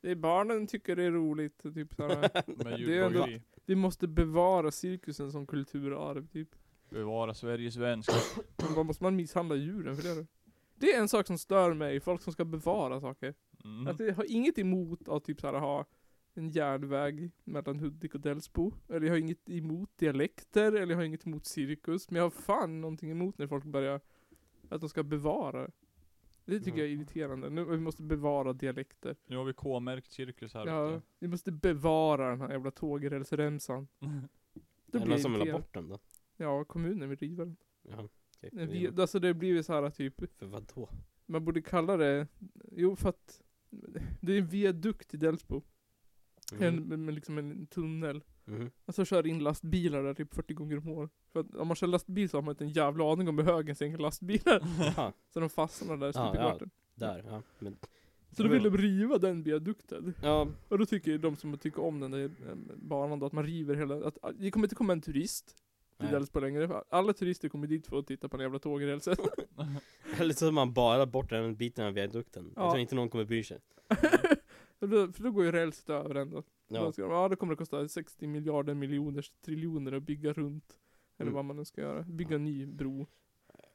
det 0.00 0.10
är 0.10 0.14
barnen 0.14 0.66
tycker 0.66 0.96
det 0.96 1.02
är 1.04 1.10
roligt. 1.10 1.62
Typ 1.74 1.94
så 1.94 2.02
här, 2.08 2.18
Med 2.64 2.66
Det 2.66 2.70
är 2.70 3.02
ändå- 3.02 3.18
djurplågeri. 3.18 3.42
vi 3.66 3.74
måste 3.74 4.08
bevara 4.08 4.70
cirkusen 4.70 5.32
som 5.32 5.46
kulturarv. 5.46 6.26
Typ. 6.26 6.48
Bevara 6.92 7.34
Sveriges 7.34 7.74
svenska. 7.74 8.14
Men 8.56 8.74
vad 8.74 8.86
måste 8.86 9.04
man 9.04 9.16
misshandla 9.16 9.54
djuren 9.54 9.96
för 9.96 10.02
det? 10.02 10.26
Det 10.76 10.92
är 10.92 11.00
en 11.00 11.08
sak 11.08 11.26
som 11.26 11.38
stör 11.38 11.74
mig, 11.74 12.00
folk 12.00 12.22
som 12.22 12.32
ska 12.32 12.44
bevara 12.44 13.00
saker. 13.00 13.34
Mm. 13.64 13.86
Att 13.86 14.00
jag 14.00 14.14
har 14.14 14.32
inget 14.32 14.58
emot 14.58 15.08
att 15.08 15.24
typ 15.24 15.40
så 15.40 15.46
här, 15.46 15.54
ha 15.54 15.86
en 16.34 16.50
järnväg 16.50 17.30
mellan 17.44 17.78
Hudik 17.78 18.14
och 18.14 18.20
Delsbo. 18.20 18.72
Eller 18.88 19.06
jag 19.06 19.12
har 19.12 19.18
inget 19.18 19.50
emot 19.50 19.98
dialekter, 19.98 20.72
eller 20.72 20.90
jag 20.92 20.96
har 20.96 21.04
inget 21.04 21.26
emot 21.26 21.46
cirkus. 21.46 22.10
Men 22.10 22.16
jag 22.16 22.24
har 22.24 22.30
fan 22.30 22.80
någonting 22.80 23.10
emot 23.10 23.38
när 23.38 23.46
folk 23.46 23.64
börjar, 23.64 24.00
att 24.68 24.80
de 24.80 24.88
ska 24.88 25.02
bevara. 25.02 25.70
Det 26.44 26.60
tycker 26.60 26.78
jag 26.78 26.86
är 26.88 26.92
irriterande. 26.92 27.50
Nu, 27.50 27.64
vi 27.64 27.78
måste 27.78 28.02
bevara 28.02 28.52
dialekter. 28.52 29.16
Nu 29.26 29.36
har 29.36 29.44
vi 29.44 29.52
K-märkt 29.52 30.10
cirkus 30.12 30.54
här 30.54 30.66
Ja, 30.66 30.88
ute. 30.90 31.02
vi 31.18 31.28
måste 31.28 31.52
bevara 31.52 32.30
den 32.30 32.40
här 32.40 32.50
jävla 32.50 32.70
tågrälsremsan. 32.70 33.88
Då 34.00 34.98
är 34.98 35.00
det 35.00 35.06
blir 35.06 35.06
någon 35.06 35.18
som 35.18 35.32
vill 35.32 35.50
ha 35.50 35.58
bort 35.58 35.74
den 35.74 35.88
då? 35.88 35.98
Ja, 36.36 36.64
kommunen 36.64 37.08
vill 37.08 37.18
riva 37.18 37.44
den. 37.44 37.56
Jaha, 37.82 38.08
okej. 38.38 38.66
Vi, 38.66 39.00
alltså 39.00 39.18
det 39.18 39.34
blir 39.34 39.62
så 39.62 39.72
här 39.72 39.90
typ, 39.90 40.38
För 40.38 40.46
vad 40.46 40.72
då? 40.74 40.88
man 41.26 41.44
borde 41.44 41.62
kalla 41.62 41.96
det, 41.96 42.26
jo 42.72 42.96
för 42.96 43.08
att 43.08 43.42
det 44.20 44.32
är 44.32 44.38
en 44.38 44.46
viadukt 44.46 45.14
i 45.14 45.16
Delsbo. 45.16 45.62
En, 46.58 47.04
med, 47.04 47.14
liksom 47.14 47.38
en 47.38 47.66
tunnel. 47.66 48.24
Mhm. 48.44 48.70
Alltså 48.86 49.04
kör 49.04 49.26
in 49.26 49.38
lastbilar 49.38 50.02
där 50.02 50.14
typ 50.14 50.34
40 50.34 50.54
gånger 50.54 50.78
om 50.78 50.88
året. 50.88 51.10
För 51.32 51.40
att 51.40 51.54
om 51.54 51.68
man 51.68 51.74
kör 51.76 51.86
lastbil 51.86 52.28
så 52.28 52.36
har 52.36 52.42
man 52.42 52.52
inte 52.52 52.64
en 52.64 52.70
jävla 52.70 53.12
aning 53.12 53.28
om 53.28 53.38
hur 53.38 53.44
högen 53.44 53.76
sänker 53.76 53.98
lastbilar. 53.98 54.62
Så 55.32 55.40
de 55.40 55.50
fastnar 55.50 55.96
där 55.96 56.06
Ja, 56.06 56.12
stup 56.12 56.24
i 56.34 56.38
ja. 56.38 56.50
kvarten. 56.50 56.70
där. 56.94 57.24
Ja, 57.26 57.42
men, 57.58 57.76
Så 58.30 58.42
då 58.42 58.48
vill 58.48 58.62
de 58.62 58.76
riva 58.76 59.18
den 59.18 59.42
viadukten. 59.42 60.14
ja, 60.22 60.48
Och 60.68 60.78
då 60.78 60.86
tycker 60.86 61.18
de 61.18 61.36
som 61.36 61.58
tycker 61.58 61.82
om 61.82 62.00
den 62.00 62.10
där 62.10 62.24
eh, 62.24 62.54
banan 62.76 63.18
då 63.18 63.26
att 63.26 63.32
man 63.32 63.46
river 63.46 63.74
hela, 63.74 64.06
att 64.08 64.18
att 64.24 64.38
det 64.38 64.50
kommer 64.50 64.66
inte 64.66 64.74
komma 64.74 64.92
en 64.92 65.00
turist 65.00 65.56
Nej. 66.02 66.12
Delsbo 66.12 66.40
längre. 66.40 66.82
Alla 66.88 67.12
turister 67.12 67.48
kommer 67.48 67.66
dit 67.66 67.86
för 67.86 67.98
att 67.98 68.06
titta 68.06 68.28
på 68.28 68.36
den 68.36 68.44
jävla 68.44 68.58
tågrälsen. 68.58 69.16
Eller 70.18 70.34
så 70.34 70.44
tar 70.46 70.52
man 70.52 70.72
bara 70.72 71.06
bort 71.06 71.30
den 71.30 71.56
biten 71.56 71.86
av 71.86 71.92
viadukten. 71.92 72.52
Jag 72.56 72.64
Ja. 72.64 72.70
tror 72.70 72.80
inte 72.80 72.94
någon 72.94 73.08
kommer 73.08 73.24
bry 73.24 73.44
sig. 73.44 73.58
För 74.78 74.86
då, 74.86 75.06
då 75.06 75.30
går 75.30 75.44
ju 75.44 75.52
rälset 75.52 75.90
över 75.90 76.14
ändå. 76.14 76.42
Ja. 76.68 76.80
Då 76.80 76.92
ska 76.92 77.02
ja, 77.02 77.28
det 77.28 77.36
kommer 77.36 77.52
att 77.52 77.58
kosta 77.58 77.88
60 77.88 78.26
miljarder 78.26 78.74
miljoner 78.74 79.24
triljoner 79.44 79.92
att 79.92 80.02
bygga 80.02 80.32
runt. 80.32 80.64
Eller 81.18 81.30
Mm. 81.30 81.34
vad 81.34 81.44
man 81.44 81.56
nu 81.56 81.64
ska 81.64 81.80
göra. 81.80 82.02
Bygga 82.02 82.36
en 82.36 82.44
ny 82.44 82.66
bro. 82.66 83.06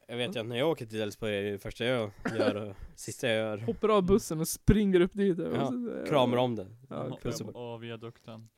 Jag 0.08 0.16
vet 0.16 0.36
ju 0.36 0.40
att 0.40 0.46
när 0.46 0.56
jag 0.56 0.68
åker 0.70 0.86
till 0.86 1.00
Älvsborg 1.00 1.36
är 1.36 1.42
det 1.42 1.50
det 1.50 1.58
första 1.58 1.84
jag 1.84 2.10
gör 2.38 2.54
och 2.54 2.76
sista 2.94 3.28
jag 3.28 3.36
gör. 3.36 3.58
Hoppar 3.58 3.88
av 3.88 4.02
bussen 4.06 4.40
och 4.40 4.48
springer 4.48 5.00
upp 5.00 5.12
dit. 5.12 5.38
och 5.38 5.56
Ja, 5.56 5.72
Kramar 6.08 6.36
om 6.36 6.54
det. 6.56 6.66
Ja, 6.88 7.18
Puss 7.22 7.40
och 7.40 7.50
Ja, 7.54 7.74
och 7.74 7.82
viadukten. 7.82 8.48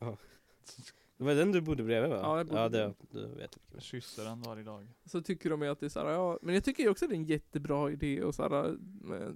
Det 1.21 1.25
var 1.27 1.35
den 1.35 1.53
du 1.53 1.61
bodde 1.61 1.83
bredvid 1.83 2.11
va? 2.11 2.17
Ja, 2.23 2.37
jag 2.37 2.47
bodde 2.47 2.61
ja 2.61 2.69
det, 2.69 2.95
du 3.11 3.27
vet 3.27 3.57
vilken. 3.57 3.81
Kysser 3.81 4.25
den 4.25 4.43
varje 4.43 4.63
dag. 4.65 4.87
Så 5.05 5.23
tycker 5.23 5.51
de 5.51 5.63
ju 5.63 5.69
att 5.69 5.81
det 5.81 5.87
är 5.87 5.91
såhär, 5.91 6.11
ja, 6.13 6.39
men 6.43 6.55
jag 6.55 6.65
tycker 6.65 6.83
ju 6.83 6.89
också 6.91 7.05
att 7.05 7.09
det 7.09 7.15
är 7.15 7.19
en 7.19 7.25
jättebra 7.25 7.91
idé 7.91 8.23
att 8.23 8.35
såhär, 8.35 8.69
eh, 9.15 9.29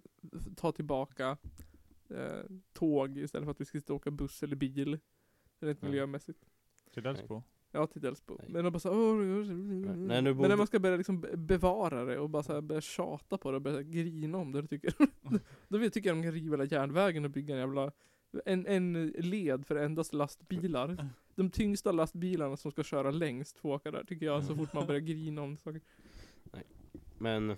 ta 0.57 0.73
tillbaka 0.73 1.37
eh, 2.09 2.41
tåg 2.73 3.19
istället 3.19 3.45
för 3.47 3.51
att 3.51 3.61
vi 3.61 3.65
ska 3.65 3.79
sitta 3.79 3.93
och 3.93 3.97
åka 3.97 4.11
buss 4.11 4.43
eller 4.43 4.57
bil. 4.57 4.99
Rent 5.61 5.79
Ja. 5.83 5.89
miljömässigt. 5.89 6.39
Till 6.95 7.03
Delsbo. 7.03 7.43
Ja, 7.71 7.87
till 7.87 8.01
Delsbo. 8.01 8.39
Men 8.49 8.65
de 8.65 8.71
bara 8.73 8.79
såhär, 8.79 8.99
åh, 8.99 9.17
Nej, 9.97 10.23
Men 10.23 10.37
när 10.37 10.57
man 10.57 10.67
ska 10.67 10.79
börja 10.79 10.97
liksom 10.97 11.21
be- 11.21 11.37
bevara 11.37 12.05
det 12.05 12.19
och 12.19 12.31
bara 12.31 12.43
såhär 12.43 12.61
börja 12.61 12.81
tjata 12.81 13.39
på 13.39 13.51
det 13.51 13.57
och 13.57 13.63
börja 13.63 13.83
grina 13.83 14.39
om 14.39 14.53
det, 14.53 14.61
då 14.63 14.67
tycker, 14.69 14.95
då 15.69 15.79
vill- 15.79 15.91
tycker 15.91 16.09
jag 16.11 16.17
de 16.19 16.23
kan 16.23 16.33
riva 16.33 16.53
hela 16.57 16.65
järnvägen 16.65 17.25
och 17.25 17.31
bygga 17.31 17.55
en 17.55 17.61
jävla 17.61 17.93
en, 18.47 18.67
en 18.67 19.07
led 19.09 19.67
för 19.67 19.77
endast 19.77 20.15
lastbilar. 20.15 21.09
De 21.35 21.51
tyngsta 21.51 21.93
lastbilarna 21.93 22.57
som 22.57 22.71
ska 22.71 22.83
köra 22.83 23.11
längst 23.11 23.59
får 23.59 23.69
åka 23.69 23.91
där, 23.91 24.05
tycker 24.05 24.27
jag, 24.27 24.45
så 24.45 24.57
fort 24.57 24.73
man 24.73 24.87
börjar 24.87 25.01
grina 25.07 25.43
om 25.43 25.57
saker. 25.57 25.81
Men 27.19 27.57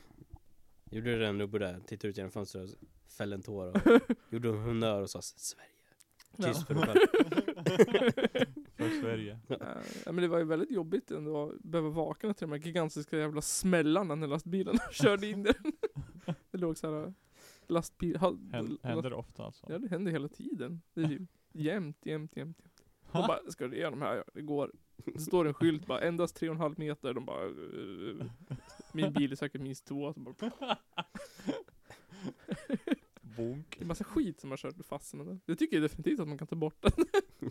Gjorde 0.90 1.10
du 1.10 1.18
det 1.18 1.32
när 1.32 1.38
du 1.38 1.46
bodde, 1.46 1.80
tittade 1.86 2.08
ut 2.08 2.16
genom 2.16 2.30
fönstret 2.30 2.70
och 2.70 3.10
fällde 3.12 3.36
en 3.36 3.42
tår 3.42 3.68
och 3.68 4.00
gjorde 4.30 4.48
en 4.48 4.58
honnör 4.58 5.02
och 5.02 5.10
sa 5.10 5.22
Sverige. 5.22 5.70
Tyst 6.42 6.66
för 6.66 6.74
dig. 6.86 7.06
För 8.76 9.00
Sverige. 9.00 9.38
Ja, 10.04 10.12
men 10.12 10.16
det 10.16 10.28
var 10.28 10.38
ju 10.38 10.44
väldigt 10.44 10.70
jobbigt 10.70 11.10
ändå 11.10 11.48
att 11.48 11.62
behöva 11.62 11.90
vakna 11.90 12.34
till 12.34 12.48
de 12.48 12.52
här 12.52 12.66
gigantiska 12.66 13.18
jävla 13.18 13.42
smällarna 13.42 14.14
när 14.14 14.26
lastbilarna 14.26 14.78
körde 14.92 15.26
in 15.26 15.42
den. 15.42 15.54
Det 16.50 16.58
låg 16.58 16.78
såhär 16.78 17.14
lastbil... 17.70 18.16
Ha, 18.16 18.36
Händer 18.82 19.10
det 19.10 19.16
ofta 19.16 19.44
alltså? 19.44 19.66
Ja 19.68 19.78
det 19.78 19.88
händer 19.88 20.12
hela 20.12 20.28
tiden. 20.28 20.82
Det 20.94 21.00
är 21.00 21.08
ju 21.08 21.26
jämt, 21.52 22.06
jämt, 22.06 22.36
jämt. 22.36 22.58
jämt. 22.62 22.82
Och 23.06 23.12
bara, 23.26 23.38
ska 23.50 23.68
du 23.68 23.76
igenom 23.76 24.02
här? 24.02 24.16
Ja, 24.16 24.24
det 24.34 24.42
går. 24.42 24.72
Det 25.04 25.18
står 25.20 25.44
en 25.46 25.54
skylt 25.54 25.86
bara, 25.86 26.00
endast 26.00 26.36
tre 26.36 26.48
och 26.48 26.54
en 26.54 26.60
halv 26.60 26.78
meter. 26.78 27.14
De 27.14 27.24
bara... 27.24 27.44
eh, 27.44 28.26
Min 28.92 29.12
bil 29.12 29.32
är 29.32 29.36
säkert 29.36 29.60
minst 29.60 29.84
två. 29.86 30.12
Så 30.12 30.20
bara, 30.20 30.76
Bonk. 33.20 33.76
det 33.78 33.84
är 33.84 33.86
massa 33.86 34.04
skit 34.04 34.40
som 34.40 34.50
har 34.50 34.56
kört 34.56 34.86
fast 34.86 35.12
den. 35.12 35.40
Jag 35.46 35.58
tycker 35.58 35.80
definitivt 35.80 36.20
att 36.20 36.28
man 36.28 36.38
kan 36.38 36.46
ta 36.46 36.56
bort 36.56 36.82
den. 36.82 36.92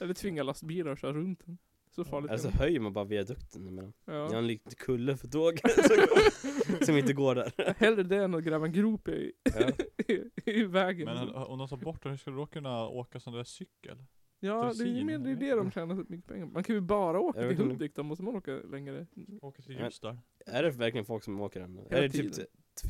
Eller 0.00 0.14
tvinga 0.14 0.42
lastbilar 0.42 0.92
att 0.92 0.98
köra 1.00 1.12
runt 1.12 1.46
den. 1.46 1.58
Så 1.90 2.04
farligt 2.04 2.30
Eller 2.30 2.38
så 2.38 2.50
höjer 2.50 2.80
man 2.80 2.92
bara 2.92 3.04
viadukten, 3.04 3.64
jag 3.64 3.72
menar. 3.74 3.92
Ja. 4.04 4.12
Gör 4.12 4.38
en 4.38 4.46
liten 4.46 4.72
kulle 4.76 5.16
för 5.16 5.28
tåg 5.28 5.60
som 6.86 6.96
inte 6.96 7.12
går 7.12 7.34
där. 7.34 7.74
Hellre 7.76 8.02
det 8.02 8.16
än 8.16 8.34
att 8.34 8.44
gräva 8.44 8.66
en 8.66 8.72
grop 8.72 9.08
i, 9.08 9.32
Ja. 9.54 9.70
i, 10.14 10.20
i 10.50 10.64
vägen. 10.64 11.04
Men 11.04 11.28
om 11.34 11.58
de 11.58 11.68
tar 11.68 11.76
bort 11.76 12.02
den, 12.02 12.10
hur 12.10 12.18
ska 12.18 12.30
du 12.30 12.36
då 12.36 12.46
kunna 12.46 12.88
åka 12.88 13.20
sån 13.20 13.32
där 13.32 13.44
cykel? 13.44 14.04
ja, 14.40 14.72
det 14.78 14.84
är 14.84 15.04
mer 15.04 15.18
det, 15.18 15.30
är 15.30 15.36
det 15.36 15.54
de 15.54 15.70
tjänar 15.70 15.94
så 15.94 16.04
mycket 16.08 16.26
pengar. 16.26 16.46
Man 16.46 16.62
kan 16.62 16.74
ju 16.74 16.80
bara 16.80 17.20
åka 17.20 17.40
Jag 17.46 17.56
till. 17.56 17.66
Hudik, 17.66 17.94
då 17.94 18.02
måste 18.02 18.24
man 18.24 18.36
åka 18.36 18.52
längre. 18.52 19.06
Åka 19.42 19.62
till 19.62 19.78
Ljusdal? 19.80 20.18
Är 20.46 20.62
det 20.62 20.70
verkligen 20.70 21.04
folk 21.04 21.24
som 21.24 21.40
åker 21.40 21.60
den? 21.60 21.78
Är 21.90 22.02
det 22.02 22.08
typ 22.08 22.32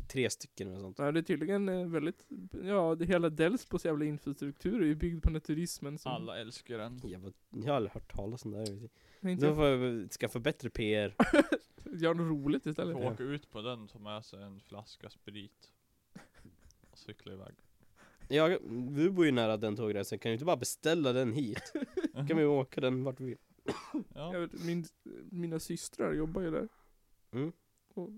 tre 0.09 0.31
stycken 0.31 0.69
eller 0.69 0.81
sånt? 0.81 0.99
Nej, 0.99 1.13
det 1.13 1.21
är 1.21 1.23
tydligen 1.23 1.69
eh, 1.69 1.87
väldigt, 1.87 2.27
ja, 2.65 2.95
det 2.95 3.05
hela 3.05 3.31
Delsbos 3.31 3.85
jävla 3.85 4.05
infrastruktur 4.05 4.83
är 4.83 4.87
ju 4.87 4.95
byggd 4.95 5.23
på 5.23 5.29
den 5.29 5.35
här 5.35 5.41
turismen 5.41 5.99
som... 5.99 6.13
Alla 6.13 6.39
älskar 6.39 6.79
den. 6.79 7.01
Jag, 7.05 7.21
var, 7.21 7.33
jag 7.51 7.67
har 7.67 7.75
aldrig 7.77 7.93
hört 7.93 8.15
talas 8.17 8.45
om 8.45 8.51
det 8.51 8.59
här. 8.59 8.89
Nej, 9.21 9.33
inte 9.33 9.47
Då 9.47 9.55
får 9.55 9.67
jag 9.67 10.11
skaffa 10.11 10.39
bättre 10.39 10.71
PR. 10.71 11.15
Gör 11.93 12.15
något 12.15 12.31
roligt 12.31 12.67
istället. 12.67 12.97
får 12.97 13.05
Ja. 13.05 13.13
åka 13.13 13.23
ut 13.23 13.51
på 13.51 13.63
den, 13.63 13.89
ta 13.89 13.99
med 13.99 14.25
sig 14.25 14.43
en 14.43 14.61
flaska 14.61 15.11
sprit. 15.11 15.73
Och 16.91 16.99
cykla 16.99 17.33
iväg. 17.33 17.55
Jag, 18.29 18.59
du 18.93 19.11
bor 19.11 19.27
ju 19.27 19.33
nära 19.33 19.57
den 19.57 19.77
tågrälsen, 19.77 20.19
kan 20.19 20.31
du 20.31 20.33
inte 20.33 20.45
bara 20.45 20.57
beställa 20.57 21.13
den 21.13 21.33
hit? 21.33 21.73
kan 22.29 22.37
vi 22.37 22.45
åka 22.45 22.81
den 22.81 23.05
vart 23.05 23.21
vi 23.21 23.25
vill? 23.25 23.39
Ja. 24.15 24.33
Jag 24.33 24.41
vet, 24.41 24.65
min, 24.65 24.85
mina 25.31 25.61
systrar 25.61 26.13
jobbar 26.13 26.43
ju 26.43 26.51
där. 26.51 26.69
Mm. 27.33 27.53
Och, 27.95 28.11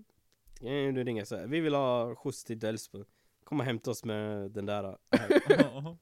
Ja, 0.63 0.91
du 0.91 1.03
ringer 1.03 1.25
så 1.25 1.35
här. 1.37 1.47
vi 1.47 1.59
vill 1.59 1.73
ha 1.73 2.15
skjuts 2.15 2.43
till 2.43 2.59
Delsbo. 2.59 3.05
Kom 3.43 3.59
och 3.59 3.65
hämta 3.65 3.91
oss 3.91 4.03
med 4.05 4.51
den 4.51 4.65
där. 4.65 4.97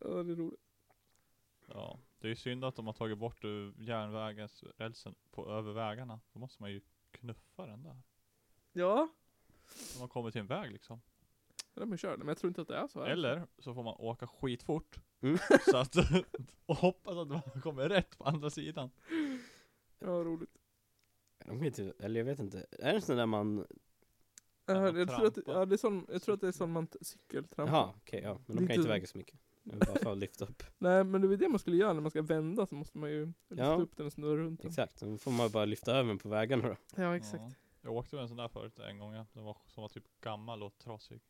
Ja, 0.00 0.22
det 0.22 0.32
är 0.32 0.36
roligt. 0.36 0.60
ja. 1.66 1.98
Det 2.18 2.26
är 2.26 2.28
ju 2.28 2.36
synd 2.36 2.64
att 2.64 2.76
de 2.76 2.86
har 2.86 2.92
tagit 2.92 3.18
bort 3.18 3.44
eh, 3.44 3.50
järnvägens 3.78 4.64
rälsen 4.76 5.14
på 5.30 5.50
över 5.50 5.72
vägarna. 5.72 6.20
Då 6.32 6.38
måste 6.38 6.62
man 6.62 6.70
ju 6.72 6.80
knuffa 7.10 7.66
den 7.66 7.82
där. 7.82 8.02
Ja, 8.72 9.08
Om 9.94 9.98
man 10.00 10.08
kommer 10.08 10.30
till 10.30 10.40
en 10.40 10.46
väg 10.46 10.72
liksom. 10.72 11.00
de 11.74 11.92
är 11.92 11.96
körda, 11.96 12.16
men 12.18 12.28
jag 12.28 12.38
tror 12.38 12.48
inte 12.50 12.60
att 12.62 12.68
det 12.68 12.76
är 12.76 12.86
så 12.88 13.00
här. 13.00 13.10
Eller 13.10 13.46
så 13.58 13.74
får 13.74 13.82
man 13.82 13.94
åka 13.98 14.26
skitfort. 14.26 14.96
Mm. 15.20 15.38
Så 15.70 15.76
att, 15.76 15.94
och 16.66 16.76
hoppas 16.76 17.16
att 17.16 17.28
man 17.28 17.42
kommer 17.62 17.88
rätt 17.88 18.18
på 18.18 18.24
andra 18.24 18.50
sidan. 18.50 18.90
Ja, 19.98 20.08
roligt. 20.08 20.57
De 21.48 21.58
kan 21.58 21.66
inte, 21.66 21.92
eller 21.98 22.20
jag 22.20 22.24
vet 22.24 22.38
inte. 22.38 22.66
Är 22.78 22.94
det 22.94 23.00
sån 23.00 23.16
där 23.16 23.26
man... 23.26 23.66
Ja, 24.66 24.74
Ja, 24.74 24.98
jag, 24.98 25.08
tror 25.08 25.26
att, 25.26 25.38
ja, 25.46 25.64
det 25.66 25.74
är 25.74 25.76
sån, 25.76 26.06
jag 26.08 26.22
tror 26.22 26.34
att 26.34 26.40
det 26.40 26.48
är 26.48 26.52
sån 26.52 26.72
man 26.72 26.88
cykeltrampar. 27.00 27.74
Jaha, 27.74 27.94
okej 27.96 28.20
ja. 28.22 28.40
Men 28.46 28.56
de 28.56 28.66
kan 28.66 28.76
inte 28.76 28.88
väga 28.88 29.06
så 29.06 29.18
mycket. 29.18 29.38
Jag 29.62 29.78
bara 29.78 29.98
för 29.98 30.12
att 30.12 30.18
lyfta 30.18 30.44
upp. 30.44 30.62
Nej, 30.78 31.04
men 31.04 31.20
det 31.20 31.34
är 31.34 31.36
det 31.36 31.48
man 31.48 31.58
skulle 31.58 31.76
göra 31.76 31.92
när 31.92 32.00
man 32.00 32.10
ska 32.10 32.22
vända 32.22 32.66
så 32.66 32.74
måste 32.74 32.98
man 32.98 33.10
ju 33.10 33.26
lyfta 33.48 33.64
Ja. 33.64 33.74
upp 33.74 33.96
den 33.96 34.06
och 34.06 34.12
snurra 34.12 34.36
runt 34.36 34.60
den. 34.62 34.68
Exakt, 34.70 35.00
då 35.00 35.18
får 35.18 35.30
man 35.30 35.50
bara 35.50 35.64
lyfta 35.64 35.92
över 35.92 36.08
den 36.08 36.18
på 36.18 36.28
vägarna 36.28 36.68
då. 36.68 36.76
Ja, 37.02 37.16
exakt. 37.16 37.42
Ja. 37.42 37.50
Jag 37.82 37.92
åkte 37.92 38.14
med 38.16 38.22
en 38.22 38.28
sån 38.28 38.36
där 38.36 38.48
förut 38.48 38.78
en 38.78 38.98
gång. 38.98 39.14
ja. 39.14 39.26
Den 39.32 39.44
var, 39.44 39.56
som 39.66 39.82
var 39.82 39.88
typ 39.88 40.20
gammal 40.20 40.62
och 40.62 40.78
trasig. 40.78 41.20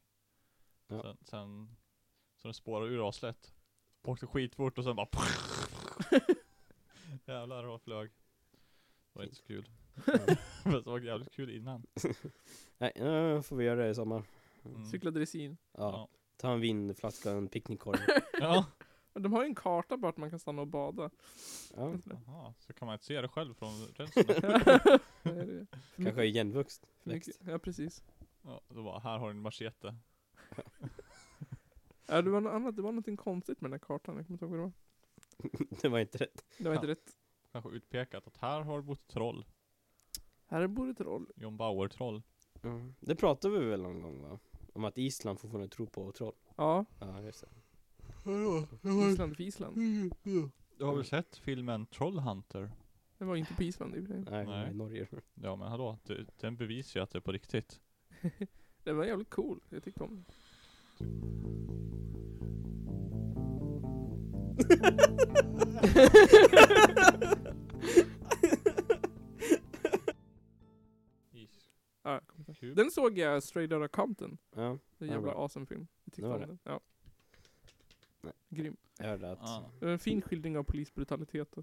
Ja. 0.89 1.03
Sen, 1.03 1.17
sen 1.23 1.77
så 2.37 2.49
den 2.49 2.55
spårade 2.55 2.91
ur 2.91 3.09
aslätt. 3.09 3.55
Åkte 4.03 4.27
skitfort 4.27 4.79
och 4.79 4.85
sen 4.85 4.97
bara 4.97 5.09
Jävlar 7.27 7.65
vad 7.65 7.81
flög. 7.83 8.11
Det 9.13 9.19
var 9.19 9.23
inte 9.25 9.37
så 9.37 9.43
kul. 9.43 9.69
Men 10.65 10.73
det 10.73 10.87
var 10.87 11.01
jävligt 11.01 11.31
kul 11.33 11.51
innan. 11.57 11.87
Nej, 12.79 12.93
nu 12.97 13.43
får 13.43 13.57
vi 13.57 13.65
göra 13.65 13.83
det 13.85 13.91
i 13.91 13.95
sommar. 13.95 14.23
Mm. 14.65 14.85
Cykla 14.87 15.11
dressin. 15.11 15.57
Ja. 15.73 16.09
Ta 16.37 16.53
en 16.53 16.61
vinflaska 16.61 17.31
och 17.33 17.39
en 17.39 17.49
picknickkorg. 17.49 17.99
Ja. 18.41 18.67
Men 19.13 19.23
de 19.23 19.33
har 19.33 19.43
ju 19.43 19.47
en 19.49 19.55
karta 19.55 19.97
vart 19.97 20.17
man 20.17 20.31
kan 20.31 20.39
stanna 20.39 20.63
och 20.63 20.69
bada. 20.69 21.11
Ja, 21.77 21.95
Jaha, 22.27 22.55
så 22.59 22.73
kan 22.73 22.87
man 22.87 22.93
inte 22.95 23.05
se 23.05 23.21
det 23.21 23.29
själv 23.29 23.55
från 23.55 23.71
rälsen? 23.87 24.25
Nej, 24.27 24.35
det 25.25 25.31
är 25.31 25.67
för 25.67 26.03
kanske 26.05 26.23
mycket- 26.25 26.81
för 27.03 27.11
mycket- 27.11 27.37
Ja, 27.47 27.59
precis. 27.59 28.03
Ja, 28.43 28.61
då 28.69 28.83
bara, 28.85 28.99
här 28.99 29.19
har 29.19 29.27
du 29.27 29.31
en 29.31 29.41
machete. 29.41 29.95
Ja, 32.07 32.23
det 32.23 32.31
var 32.31 32.41
något 32.41 32.53
annat, 32.53 32.77
det 32.77 32.83
var 32.83 32.93
någonting 32.93 33.17
konstigt 33.17 33.61
med 33.61 33.71
den 33.71 33.81
här 33.81 33.87
kartan, 33.87 34.17
jag 34.17 34.27
kommer 34.27 34.35
inte 34.35 34.45
ihåg 34.45 34.51
vad 34.57 34.61
det 34.61 34.73
var. 35.71 35.81
det 35.83 35.89
var 35.89 35.99
inte 35.99 36.19
rätt. 36.19 36.45
Det 36.59 36.69
var 36.69 36.75
inte 36.75 36.87
Ja. 36.87 36.93
rätt. 36.93 37.11
Kanske 37.53 37.71
utpekat 37.71 38.27
att 38.27 38.37
här 38.37 38.61
har 38.61 38.83
bott 38.83 39.09
troll. 39.09 39.45
Här 40.51 40.67
bor 40.67 40.91
ett 40.91 40.99
troll. 40.99 41.27
John 41.37 41.57
Bauer-troll. 41.57 42.23
Mm. 42.63 42.95
Det 43.01 43.17
pratade 43.17 43.59
vi 43.59 43.67
väl 43.67 43.83
någon 43.83 44.03
gång 44.03 44.23
va? 44.23 44.39
Om 44.73 44.85
att 44.85 44.99
Island 44.99 45.41
fortfarande 45.41 45.69
tror 45.69 45.87
på 45.87 46.13
troll. 46.13 46.35
Ja, 46.57 46.85
Ja, 47.01 47.23
just 47.23 47.41
det. 47.41 47.49
Island 49.11 49.37
för 49.37 49.43
Island. 49.43 49.77
Du 50.77 50.85
har 50.85 50.95
väl 50.95 51.05
sett 51.05 51.37
filmen 51.37 51.87
Trollhunter? 51.87 52.71
Det 53.19 53.25
var 53.25 53.37
inte 53.37 53.55
på 53.55 53.63
Island 53.63 53.97
i 53.97 54.01
och 54.01 54.07
för 54.07 54.13
sig. 54.13 54.25
Nej, 54.31 54.47
Nej. 54.47 54.47
Nej. 54.47 54.71
i 54.71 54.75
Norge. 54.75 55.07
Ja 55.35 55.57
men 55.57 55.69
hallå, 55.69 55.99
det, 56.03 56.27
den 56.41 56.57
bevisar 56.57 57.01
ju 57.01 57.05
att 57.05 57.11
det 57.11 57.19
är 57.19 57.21
på 57.21 57.33
riktigt. 57.33 57.81
Den 58.85 58.97
var 58.97 59.05
jävligt 59.05 59.31
cool, 59.31 59.61
jag 59.69 59.85
tyckte 59.85 60.05
om 60.05 60.15
den. 60.15 60.25
Kul. 72.69 72.77
den 72.77 72.91
såg 72.91 73.19
jag 73.19 73.43
Straight 73.43 73.73
Outta 73.73 73.89
Compton. 73.89 74.39
Ja, 74.55 74.61
Det 74.99 75.05
är 75.05 75.09
en 75.09 75.15
jävla 75.15 75.33
bra. 75.33 75.43
awesome 75.43 75.67
film. 75.67 75.87
Jag 76.05 76.13
tyckte 76.15 76.23
Det 76.23 76.29
var 76.29 76.35
om 76.35 76.41
den. 76.49 76.59
Ja. 76.63 76.81
Nej. 78.21 78.33
Grym. 78.49 78.77
jag 78.99 79.07
hörde 79.07 79.31
att... 79.33 79.39
Ja. 79.43 79.71
Det 79.81 79.87
är 79.87 79.91
en 79.91 79.99
fin 79.99 80.23
skildring 80.23 80.59
av 80.59 80.63
polisbrutalitet. 80.63 81.55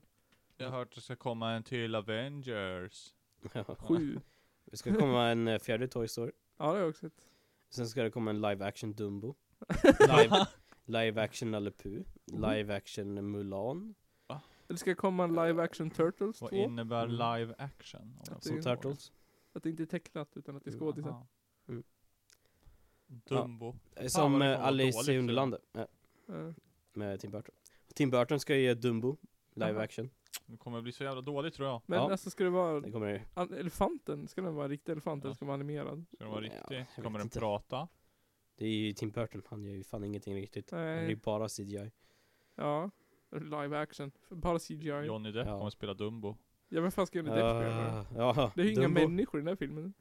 Jag 0.58 0.70
har 0.70 0.78
hört 0.78 0.88
att 0.88 0.96
det 0.96 1.02
ska 1.02 1.16
komma 1.16 1.52
en 1.52 1.64
till 1.64 1.96
Avengers. 1.96 3.14
Ja. 3.54 3.64
Sju. 3.80 4.20
Det 4.72 4.78
ska 4.78 4.96
komma 5.00 5.28
en 5.28 5.48
eh, 5.48 5.60
fjärde 5.60 5.88
Toy 5.88 6.08
Story. 6.08 6.32
Ja, 6.58 6.66
det 6.66 6.72
har 6.72 6.78
jag 6.78 6.90
också 6.90 7.00
sett. 7.10 7.28
Sen 7.70 7.88
ska 7.88 8.04
det 8.04 8.12
komma 8.12 8.30
en 8.30 8.42
live 8.42 8.66
action 8.66 8.94
Dumbo. 8.94 9.36
Live, 10.08 10.46
live 10.86 11.22
action 11.24 11.52
Nalle 11.52 11.72
Puh. 11.72 12.02
Live 12.26 12.76
action 12.76 13.32
Mulan. 13.32 13.96
Det 14.68 14.78
ska 14.78 14.96
komma 14.96 15.24
en 15.24 15.30
live 15.36 15.64
action 15.64 15.90
Turtles 15.90 16.38
2. 16.40 16.46
Vad 16.46 16.54
innebär 16.54 17.04
Mm. 17.08 17.12
live 17.40 17.56
action? 17.58 18.20
Som? 18.42 18.62
Turtles. 18.62 19.12
Att 19.56 19.64
det 19.64 19.70
inte 19.70 19.84
är 19.84 19.88
tecknat 19.88 20.38
utan 20.38 20.56
att 20.56 20.64
det 20.64 20.70
är 20.70 20.80
skådisar. 20.80 21.26
Mm. 21.68 21.84
Dumbo. 23.08 23.76
Som 24.08 24.40
det 24.40 24.46
eh, 24.46 24.58
vara 24.58 24.68
Alice 24.68 24.98
dåligt, 24.98 25.10
i 25.10 25.18
Underlandet. 25.18 25.62
Ja, 25.72 25.88
Ja. 26.28 26.54
med 26.94 27.20
Tim 27.20 27.32
Burton. 27.32 27.56
Tim 27.94 28.10
Burton 28.10 28.40
ska 28.40 28.56
ju 28.56 28.62
göra 28.62 28.76
Dumbo. 28.76 29.18
Live 29.54 29.82
action. 29.84 30.10
Det 30.46 30.58
kommer 30.58 30.82
bli 30.82 30.92
så 30.92 31.04
jävla 31.04 31.22
dåligt 31.22 31.54
tror 31.54 31.68
jag. 31.68 31.82
Men 31.86 32.00
Ja. 32.00 32.12
alltså 32.12 32.30
ska 32.30 32.44
det 32.44 32.50
vara 32.50 32.80
Det 32.82 32.92
kommer 32.92 33.24
an- 33.34 33.54
elefanten? 33.54 34.28
Ska 34.28 34.42
den 34.42 34.56
vara 34.56 34.68
riktig 34.68 34.92
elefant 34.92 35.24
Ja. 35.24 35.28
eller 35.28 35.36
ska 35.36 35.46
den 35.46 35.48
vara 35.48 35.56
animerad? 35.56 36.06
Ska 36.14 36.24
den 36.24 36.34
vara 36.34 36.46
Ja, 36.46 36.52
riktig? 36.54 37.04
Kommer 37.04 37.20
den 37.20 37.26
inte. 37.26 37.40
prata? 37.40 37.88
Det 38.56 38.66
är 38.66 38.70
ju 38.70 38.94
Tim 38.94 39.10
Burton. 39.12 39.42
Han 39.46 39.64
gör 39.64 39.74
ju 39.74 39.84
fan 39.84 40.04
ingenting 40.04 40.36
riktigt. 40.36 40.68
Det 40.68 40.78
är 40.80 41.06
Nej. 41.06 41.16
bara 41.16 41.50
CGI. 41.50 41.92
Ja. 42.56 42.92
Live 43.32 43.80
action. 43.80 44.12
Bara 44.30 44.60
CGI. 44.60 45.06
Johnny 45.06 45.32
Depp 45.32 45.48
Ja. 45.48 45.58
kommer 45.58 45.70
spela 45.70 45.94
Dumbo. 45.94 46.38
Ja 46.70 46.82
men 46.82 46.92
fan 46.92 47.08
ska 47.08 47.18
Johnny 47.20 47.30
Depp 47.32 47.40
spela? 47.40 48.06
Ja, 48.18 48.34
ja, 48.38 48.52
Det 48.56 48.62
är 48.62 48.66
ju 48.66 48.72
inga 48.72 48.82
Dumbo. 48.82 49.00
människor 49.08 49.40
i 49.40 49.42
den 49.42 49.48
här 49.48 49.56
filmen. 49.56 49.94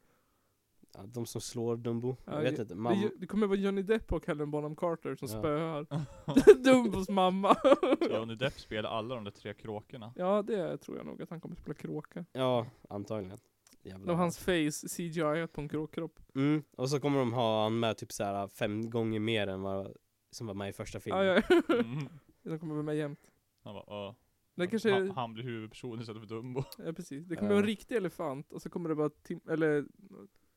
Ja, 0.97 1.03
de 1.07 1.25
som 1.25 1.41
slår 1.41 1.77
Dumbo. 1.77 2.15
Ja, 2.25 2.33
jag 2.33 2.41
vet 2.41 2.55
det- 2.55 2.61
inte. 2.61 2.73
Det, 2.73 2.79
Mamma. 2.79 2.95
ju- 2.95 3.11
det 3.17 3.27
kommer 3.27 3.47
vara 3.47 3.57
Johnny 3.57 3.81
Depp 3.81 4.13
och 4.13 4.27
Helen 4.27 4.51
Bonham 4.51 4.75
Carter 4.75 5.15
som 5.15 5.27
Ja. 5.31 5.39
spöar 5.39 5.85
Dumbos 6.63 7.09
mamma. 7.09 7.55
Johnny 8.11 8.35
Depp 8.35 8.53
spelar 8.59 8.89
alla 8.89 9.15
de 9.15 9.23
där 9.23 9.31
tre 9.31 9.53
kråkorna. 9.53 10.13
ja 10.15 10.41
det 10.41 10.77
tror 10.77 10.97
jag 10.97 11.05
nog 11.05 11.21
att 11.21 11.29
han 11.29 11.41
kommer 11.41 11.55
spela 11.55 11.73
kråka. 11.73 12.25
Ja, 12.33 12.65
antagligen. 12.89 13.37
Jävlar. 13.83 14.13
Av 14.13 14.17
hans 14.19 14.37
face 14.37 14.87
CGI 14.97 15.47
på 15.53 15.61
en 15.61 15.69
kråkkropp. 15.69 16.19
Mm, 16.35 16.63
och 16.77 16.89
så 16.89 16.99
kommer 16.99 17.19
de 17.19 17.33
ha 17.33 17.63
han 17.63 17.79
med 17.79 17.97
typ 17.97 18.11
såhär 18.11 18.47
fem 18.47 18.89
gånger 18.89 19.19
mer 19.19 19.47
än 19.47 19.61
vad 19.61 19.93
som 20.31 20.47
var 20.47 20.53
med 20.53 20.69
i 20.69 20.73
första 20.73 20.99
filmen. 20.99 21.25
Ja, 21.25 21.41
ja. 21.49 21.63
Mm. 21.75 22.09
De 22.43 22.59
kommer 22.59 22.73
vara 22.73 22.83
med 22.83 22.95
jämt. 22.97 23.31
Han 23.63 23.73
bara, 23.73 24.15
Det 24.55 24.67
kanske 24.67 24.91
han, 24.91 25.11
han 25.11 25.33
blir 25.33 25.43
huvudperson 25.43 25.99
istället 26.01 26.21
för 26.21 26.27
Dumbo. 26.35 26.63
ja 26.77 26.93
precis. 26.93 27.25
Det 27.25 27.35
kommer 27.35 27.49
Ja. 27.49 27.53
vara 27.55 27.63
en 27.63 27.67
riktig 27.67 27.95
elefant 27.95 28.51
och 28.51 28.61
så 28.61 28.69
kommer 28.69 28.89
det 28.89 28.95
vara 28.95 29.09
Tim, 29.09 29.39
eller 29.49 29.85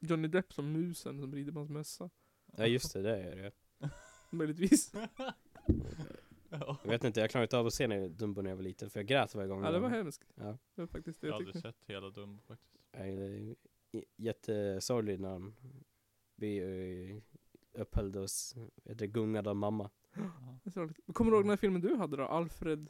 Johnny 0.01 0.28
Depp 0.28 0.53
som 0.53 0.72
musen 0.72 1.20
som 1.20 1.34
rider 1.34 1.53
på 1.53 1.59
hans 1.59 1.70
mössa. 1.70 2.11
Ja 2.57 2.66
just 2.66 2.92
det, 2.92 3.03
det 3.03 3.16
är 3.22 3.36
det. 3.36 3.53
Möjligtvis. 4.30 4.92
ja. 6.49 6.78
Jag 6.82 6.90
vet 6.90 7.05
inte, 7.05 7.20
jag 7.20 7.30
klarar 7.30 7.42
inte 7.44 7.59
av 7.59 7.66
att 7.66 7.74
se 7.74 7.86
när 7.86 8.09
Dumbo 8.09 8.42
när 8.42 8.51
jag 8.51 8.57
var 8.57 8.62
liten 8.62 8.90
för 8.90 9.01
jag 9.01 9.07
grät 9.07 9.34
varje 9.34 9.49
gång. 9.49 9.64
Ja 9.64 9.70
det 9.70 9.78
var 9.78 9.88
hemskt. 9.88 10.24
Ja. 10.34 10.59
Det 10.74 10.80
var 10.82 10.86
faktiskt 10.86 11.20
det 11.20 11.26
Jag 11.26 11.34
har 11.34 11.40
jag 11.40 11.46
aldrig 11.49 11.62
tyckte. 11.64 11.78
sett 11.78 11.88
hela 11.94 12.11
Dumbo 12.11 12.42
faktiskt. 12.42 12.74
Jag 12.92 13.09
är 13.09 13.55
j- 13.92 14.05
jättesorglig 14.16 15.20
när 15.20 15.28
han 15.28 15.55
blir 16.36 16.62
eh, 17.14 17.22
upphälld 17.82 18.16
och 18.16 18.24
s- 18.24 18.55
vet 18.84 18.99
du, 18.99 19.07
gungad 19.07 19.49
av 19.49 19.57
mamma. 19.57 19.90
Det. 20.64 20.72
Kommer 21.12 21.30
du 21.30 21.36
ihåg 21.36 21.44
den 21.44 21.51
här 21.51 21.57
filmen 21.57 21.80
du 21.80 21.94
hade 21.96 22.16
då? 22.16 22.22
Alfred? 22.24 22.88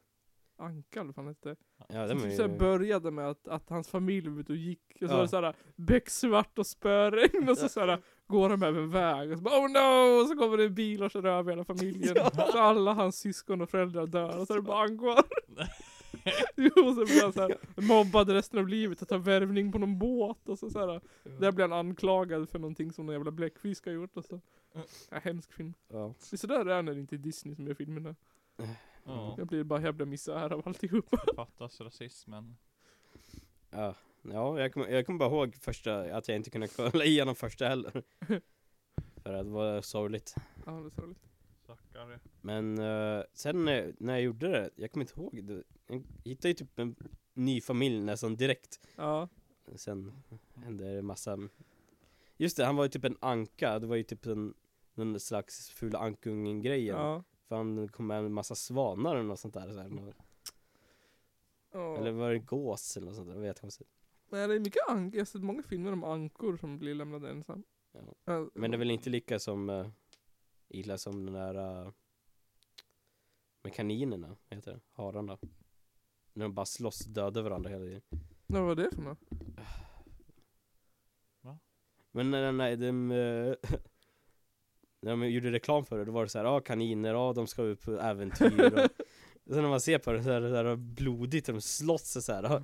Anka 0.59 1.01
eller 1.01 1.07
vad 1.07 1.15
fan 1.15 1.27
hette. 1.27 1.57
Ja, 1.89 2.03
det 2.03 2.09
Som 2.09 2.21
typ 2.21 2.33
såhär 2.37 2.59
började 2.59 3.11
med 3.11 3.29
att, 3.29 3.49
att 3.49 3.69
hans 3.71 3.89
familj 3.89 4.29
var 4.29 4.41
ute 4.41 4.53
och 4.53 4.59
gick, 4.59 4.81
och 5.03 5.09
så 5.09 5.15
Ja. 5.15 5.17
var 5.17 5.23
det 5.23 5.29
såhär 5.29 5.55
becksvart 5.77 6.59
och 6.59 6.67
spöregn 6.67 7.49
och 7.49 7.59
så 7.59 7.69
såhär 7.69 8.03
går 8.27 8.49
de 8.49 8.63
över 8.63 8.81
en 8.83 8.91
väg 8.91 9.33
och 9.33 9.39
så 9.39 9.45
bara 9.45 9.55
oh 9.61 9.71
no! 9.71 10.21
Och 10.23 10.29
så 10.29 10.37
kommer 10.37 10.57
det 10.57 10.65
en 10.65 10.75
bil 10.75 11.03
och 11.03 11.11
kör 11.11 11.27
över 11.27 11.53
hela 11.53 11.65
familjen. 11.65 12.17
Så 12.53 12.59
alla 12.59 12.93
hans 12.93 13.17
syskon 13.19 13.61
och 13.61 13.71
föräldrar 13.71 14.07
dör 14.07 14.41
och 14.41 14.47
så 14.47 14.53
är 14.53 14.57
det 14.57 14.63
bara 14.63 14.79
han 14.79 14.99
kvar. 14.99 15.25
jo, 16.57 16.87
och 16.89 16.95
så 16.95 17.05
blir 17.05 17.23
han 17.23 17.33
såhär 17.33 17.57
mobbad 17.77 18.29
resten 18.31 18.59
av 18.61 18.69
livet 18.69 19.03
att 19.03 19.09
ta 19.09 19.19
värvning 19.19 19.73
på 19.73 19.79
någon 19.79 19.99
båt 19.99 20.49
och 20.49 20.59
så 20.59 20.71
såhär. 20.71 21.01
Där 21.41 21.53
blir 21.53 21.69
han 21.69 21.73
anklagad 21.73 22.49
för 22.49 22.59
någonting 22.59 22.93
som 22.93 23.07
någon 23.07 23.13
jävla 23.15 23.31
bläckfisk 23.31 23.87
har 23.87 23.93
gjort 23.93 24.17
och 24.17 24.25
så. 24.25 24.41
Ja, 25.11 25.19
hemsk 25.23 25.53
film. 25.53 25.75
Ja. 25.89 26.15
Det 26.31 26.35
är 26.35 26.37
sådär 26.37 26.65
det 26.65 26.75
är 26.75 26.83
när 26.83 26.95
det 26.95 27.01
inte 27.01 27.17
är 27.17 27.19
Disney 27.19 27.55
som 27.55 27.67
gör 27.67 27.75
filmerna. 27.75 28.15
Ja, 29.09 29.35
Jag 29.39 29.47
blir 29.47 29.65
bara 29.65 29.83
jävla 29.83 30.05
misär 30.05 30.53
av 30.53 30.63
alltihop. 30.69 31.05
fattas 31.37 31.81
rasismen. 31.81 32.57
Ja, 33.71 33.95
ja 34.23 34.61
jag, 34.61 34.73
kommer, 34.73 34.89
jag 34.89 35.07
kommer 35.07 35.19
bara 35.19 35.29
ihåg 35.29 35.55
första, 35.55 36.17
att 36.17 36.29
jag 36.29 36.37
inte 36.37 36.51
kunde 36.51 36.69
kolla 36.69 37.05
igenom 37.05 37.35
första 37.35 37.69
heller. 37.69 38.03
För 39.23 39.35
att 39.35 39.45
det 39.47 39.51
var 39.51 39.81
sorgligt. 39.81 40.35
Ja, 40.67 40.73
det 40.73 40.87
är 40.87 40.91
sorgligt. 40.91 41.29
Stackare. 41.65 42.19
Men 42.41 42.79
eh, 42.79 43.23
sen 43.35 43.65
när, 43.65 43.95
när 43.99 44.13
jag 44.13 44.23
gjorde 44.23 44.49
det, 44.49 44.71
jag 44.77 44.93
kommer 44.93 45.05
inte 45.05 45.21
ihåg 45.21 45.45
det. 45.45 45.63
Jag 45.87 46.03
hittade 46.25 46.49
ju 46.49 46.55
typ 46.55 46.79
en 46.79 46.97
ny 47.35 47.61
familj 47.61 48.01
nästan 48.01 48.37
direkt. 48.37 48.81
Ja, 48.97 49.29
Sen 49.77 50.13
hände 50.55 50.95
det 50.95 51.03
massa 51.03 51.39
Just 52.37 52.57
det, 52.57 52.65
han 52.65 52.77
var 52.77 52.85
ju 52.85 52.89
typ 52.89 53.05
en 53.05 53.17
anka, 53.21 53.79
det 53.79 53.87
var 53.87 53.97
ju 53.97 54.03
typ 54.03 54.27
en 54.27 54.55
någon 54.95 55.21
slags 55.21 55.71
fula 55.71 55.99
ankungen 55.99 56.63
grejen 56.63 56.97
ja. 56.97 57.25
För 57.49 57.57
han 57.57 57.89
kom 57.89 58.07
med 58.07 58.19
en 58.19 58.33
massa 58.33 58.55
svanar 58.55 59.17
eller 59.17 59.29
något 59.29 59.41
sånt 59.41 59.55
där, 59.55 59.73
så 59.73 59.81
här. 59.81 60.15
Ja. 61.73 61.97
Eller 61.97 62.11
var 62.11 62.31
det 62.31 62.39
gås 62.39 62.97
eller 62.97 63.07
något 63.07 63.17
sånt 63.17 63.29
där, 63.29 63.35
det 63.35 63.41
var 63.41 63.47
jättekonstigt 63.47 63.91
Nej, 64.31 64.49
det 64.49 64.55
är 64.55 64.61
mycket 64.61 64.89
ankor. 64.89 65.15
Jag 65.15 65.21
har 65.21 65.27
sett 65.27 65.43
många 65.43 65.63
filmer 65.63 65.93
om 65.93 66.05
ankor 66.05 66.57
som 66.57 66.79
blir 66.79 66.95
lämnade 66.95 67.31
ensam. 67.31 67.65
Ja. 68.25 68.51
Men 68.55 68.71
det 68.71 68.77
är 68.77 68.79
väl 68.79 68.91
inte 68.91 69.11
lika 69.11 69.39
som 69.39 69.71
uh, 69.71 69.89
illa 70.69 70.99
som 70.99 71.25
den 71.25 71.35
där 71.35 71.85
uh, 71.87 71.93
Med 73.63 73.75
kaninerna, 73.75 74.37
heter 74.51 74.73
det? 74.73 74.81
Hararna 74.93 75.39
När 76.33 76.45
de 76.45 76.55
bara 76.55 76.67
slåss 76.67 77.07
och 77.07 77.13
dödar 77.13 77.43
varandra 77.43 77.71
hela 77.71 77.85
tiden 77.85 78.03
Vad 78.47 78.63
var 78.63 78.75
det 78.75 78.91
för 78.95 79.03
något? 79.03 79.21
Men 82.11 82.31
när, 82.31 82.53
när 82.53 82.77
de 82.77 83.11
eh, 83.11 83.55
När 85.03 85.11
de 85.11 85.31
gjorde 85.31 85.53
reklam 85.53 85.85
för 85.85 85.99
det, 85.99 86.05
då 86.05 86.13
var 86.13 86.23
det 86.23 86.29
så 86.29 86.39
här, 86.39 86.45
ja 86.45 86.51
ah, 86.51 86.61
kaniner, 86.61 87.15
ja 87.15 87.33
de 87.33 87.47
ska 87.47 87.63
ut 87.63 87.83
på 87.83 87.93
äventyr 88.01 88.73
och 88.73 88.89
Sen 89.49 89.63
när 89.63 89.69
man 89.69 89.81
ser 89.81 89.99
på 89.99 90.13
det 90.13 90.23
så 90.23 90.31
är 90.31 90.41
det 90.41 90.51
där 90.51 90.77
blodigt, 90.77 91.47
de 91.47 91.61
slåss 91.61 92.25
så 92.25 92.33
här. 92.33 92.43
ja. 92.43 92.63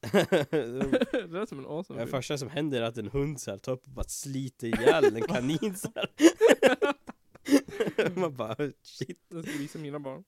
det 0.50 1.26
lät 1.26 1.48
som 1.48 1.58
en 1.58 1.66
awesome 1.66 2.00
Det 2.00 2.06
första 2.06 2.38
som 2.38 2.48
händer 2.50 2.82
är 2.82 2.84
att 2.84 2.98
en 2.98 3.08
hund 3.08 3.40
så 3.40 3.50
här, 3.50 3.58
tar 3.58 3.72
upp 3.72 3.84
och 3.84 3.90
bara 3.90 4.04
sliter 4.04 4.66
ihjäl 4.66 5.16
en 5.16 5.22
kanin 5.28 5.76
så. 5.76 5.88
Man 8.14 8.36
bara 8.36 8.56
shit 8.82 9.18
Jag 9.28 9.44
ska 9.48 9.58
visa 9.58 9.78
mina 9.78 9.98
barn. 9.98 10.24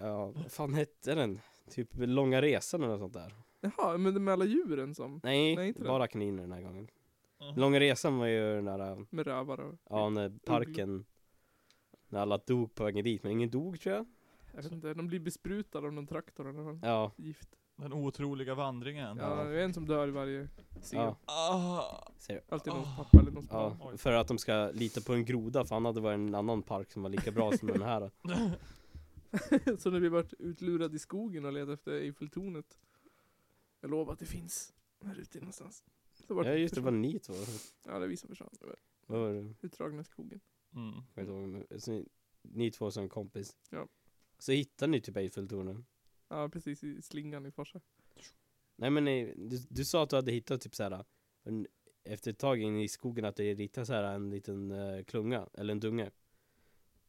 Ja, 0.00 0.26
vad 0.26 0.52
fan 0.52 0.74
hette 0.74 1.14
den? 1.14 1.40
Typ 1.70 1.88
Långa 1.92 2.42
Resan 2.42 2.82
eller 2.82 2.92
något 2.92 3.00
sånt 3.00 3.14
där 3.14 3.34
Jaha, 3.60 3.98
men 3.98 4.14
det 4.14 4.20
med 4.20 4.32
alla 4.32 4.44
djuren 4.44 4.94
som, 4.94 5.20
Nej, 5.22 5.56
Nej, 5.56 5.72
bara 5.72 6.06
kaniner 6.06 6.42
den 6.42 6.52
här 6.52 6.62
gången 6.62 6.88
Långa 7.56 7.80
Resan 7.80 8.18
var 8.18 8.26
ju 8.26 8.54
den 8.54 8.64
där, 8.64 9.06
med 9.10 9.26
rävar 9.26 9.60
och... 9.60 9.74
ja 9.90 10.08
när 10.10 10.28
parken 10.46 11.04
När 12.08 12.20
alla 12.20 12.38
dog 12.38 12.74
på 12.74 12.84
vägen 12.84 13.04
dit, 13.04 13.22
men 13.22 13.32
ingen 13.32 13.50
dog 13.50 13.80
tror 13.80 13.94
jag 13.94 14.06
Jag 14.54 14.62
vet 14.62 14.72
inte, 14.72 14.94
de 14.94 15.06
blir 15.06 15.20
besprutade 15.20 15.86
av 15.86 15.92
någon 15.92 16.06
traktor 16.06 16.48
eller 16.50 16.62
någon 16.62 16.80
Ja, 16.82 17.12
gift. 17.16 17.48
Den 17.76 17.92
otroliga 17.92 18.54
vandringen. 18.54 19.16
Ja, 19.16 19.44
det 19.44 19.60
är 19.60 19.64
en 19.64 19.74
som 19.74 19.86
dör 19.86 20.08
i 20.08 20.10
varje 20.10 20.48
scen. 20.82 20.98
ja, 21.00 21.16
Ah, 21.24 22.10
ser 22.18 22.40
Alltid 22.48 22.72
någons 22.72 22.88
Ah. 22.98 23.04
pappa 23.04 23.18
eller 23.20 23.30
någons 23.30 23.48
Ja, 23.50 23.76
barn. 23.80 23.98
för 23.98 24.12
att 24.12 24.28
de 24.28 24.38
ska 24.38 24.70
lita 24.74 25.00
på 25.00 25.12
en 25.12 25.24
groda 25.24 25.64
för 25.64 25.74
han 25.74 25.84
hade 25.84 26.00
varit 26.00 26.14
en 26.14 26.34
annan 26.34 26.62
park 26.62 26.90
som 26.92 27.02
var 27.02 27.10
lika 27.10 27.30
bra 27.32 27.52
som 27.52 27.68
den 27.68 27.82
här 27.82 28.10
så 29.78 29.90
när 29.90 30.00
vi 30.00 30.08
vart 30.08 30.32
utlurade 30.38 30.96
i 30.96 30.98
skogen 30.98 31.44
och 31.44 31.52
letade 31.52 31.72
efter 31.72 31.92
Eiffeltornet. 31.92 32.78
Jag 33.80 33.90
lovar 33.90 34.12
att 34.12 34.18
det 34.18 34.26
finns 34.26 34.72
här 35.04 35.16
ute 35.20 35.38
någonstans. 35.38 35.84
Så 36.28 36.34
vart 36.34 36.46
Ja 36.46 36.52
just 36.52 36.74
det, 36.74 36.80
var 36.80 36.90
försvann. 36.90 37.00
ni 37.02 37.18
två 37.18 37.34
Ja, 37.86 37.98
det 37.98 38.04
är 38.04 38.08
vi 38.08 38.16
som 38.16 38.28
försvann. 38.28 38.50
Det 38.60 38.66
var 38.66 38.76
Vad 39.06 39.20
var 39.20 39.32
det? 39.32 39.54
Utdragna 39.62 40.00
i 40.00 40.04
skogen. 40.04 40.40
mm. 40.74 40.94
Jag 41.14 41.22
inte 41.22 41.32
ihåg, 41.74 41.80
så 41.82 41.90
ni, 41.92 42.08
ni 42.42 42.70
två 42.70 42.90
som 42.90 43.08
kompis 43.08 43.56
Ja. 43.70 43.88
Så 44.38 44.52
hittade 44.52 44.90
ni 44.90 45.00
typ 45.00 45.16
Eiffeltornet 45.16 45.76
Ja, 46.28 46.48
precis 46.48 46.84
i 46.84 47.02
slingan 47.02 47.46
i 47.46 47.50
Forsa. 47.50 47.80
Nej 48.76 48.90
men 48.90 49.04
nej, 49.04 49.34
du, 49.36 49.58
du 49.68 49.84
sa 49.84 50.02
att 50.02 50.10
du 50.10 50.16
hade 50.16 50.32
hittat 50.32 50.60
typ 50.60 50.74
såhär 50.74 51.04
en, 51.44 51.66
Efter 52.04 52.30
ett 52.30 52.38
tag 52.38 52.60
in 52.62 52.80
i 52.80 52.88
skogen 52.88 53.24
att 53.24 53.36
du 53.36 53.44
hittade 53.44 53.86
såhär 53.86 54.02
en 54.02 54.30
liten 54.30 54.70
eh, 54.70 55.04
klunga, 55.04 55.48
eller 55.54 55.72
en 55.72 55.80
dunge 55.80 56.10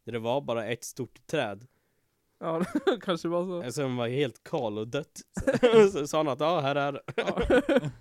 Där 0.04 0.12
det 0.14 0.20
var 0.20 0.42
bara 0.42 0.66
ett 0.66 0.84
stort 0.84 1.28
träd 1.28 1.68
Ja, 2.40 2.66
det 2.86 2.98
kanske 3.02 3.28
var 3.28 3.46
så. 3.46 3.66
Alltså 3.66 3.82
den 3.82 3.96
var 3.96 4.08
helt 4.08 4.44
kal 4.44 4.78
och 4.78 4.88
dött 4.88 5.22
Så 5.94 6.08
sa 6.08 6.18
han 6.18 6.28
att 6.28 6.40
ja, 6.40 6.60
här 6.60 6.76
är 6.76 6.92
det 6.92 7.02
Ja. 7.16 7.92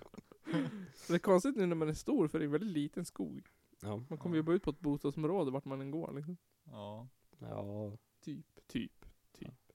Det 1.07 1.13
är 1.13 1.19
konstigt 1.19 1.55
nu 1.55 1.65
när 1.65 1.75
man 1.75 1.89
är 1.89 1.93
stor 1.93 2.27
för 2.27 2.39
det 2.39 2.43
är 2.43 2.47
en 2.47 2.51
väldigt 2.51 2.69
liten 2.69 3.05
skog. 3.05 3.47
Ja, 3.81 4.03
Man 4.09 4.17
kommer 4.19 4.35
ju 4.35 4.41
bara 4.41 4.55
ut 4.55 4.63
på 4.63 4.69
ett 4.69 4.79
bostadsområde 4.79 5.51
vart 5.51 5.65
man 5.65 5.81
än 5.81 5.91
går 5.91 6.13
liksom. 6.13 6.37
Ja. 6.63 7.07
ja, 7.39 7.97
Typ, 8.21 8.67
typ, 8.67 9.05
typ, 9.33 9.73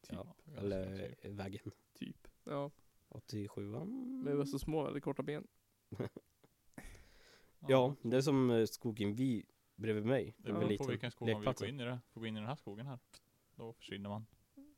typ, 0.00 0.10
ja 0.10 0.34
eller 0.56 1.08
typ. 1.08 1.24
vägen 1.24 1.70
typ. 1.94 2.28
Ja, 2.44 2.70
87 3.08 3.62
men 3.66 4.24
vi 4.24 4.32
var 4.36 4.44
så 4.44 4.58
små, 4.58 4.82
väldigt 4.84 5.04
korta 5.04 5.22
ben. 5.22 5.46
Ja, 7.68 7.94
det 8.02 8.16
är 8.16 8.20
som 8.20 8.50
eh, 8.50 8.64
skogen 8.66 9.14
vi 9.14 9.44
bredvid 9.76 10.04
mig 10.04 10.34
Det 10.36 10.52
beror 10.52 10.60
på 10.62 10.68
liten 10.68 10.86
vilken 10.86 11.10
skog 11.10 11.28
man 11.30 11.40
vill 11.40 11.54
gå 11.58 11.66
in 11.66 11.80
i 11.80 11.84
det. 11.84 12.00
Får 12.12 12.20
gå 12.20 12.26
in 12.26 12.36
i 12.36 12.40
den 12.40 12.48
här 12.48 12.56
skogen 12.56 12.86
här. 12.86 12.98
Då 13.56 13.72
försvinner 13.72 14.08
man. 14.08 14.26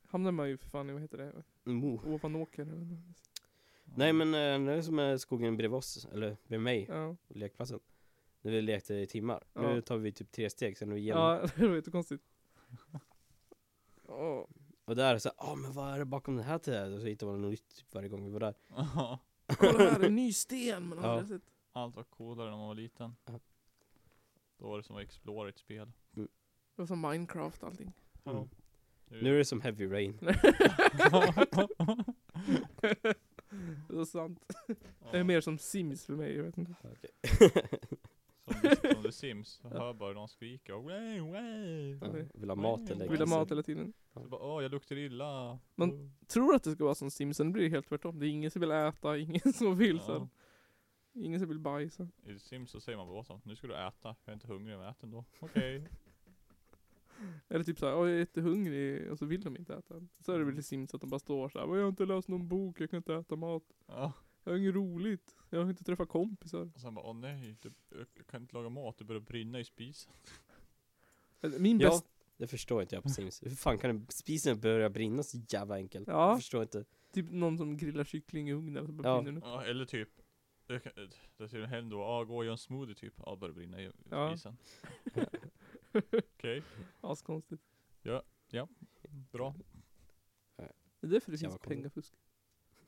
Hamnar 0.03 0.32
man 0.32 0.48
ju 0.48 0.57
för 0.57 0.68
fan 0.68 0.90
i, 0.90 0.92
vad 0.92 1.03
heter 1.03 1.18
det, 1.64 1.72
Mo. 1.72 2.01
Ovanåker. 2.14 2.68
Nej 3.95 4.12
men 4.12 4.28
eh, 4.34 4.66
det 4.66 4.78
är 4.78 4.82
som 4.82 4.99
är 4.99 5.16
skogen 5.16 5.57
bredvid 5.57 5.76
oss, 5.78 6.07
eller 6.12 6.36
bredvid 6.47 6.61
mig, 6.64 6.86
Ja, 6.88 7.16
lekplatsen 7.28 7.80
När 8.43 8.53
vi 8.53 8.62
lekte 8.62 8.95
i 8.95 9.07
timmar 9.07 9.43
Ja. 9.55 9.61
Nu 9.62 9.80
tar 9.80 9.97
vi 9.97 10.12
typ 10.12 10.32
tre 10.32 10.51
steg, 10.51 10.78
sen 10.78 10.91
är 10.91 10.95
vi 10.95 11.01
igenom 11.01 11.22
ja 11.22 11.47
det 11.57 11.68
var 11.68 11.74
jättekonstigt. 11.76 12.22
Åh, 14.07 14.45
Och 14.84 14.97
där 14.97 15.11
är 15.11 15.14
det 15.14 15.20
så 15.20 15.30
ja 15.38 15.55
men 15.55 15.72
vad 15.72 15.95
är 15.95 15.99
det 15.99 16.05
bakom 16.05 16.36
det 16.36 16.43
här 16.43 16.59
trädet? 16.59 16.95
Och 16.95 17.01
så 17.01 17.07
hittar 17.07 17.26
man 17.26 17.43
något 17.43 17.51
nytt 17.51 17.76
typ 17.76 17.95
varje 17.95 18.09
gång 18.09 18.24
vi 18.24 18.30
var 18.30 18.41
där 18.41 18.55
Ja. 18.76 19.18
kolla 19.47 19.78
här, 19.91 20.01
en 20.05 20.14
ny 20.16 20.32
sten 20.32 20.88
man 20.88 20.99
Ja. 21.03 21.05
aldrig 21.11 21.28
sett. 21.41 21.51
Allt 21.72 21.97
var 21.97 22.03
coolare 22.05 22.51
när 22.51 22.57
man 22.57 22.66
var 22.66 22.74
liten. 22.74 23.16
Ja. 23.24 23.41
Då 24.59 24.68
var 24.68 24.76
det 24.76 24.82
som 24.82 24.97
att 24.97 25.03
explora 25.03 25.49
ett 25.49 25.59
spel. 25.59 25.93
Det 26.14 26.26
var 26.76 26.86
som 26.86 27.01
Minecraft 27.01 27.62
allting. 27.62 27.93
mm. 28.24 28.49
Nu 29.09 29.34
är 29.34 29.38
det 29.38 29.45
som 29.45 29.61
heavy 29.61 29.86
rain 29.93 30.18
Det 33.88 33.96
var 33.96 34.05
sant. 34.05 34.53
Det 35.12 35.18
är 35.18 35.24
mer 35.24 35.40
som 35.40 35.59
Sims 35.59 36.07
för 36.07 36.12
mig, 36.16 36.36
jag 36.36 36.44
vet 36.44 36.59
inte. 36.59 36.74
Okej. 36.84 37.11
Som, 38.44 38.92
som 38.94 39.03
The 39.03 39.12
Sims. 39.12 39.61
Jag 39.62 39.70
hör 39.70 39.92
bara 39.94 40.12
någon 40.12 40.28
skrika 40.28 40.76
och 40.76 40.84
way, 40.84 41.20
way. 41.20 41.90
ja. 42.03 42.24
Vill 42.34 42.48
ha 42.51 42.57
mat 42.57 42.90
eller 42.90 43.09
Vill 43.09 43.18
ha 43.20 43.26
mat 43.26 43.51
hela 43.51 43.62
tiden. 43.62 43.92
Så 44.14 44.28
bara, 44.28 44.40
åh 44.42 44.62
jag 44.62 44.70
luktar 44.70 44.96
illa. 44.96 45.59
Man- 45.74 46.12
Tror 46.26 46.55
att 46.55 46.62
det 46.64 46.70
ska 46.72 46.84
vara 46.84 46.94
som 46.94 47.11
Sims, 47.11 47.36
sen 47.36 47.53
blir 47.53 47.62
det 47.64 47.70
helt 47.70 47.88
tvärtom. 47.88 48.18
Det 48.18 48.26
är 48.26 48.30
ingen 48.30 48.51
som 48.51 48.61
vill 48.61 48.70
äta, 48.70 49.18
ingen 49.18 49.53
som 49.53 49.76
vill 49.76 49.96
Ja. 49.96 50.03
så. 50.03 50.28
Ingen 51.12 51.40
som 51.40 51.48
vill 51.48 51.59
bajsa. 51.59 52.09
I 52.26 52.32
The 52.32 52.38
Sims 52.38 52.70
så 52.70 52.80
säger 52.80 52.98
man 52.98 53.07
bara 53.09 53.18
åt 53.18 53.28
dem, 53.28 53.40
nu 53.44 53.57
ska 53.57 53.66
du 53.66 53.74
äta. 53.74 54.09
Jag 54.24 54.28
är 54.28 54.32
inte 54.32 54.46
hungrig, 54.46 54.78
men 54.78 54.88
ät 54.88 55.03
ändå. 55.03 55.24
Okej. 55.40 55.88
Eller 57.49 57.64
typ 57.64 57.79
såhär, 57.79 57.97
"Åh, 57.97 58.07
jag 58.09 58.14
är 58.14 58.18
jättehungrig 58.18 59.11
och 59.11 59.18
så 59.18 59.27
vill 59.27 59.41
de 59.41 59.57
inte 59.57 59.75
äta. 59.75 59.95
Så 60.21 60.33
är 60.33 60.39
det 60.39 60.45
väl 60.45 60.59
i 60.59 60.62
Sims 60.62 60.95
att 60.95 61.01
de 61.01 61.11
bara 61.11 61.18
står 61.18 61.49
såhär, 61.49 61.66
"Åh, 61.71 61.77
jag 61.77 61.85
har 61.85 61.89
inte 61.89 62.07
läst 62.07 62.29
någon 62.29 62.49
bok, 62.49 62.81
jag 62.81 62.91
kan 62.91 62.97
inte 62.97 63.14
äta 63.14 63.37
mat. 63.37 63.62
Ja. 63.87 64.12
Jag 64.45 64.53
har 64.53 64.59
inget 64.59 64.75
roligt. 64.75 65.37
Jag 65.51 65.62
har 65.62 65.71
inte 65.71 65.85
träffat 65.85 66.09
kompisar. 66.09 66.71
Och 66.75 66.81
sen 66.81 66.95
bara, 66.95 67.07
åh 67.07 67.14
nej, 67.16 67.57
du, 67.62 67.73
jag 67.89 68.27
kan 68.27 68.43
inte 68.43 68.55
laga 68.55 68.68
mat, 68.68 68.99
det 68.99 69.05
börjar 69.05 69.21
brinna 69.21 69.61
i 69.61 69.64
spisen. 69.64 70.12
Min 71.59 71.81
Ja, 71.81 71.89
bästa, 71.89 72.09
det 72.37 72.47
förstår 72.47 72.83
inte 72.83 72.95
jag 72.95 73.03
på 73.03 73.09
Sims 73.09 73.43
Hur 73.43 73.51
fan 73.51 73.79
kan 73.79 73.99
det- 74.07 74.12
spisen 74.12 74.61
börja 74.61 74.91
brinna 74.91 75.23
så 75.23 75.39
jävla 75.49 75.75
enkelt? 75.75 76.09
Ja. 76.09 76.29
Jag 76.29 76.39
förstår 76.39 76.62
inte 76.62 76.85
typ 77.12 77.31
någon 77.31 77.59
som 77.59 77.77
grillar 77.77 78.05
kyckling 78.05 78.49
i 78.49 78.53
ugnen 78.53 78.87
så 78.87 78.93
bara 78.93 79.09
Ja. 79.09 79.23
brinner 79.23 79.41
det. 79.41 79.47
Ja, 79.47 79.64
eller 79.64 79.85
typ 79.85 80.09
jag 80.66 80.83
kan- 80.83 80.93
Det 81.37 81.49
ser 81.49 81.62
hen 81.62 81.89
då, 81.89 81.99
ja 81.99 82.25
gå 82.25 82.37
och 82.37 82.45
gör 82.45 82.53
en 82.53 82.59
smoothie 82.59 82.95
typ. 82.95 83.14
Ja, 83.27 83.37
börjar 83.37 83.55
brinna 83.55 83.83
i 83.83 83.91
Ja. 84.11 84.29
spisen. 84.31 84.57
Okej, 85.93 86.62
Askonstigt. 87.01 87.62
bra. 89.32 89.55
Det 91.01 91.07
är 91.07 91.11
därför 91.11 91.30
det 91.32 91.36
Jävla 91.36 91.38
finns 91.38 91.41
konstigt. 91.53 91.68
pengafusk. 91.68 92.14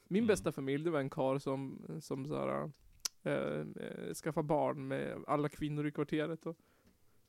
Min 0.09 0.23
Mm. 0.23 0.27
bästa 0.29 0.53
familj, 0.53 0.85
det 0.85 0.91
var 0.91 1.01
en 1.01 1.11
karl 1.11 1.39
som, 1.39 1.87
som 2.01 2.27
såhär, 2.27 2.71
äh, 3.23 3.33
äh, 3.33 4.15
skaffade 4.15 4.47
barn 4.47 4.89
med 4.89 5.25
alla 5.27 5.49
kvinnor 5.49 5.87
i 5.87 5.93
kvarteret 5.93 6.47
och 6.47 6.57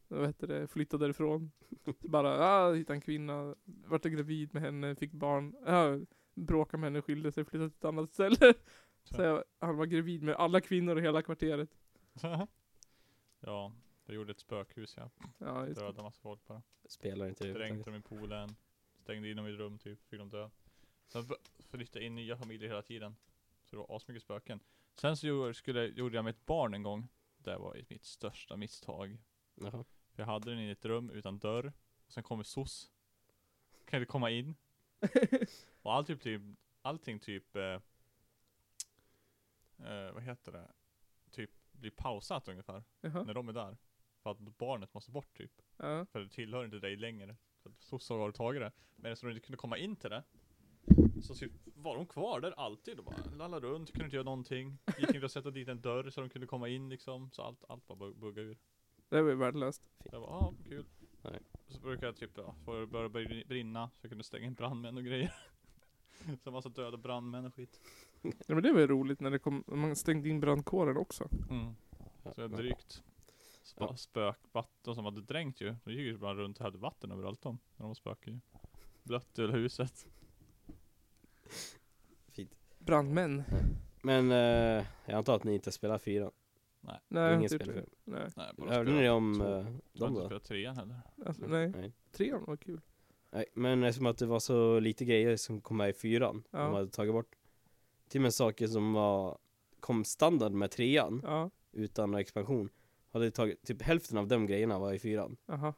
vad 0.07 0.27
heter 0.27 0.47
det, 0.47 0.67
flyttade 0.67 1.05
därifrån. 1.05 1.51
Så 1.85 1.93
bara, 1.99 2.37
ah, 2.39 2.73
hittade 2.73 2.97
en 2.97 3.01
kvinna, 3.01 3.55
vart 3.65 4.03
gravid 4.03 4.53
med 4.53 4.61
henne, 4.63 4.95
fick 4.95 5.11
barn, 5.11 5.55
ah, 5.65 5.97
bråkade 6.35 6.81
med 6.81 6.87
henne, 6.87 7.01
skilde 7.01 7.31
sig, 7.31 7.45
flyttade 7.45 7.69
till 7.69 7.77
ett 7.77 7.85
annat 7.85 8.13
ställe. 8.13 8.53
Så 9.03 9.21
jag, 9.21 9.43
han 9.59 9.77
var 9.77 9.85
gravid 9.85 10.23
med 10.23 10.35
alla 10.35 10.61
kvinnor 10.61 10.99
i 10.99 11.01
hela 11.01 11.21
kvarteret. 11.21 11.69
ja, 13.39 13.71
jag 14.05 14.15
gjorde 14.15 14.31
ett 14.31 14.39
spökhus 14.39 14.97
ja. 14.97 15.09
Ja, 15.37 15.67
just. 15.67 15.79
Dödade 15.79 16.03
massa 16.03 16.21
folk 16.21 16.45
bara. 16.45 16.61
Spelar 16.85 17.27
inte 17.27 17.47
det 17.47 17.53
Dränkte 17.53 17.89
dem 17.89 17.99
i 17.99 18.01
poolen. 18.01 18.55
Stängde 18.99 19.29
in 19.29 19.37
dem 19.37 19.47
i 19.47 19.53
ett 19.53 19.57
rum 19.57 19.77
typ, 19.77 20.09
fick 20.09 20.19
dem 20.19 20.29
dö. 20.29 20.49
Sen 21.07 21.23
flyttade 21.69 22.05
in 22.05 22.15
nya 22.15 22.37
familjer 22.37 22.69
hela 22.69 22.81
tiden. 22.81 23.15
Så 23.63 23.75
det 23.75 23.77
var 23.77 23.95
asmycket 23.95 24.23
spöken. 24.23 24.59
Sen 24.95 25.17
så 25.17 25.27
gjorde, 25.27 25.53
skulle, 25.53 25.85
gjorde 25.85 26.15
jag 26.15 26.25
med 26.25 26.31
ett 26.31 26.45
barn 26.45 26.73
en 26.73 26.83
gång. 26.83 27.07
Det 27.37 27.57
var 27.57 27.81
mitt 27.89 28.05
största 28.05 28.57
misstag. 28.57 29.17
Jaha. 29.55 29.85
Jag 30.15 30.25
hade 30.25 30.49
den 30.49 30.59
i 30.59 30.69
ett 30.69 30.85
rum 30.85 31.09
utan 31.09 31.39
dörr. 31.39 31.73
Och 32.05 32.13
sen 32.13 32.23
kommer 32.23 32.43
SOS. 32.43 32.91
Kan 33.85 33.99
inte 33.99 34.11
komma 34.11 34.29
in. 34.29 34.55
Och 35.81 35.93
all 35.93 36.05
typ, 36.05 36.21
typ, 36.21 36.41
allting 36.81 37.19
typ, 37.19 37.55
eh, 37.55 37.81
eh, 39.77 40.11
vad 40.13 40.23
heter 40.23 40.51
det? 40.51 40.71
Typ 41.31 41.51
blir 41.71 41.91
pausat 41.91 42.47
ungefär. 42.47 42.83
Jaha. 43.01 43.23
När 43.23 43.33
de 43.33 43.49
är 43.49 43.53
där. 43.53 43.77
För 44.23 44.31
att 44.31 44.39
barnet 44.39 44.93
måste 44.93 45.11
bort 45.11 45.37
typ. 45.37 45.51
Ja. 45.77 46.05
För 46.05 46.19
det 46.19 46.29
tillhör 46.29 46.65
inte 46.65 46.79
dig 46.79 46.95
längre. 46.95 47.35
För 47.63 47.69
att 47.69 47.81
SOS 47.81 48.09
har 48.09 48.31
tagit 48.31 48.61
det. 48.61 48.71
Men 48.95 49.11
eftersom 49.11 49.29
de 49.29 49.35
inte 49.35 49.45
kunde 49.45 49.57
komma 49.57 49.77
in 49.77 49.95
till 49.95 50.09
det. 50.09 50.23
Så 51.21 51.35
typ 51.35 51.51
var 51.65 51.95
de 51.95 52.05
kvar 52.05 52.39
där 52.39 52.51
alltid 52.51 52.99
och 52.99 53.05
bara 53.05 53.15
lallade 53.37 53.67
runt, 53.67 53.91
kunde 53.91 54.05
inte 54.05 54.15
göra 54.15 54.23
någonting. 54.25 54.77
Gick 54.99 55.09
inte 55.15 55.25
att 55.25 55.31
sätta 55.31 55.51
dit 55.51 55.67
en 55.67 55.81
dörr 55.81 56.09
så 56.09 56.21
de 56.21 56.29
kunde 56.29 56.47
komma 56.47 56.67
in 56.69 56.89
liksom. 56.89 57.31
Så 57.31 57.41
allt, 57.41 57.63
allt 57.69 57.87
bara 57.87 57.95
bug- 57.95 58.15
buggade 58.15 58.47
ur. 58.47 58.57
Det 59.09 59.21
var 59.21 59.29
ju 59.29 59.35
värdelöst. 59.35 59.83
Så 59.99 60.09
jag 60.11 60.21
bara, 60.21 60.31
ah, 60.31 60.53
kul. 60.69 60.85
Nej. 61.21 61.39
Så 61.67 61.79
brukar 61.81 62.05
jag 62.07 62.15
typ, 62.15 62.31
ja, 62.35 62.55
få 62.65 62.79
det 62.79 62.87
börja 62.87 63.09
bry- 63.09 63.45
brinna, 63.47 63.89
så 63.89 63.97
jag 64.01 64.09
kunde 64.11 64.23
stänga 64.23 64.45
in 64.47 64.53
brandmän 64.53 64.97
och 64.97 65.03
grejer. 65.03 65.33
så 66.43 66.51
massa 66.51 66.69
döda 66.69 66.97
brandmän 66.97 67.45
och 67.45 67.53
skit. 67.55 67.79
Ja, 68.21 68.31
men 68.47 68.63
det 68.63 68.73
var 68.73 68.79
ju 68.79 68.87
roligt 68.87 69.19
när 69.19 69.31
det 69.31 69.39
kom, 69.39 69.63
man 69.67 69.95
stängde 69.95 70.29
in 70.29 70.39
brandkåren 70.39 70.97
också. 70.97 71.29
Mm. 71.49 71.75
Så 72.35 72.41
jag 72.41 72.51
drygt 72.51 73.03
spa, 73.75 73.85
Ja. 73.89 73.95
spökvatten 73.95 74.95
som 74.95 75.05
hade 75.05 75.21
dränkt 75.21 75.61
ju. 75.61 75.75
De 75.83 75.91
gick 75.91 75.99
ju 76.01 76.17
bara 76.17 76.33
runt 76.35 76.57
och 76.57 76.63
hade 76.65 76.77
vatten 76.77 77.11
överallt 77.11 77.41
de, 77.41 77.59
när 77.75 77.83
de 77.83 77.87
var 77.87 77.93
spöken 77.95 78.33
ju. 78.33 78.39
Blött 79.03 79.39
över 79.39 79.53
huset. 79.53 80.07
Fint. 82.31 82.51
Brandmän. 82.79 83.43
Men 84.01 84.31
eh, 84.31 84.85
jag 85.05 85.17
antar 85.17 85.35
att 85.35 85.43
ni 85.43 85.53
inte 85.53 85.71
spelar 85.71 85.97
fyra? 85.97 86.31
Nej, 87.09 87.35
Ingen 87.35 87.49
typ 87.49 87.61
spelar 87.61 87.73
det. 87.81 87.85
Nej. 88.03 88.29
Nej, 88.35 88.69
Hörde 88.77 88.91
ni 88.91 89.09
om 89.09 89.33
två. 89.39 89.43
eh, 89.45 89.49
Jag 89.93 90.05
har 90.07 90.07
dem 90.07 90.09
inte 90.09 90.21
då? 90.21 90.25
spelat 90.25 90.43
trean 90.43 90.75
heller. 90.77 91.01
Alltså, 91.25 91.45
nej. 91.47 91.69
Nej. 91.69 91.93
Trean 92.11 92.43
var 92.47 92.55
kul. 92.57 92.81
Nej, 93.31 93.45
men 93.53 93.83
eftersom 93.83 94.05
att 94.05 94.17
det 94.17 94.25
var 94.25 94.39
så 94.39 94.79
lite 94.79 95.05
grejer 95.05 95.37
som 95.37 95.61
kom 95.61 95.77
med 95.77 95.89
i 95.89 95.93
fyran, 95.93 96.43
Ja. 96.51 96.59
de 96.59 96.73
hade 96.73 96.89
tagit 96.89 97.13
bort. 97.13 97.35
Till 98.07 98.19
och 98.19 98.23
med 98.23 98.33
saker 98.33 98.67
som 98.67 98.93
var, 98.93 99.37
kom 99.79 100.05
standard 100.05 100.51
med 100.51 100.71
trean, 100.71 101.21
Ja, 101.23 101.49
utan 101.71 102.13
expansion. 102.15 102.69
Hade 103.13 103.31
tagit, 103.31 103.63
typ 103.65 103.81
hälften 103.81 104.17
av 104.17 104.27
de 104.27 104.45
grejerna 104.45 104.79
var 104.79 104.93
i 104.93 104.99
fyran. 104.99 105.37
aha. 105.47 105.73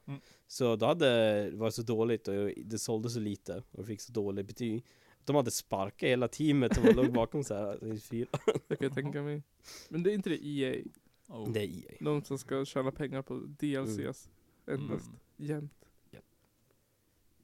Så 0.48 0.76
då 0.76 0.86
hade 0.86 1.06
det 1.06 1.56
varit 1.56 1.74
så 1.74 1.82
dåligt 1.82 2.28
och 2.28 2.52
det 2.66 2.80
sålde 2.80 3.10
så 3.10 3.20
lite 3.20 3.64
och 3.72 3.82
det 3.82 3.86
fick 3.86 4.02
så 4.02 4.12
dåligt 4.12 4.48
betyg. 4.48 4.86
De 5.24 5.36
hade 5.36 5.52
sparkat 5.52 6.10
hela 6.10 6.28
teamet 6.28 6.76
som 6.76 6.84
låg 6.96 7.14
bakom 7.14 7.44
så 7.44 7.56
här 7.56 7.94
i 7.94 8.00
fyran. 8.00 8.40
Det 8.68 8.76
kan 8.76 8.86
jag 8.86 8.94
tänka 8.94 9.22
mig. 9.22 9.44
Men 9.90 10.04
det 10.04 10.12
är 10.12 10.14
inte 10.14 10.30
det 10.30 10.46
EA? 10.48 10.84
Oh. 11.28 11.52
Det 11.52 11.60
är 11.60 11.68
EA. 11.68 11.98
De 12.00 12.24
som 12.24 12.38
ska 12.38 12.66
tjäna 12.66 12.92
pengar 12.92 13.22
på 13.22 13.36
DLCs 13.36 14.30
endast. 14.68 15.08
Mm. 15.08 15.20
Jämt. 15.38 15.86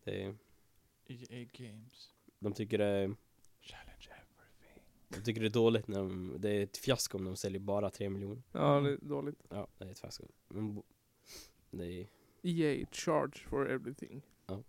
Det 0.03 0.23
är, 0.23 0.35
EA 1.07 1.47
Games. 1.53 2.13
de 2.39 2.53
tycker 2.53 2.77
det, 2.77 2.85
Challenge 2.85 3.15
de 5.15 5.21
tycker 5.21 5.41
det 5.41 5.47
är 5.47 5.49
dåligt 5.49 5.87
när 5.87 5.99
de, 5.99 6.35
det 6.39 6.49
är 6.49 6.63
ett 6.63 6.77
fiasko 6.77 7.17
om 7.17 7.25
de 7.25 7.35
säljer 7.35 7.59
bara 7.59 7.89
3 7.89 8.09
miljoner. 8.09 8.43
Ja, 8.51 8.79
det 8.79 8.91
är 8.91 8.97
dåligt. 9.01 9.43
Ja, 9.49 9.67
det 9.77 9.85
är 9.85 9.89
ett 9.91 9.99
fiasko. 9.99 10.27
Men 10.47 10.83
det 11.71 11.85
är, 11.85 12.07
EA, 12.43 12.85
charge 12.91 13.37
for 13.49 13.69
everything. 13.69 14.21
Ja. 14.47 14.63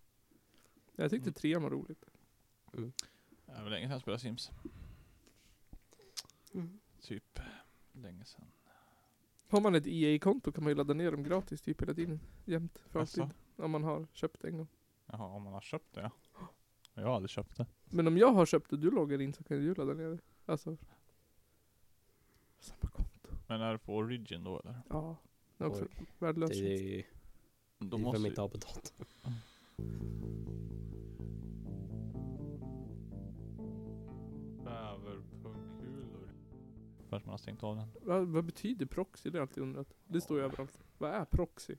Jag 0.96 1.10
tyckte 1.10 1.28
Mm. 1.28 1.34
trean 1.34 1.62
var 1.62 1.70
roligt. 1.70 2.04
Det 3.46 3.62
var 3.62 3.70
länge 3.70 3.84
sedan 3.86 3.90
jag 3.92 4.00
spelade 4.00 4.20
Sims. 4.20 4.50
Typ, 7.00 7.38
länge 7.92 8.24
sedan. 8.24 8.44
Har 9.48 9.60
man 9.60 9.74
ett 9.74 9.86
EA-konto 9.86 10.52
kan 10.52 10.64
man 10.64 10.70
ju 10.70 10.74
ladda 10.74 10.94
ner 10.94 11.10
dem 11.10 11.22
gratis 11.22 11.60
typ 11.62 11.82
hela 11.82 11.94
tiden. 11.94 12.20
Jämt. 12.44 12.82
För 12.88 13.00
alltid. 13.00 13.22
Alltså, 13.22 13.36
Om 13.56 13.70
man 13.70 13.84
har 13.84 14.06
köpt 14.12 14.44
en 14.44 14.56
gång. 14.56 14.68
jaha, 15.06 15.24
om 15.26 15.42
man 15.42 15.52
har 15.52 15.60
köpt 15.60 15.94
det 15.94 16.00
ja. 16.00 16.10
Jag 16.94 17.02
har 17.02 17.14
aldrig 17.16 17.30
köpt 17.30 17.56
det. 17.56 17.66
Men 17.84 18.06
om 18.06 18.18
jag 18.18 18.32
har 18.32 18.46
köpt 18.46 18.70
det 18.70 18.76
och 18.76 18.82
du 18.82 18.90
loggar 18.90 19.20
in 19.20 19.32
så 19.32 19.44
kan 19.44 19.56
du 19.56 19.74
ladda 19.74 19.94
ner 19.94 20.08
det. 20.08 20.18
Alltså. 20.46 20.76
Samma 22.58 22.90
konto. 22.90 23.28
Men 23.46 23.60
är 23.60 23.72
det 23.72 23.78
på 23.78 23.96
Origin 23.96 24.44
då 24.44 24.60
eller? 24.60 24.80
Ja. 24.90 25.16
Det 25.56 25.64
är 25.64 25.68
också 25.68 25.84
Oj. 25.84 26.06
värdelöst. 26.18 26.52
det 26.52 26.98
är, 26.98 27.06
Då 27.78 27.96
det 27.96 28.02
måste 28.02 28.22
ju- 28.22 28.28
inte 28.28 28.40
ha 28.40 28.48
på 28.48 28.56
datorn. 28.56 29.06
Bäverpungkulor. 35.02 36.28
Först 37.08 37.26
man 37.26 37.30
har 37.32 37.38
stängt 37.38 37.62
av 37.62 37.76
den. 37.76 37.88
Vad, 38.02 38.26
vad 38.28 38.44
betyder 38.44 38.86
proxy? 38.86 39.30
Det 39.30 39.38
har 39.38 39.40
jag 39.40 39.48
alltid 39.48 39.62
undrat. 39.62 39.94
Det 40.06 40.20
står 40.20 40.38
ju 40.38 40.44
överallt. 40.44 40.84
Vad 40.98 41.10
är 41.10 41.24
proxy? 41.24 41.76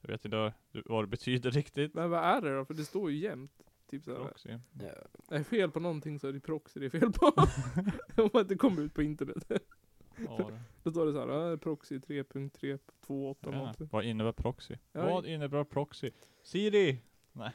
Jag 0.00 0.08
vet 0.10 0.24
inte 0.24 0.52
vad 0.72 1.04
det 1.04 1.08
betyder 1.08 1.50
riktigt. 1.50 1.94
Men 1.94 2.10
vad 2.10 2.20
är 2.24 2.40
det 2.40 2.56
då? 2.56 2.64
För 2.64 2.74
det 2.74 2.84
står 2.84 3.10
ju 3.10 3.18
jämt. 3.18 3.62
Typ 3.90 4.04
såhär. 4.04 4.18
Proxy. 4.24 4.48
Ja, 4.80 5.36
Är 5.36 5.42
fel 5.42 5.70
på 5.70 5.80
någonting 5.80 6.18
så 6.18 6.28
är 6.28 6.32
det 6.32 6.40
proxy 6.40 6.80
det 6.80 6.86
är 6.86 6.90
fel 6.90 7.12
på. 7.12 7.26
Om 8.22 8.30
man 8.32 8.42
inte 8.42 8.54
kommer 8.54 8.82
ut 8.82 8.94
på 8.94 9.02
internet. 9.02 9.44
Ja, 9.48 10.36
det- 10.50 10.60
Då 10.82 10.90
står 10.90 11.06
det 11.06 11.12
såhär, 11.12 11.52
äh, 11.52 11.56
proxy 11.58 11.98
3.328 11.98 13.36
Ja, 13.52 13.74
vad 13.90 14.04
innebär 14.04 14.32
proxy? 14.32 14.76
Ja, 14.92 15.04
vad 15.04 15.26
innebär 15.26 15.64
proxy? 15.64 16.10
Siri! 16.42 16.98
Nej. 17.32 17.50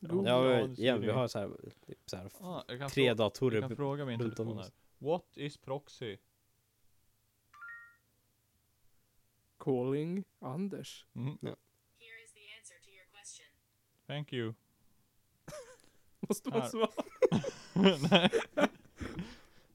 Google. 0.00 0.30
ja, 0.30 0.50
Ja, 0.50 0.60
men, 0.66 0.74
ja 0.78 0.94
ser 0.94 0.98
vi 0.98 1.10
har 1.10 1.28
så 1.28 1.38
här, 1.38 1.50
typ 1.86 1.98
så 2.06 2.16
här 2.16 2.30
Ah, 2.40 2.62
tre 2.68 2.88
fråga, 2.88 3.14
datorer. 3.14 3.60
jag 3.60 3.68
kan 3.70 3.76
fråga 3.76 4.04
min 4.04 4.18
telefon 4.18 4.58
här. 4.58 4.70
What 4.98 5.36
is 5.36 5.56
proxy? 5.56 6.16
Calling 9.58 10.24
Anders. 10.40 11.06
Mm. 11.14 11.28
Here 11.42 11.56
is 12.24 12.32
the 12.32 12.40
answer 12.58 12.78
to 12.84 12.90
your 12.90 13.06
question. 13.12 13.46
Thank 14.06 14.32
you. 14.32 14.54
Måste 16.20 16.50
man 16.50 16.60
Här. 16.60 16.68
svara? 16.68 16.90
Nej. 18.10 18.30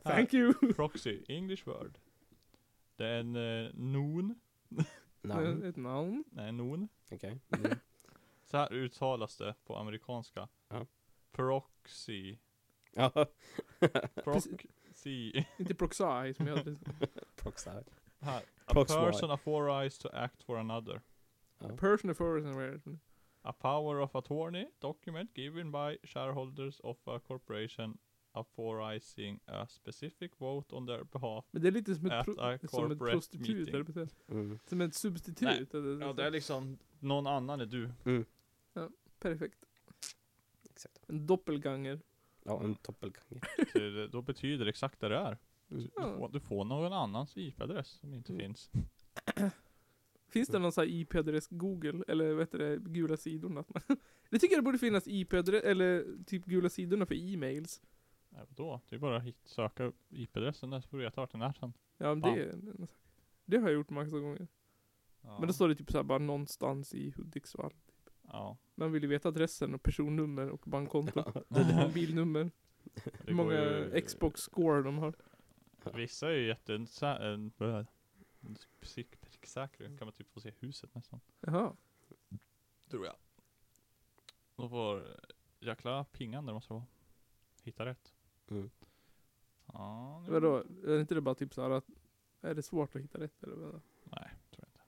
Thank 0.04 0.34
you! 0.34 0.54
Proxy, 0.74 1.24
English 1.28 1.68
word. 1.68 1.98
Det 2.96 3.06
är 3.06 3.20
en 3.20 3.36
eh, 3.66 3.72
non. 3.74 4.36
Namn. 5.22 5.64
Ett 5.64 5.76
namn. 5.76 6.24
Nej, 6.32 6.52
non. 6.52 6.90
Okej. 7.12 7.40
Mm. 7.58 7.78
Så 8.46 8.58
här 8.58 8.74
uttalas 8.74 9.38
det 9.38 9.56
på 9.66 9.78
amerikanska. 9.78 10.48
Ja. 10.70 10.86
Proxy. 11.32 12.38
Ja, 12.92 13.12
Proxy. 14.24 15.44
Inte 15.58 15.76
proxy 15.76 16.34
som 16.34 16.48
jag 16.48 16.58
hade. 16.58 16.76
proxar. 17.36 17.84
Här. 18.20 18.42
A 18.66 18.74
Proxy. 18.74 18.96
person 18.96 19.32
authorized 19.32 20.02
to 20.02 20.18
act 20.18 20.44
for 20.44 20.58
another. 20.58 21.02
Ja. 21.60 21.68
Person 21.78 22.10
of 22.12 22.18
person. 22.18 23.00
A 23.46 23.54
power 23.54 24.00
of 24.00 24.16
attorney 24.16 24.66
document 24.80 25.32
given 25.38 25.72
by 25.72 25.98
shareholders 26.04 26.80
of 26.80 26.98
a 27.08 27.20
corporation 27.28 27.98
authorizing 28.32 29.40
a 29.46 29.68
specific 29.70 30.32
vote 30.38 30.76
on 30.76 30.88
their 30.88 31.04
behalf. 31.04 31.46
Men 31.52 31.62
det 31.62 31.68
är 31.68 31.72
lite 31.72 31.96
som 31.96 32.06
ett, 32.06 32.26
pro, 32.26 32.34
a 32.40 32.58
som 32.58 32.66
ett 32.66 32.72
corporate 32.72 33.12
prostitut. 33.12 33.68
eller? 33.68 34.08
Mm. 34.32 34.60
Som 34.66 34.82
ett 34.82 34.96
substitut. 34.96 35.42
Nej. 35.42 35.66
eller- 35.74 36.02
Ja, 36.06 36.14
det 36.14 36.24
är 36.26 36.32
liksom 36.32 36.78
någon 37.00 37.28
annan 37.28 37.62
är 37.62 37.66
du. 37.66 37.92
Perfekt. 39.20 39.66
Exakt. 40.70 41.10
En 41.10 41.28
doppelganger. 41.28 42.00
Ja, 42.44 42.64
en 42.64 42.78
doppelganger. 42.82 44.08
Då 44.12 44.22
betyder 44.22 44.66
det 44.66 44.70
exakt 44.70 45.00
det 45.00 45.10
det 45.10 45.18
är. 45.18 45.38
Mm. 45.72 45.84
Du, 45.84 45.90
Ja. 45.96 46.18
får, 46.18 46.30
du 46.30 46.40
får 46.40 46.66
någon 46.66 46.94
annans 46.94 47.38
IP-adress 47.38 47.88
som 47.88 48.14
inte 48.14 48.34
Mm. 48.34 48.46
finns. 48.46 48.70
Finns 50.34 50.50
det 50.50 50.60
någon 50.60 50.72
sån 50.72 50.82
här 50.82 50.92
IP-adress 50.92 51.48
Google? 51.50 52.04
Eller 52.08 52.34
vad 52.34 52.40
heter 52.42 52.58
det? 52.58 52.78
Gula 52.78 53.18
sidorna? 53.18 53.60
att 53.60 53.70
man- 53.90 53.98
det 54.30 54.40
tycker 54.40 54.56
jag 54.56 54.60
det 54.64 54.66
borde 54.66 54.78
finnas 54.78 55.08
IP-adress, 55.08 55.64
eller 55.64 56.06
typ 56.26 56.46
gula 56.46 56.70
sidorna 56.70 57.06
för 57.06 57.16
e-mails. 57.16 57.82
Ja, 58.30 58.46
då? 58.50 58.82
Det 58.90 58.96
är 58.96 59.00
bara 59.00 59.18
att 59.18 59.24
hit, 59.24 59.38
söka 59.46 59.92
IP-adressen 60.10 60.70
där 60.70 60.82
så 60.82 60.88
får 60.90 60.98
du 60.98 61.04
veta 61.04 61.22
vart 61.22 61.32
den 61.32 61.42
är 61.42 61.54
sen. 61.54 61.74
Ja 61.98 62.16
men 62.16 62.22
det, 62.22 62.44
är 62.44 62.50
en 62.50 62.88
sak. 62.88 62.98
det 63.46 63.58
har 63.58 63.68
jag 63.68 63.74
gjort 63.74 63.90
massa 63.90 64.20
gånger. 64.20 64.48
Ja. 65.22 65.40
Men 65.40 65.48
då 65.48 65.54
står 65.54 65.68
det 65.70 65.76
typ 65.76 65.92
såhär 65.92 66.04
bara 66.04 66.20
någonstans 66.20 66.94
i 66.94 67.14
Hudiksvall. 67.18 67.74
Ja. 68.28 68.58
Man 68.76 68.92
vill 68.92 69.04
ju 69.04 69.10
veta 69.10 69.28
adressen 69.30 69.74
och 69.74 69.84
personnummer 69.84 70.50
och 70.50 70.62
bankkonto. 70.66 71.24
Ja. 71.50 71.86
Mobilnummer. 71.88 72.52
Det 72.94 73.12
Hur 73.28 73.34
många 73.34 73.54
ju- 73.54 74.02
Xbox 74.02 74.42
score 74.42 74.82
de 74.82 74.98
har. 74.98 75.14
Vissa 75.96 76.28
är 76.32 76.34
ju 76.36 76.48
jätte... 76.48 76.86
pricksäkra. 79.44 79.98
kan 79.98 80.08
man 80.08 80.12
typ 80.14 80.32
få 80.32 80.40
se 80.42 80.52
huset 80.60 80.96
nästan. 80.96 81.20
Jaha. 81.40 81.76
Tror 82.90 83.06
jag. 83.06 83.16
De 84.56 84.70
får 84.70 85.04
jäkla 85.60 86.04
pingande 86.04 86.54
måste 86.54 86.74
det 86.74 86.78
vara. 86.78 86.86
Hitta 87.64 87.86
rätt. 87.86 88.14
Mm. 88.48 88.70
Ja, 89.66 90.20
nu- 90.26 90.32
Vadå? 90.34 90.56
Är 90.86 91.00
inte 91.00 91.16
det 91.16 91.22
bara 91.22 91.36
typ 91.36 91.54
såhär 91.54 91.70
att, 91.70 91.86
är 92.42 92.54
det 92.56 92.64
svårt 92.64 92.96
att 92.96 93.02
hitta 93.02 93.20
rätt 93.20 93.44
eller 93.44 93.56
vad? 93.56 93.82
Nej, 94.04 94.30
tror 94.52 94.60
jag 94.60 94.68
inte. 94.68 94.80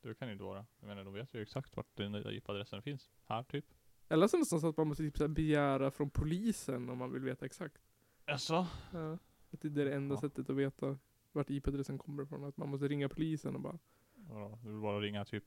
Det 0.00 0.14
kan 0.14 0.28
ju 0.28 0.32
inte 0.32 0.44
vara. 0.44 0.66
Jag 0.80 0.86
menar, 0.86 1.04
de 1.04 1.14
vet 1.14 1.34
ju 1.34 1.42
exakt 1.42 1.76
vart 1.76 1.96
den 1.96 2.12
där 2.12 2.32
IP-adressen 2.32 2.82
finns. 2.82 3.10
Här 3.24 3.42
typ. 3.42 3.64
Eller 4.08 4.28
så 4.28 4.36
nästan 4.38 4.60
så 4.60 4.68
att 4.68 4.76
man 4.76 4.86
måste 4.88 5.02
typ 5.02 5.18
så 5.18 5.28
begära 5.28 5.90
från 5.90 6.10
polisen 6.10 6.88
om 6.88 6.98
man 6.98 7.12
vill 7.12 7.22
veta 7.22 7.46
exakt. 7.46 7.82
Jaså? 8.26 8.66
Ja. 8.92 9.18
Att 9.50 9.60
det 9.60 9.68
är 9.68 9.70
det 9.84 9.94
enda 9.94 10.14
Ja. 10.14 10.20
sättet 10.20 10.50
att 10.50 10.56
veta 10.56 10.98
vart 11.34 11.50
IP-adressen 11.50 11.98
kommer 11.98 12.22
ifrån. 12.22 12.44
Att 12.44 12.56
man 12.56 12.68
måste 12.68 12.88
ringa 12.88 13.08
polisen 13.08 13.54
och 13.54 13.60
bara 13.60 13.78
Vadå? 14.14 14.58
Du 14.62 14.70
vill 14.70 14.80
bara 14.80 15.00
ringa 15.00 15.24
typ 15.24 15.44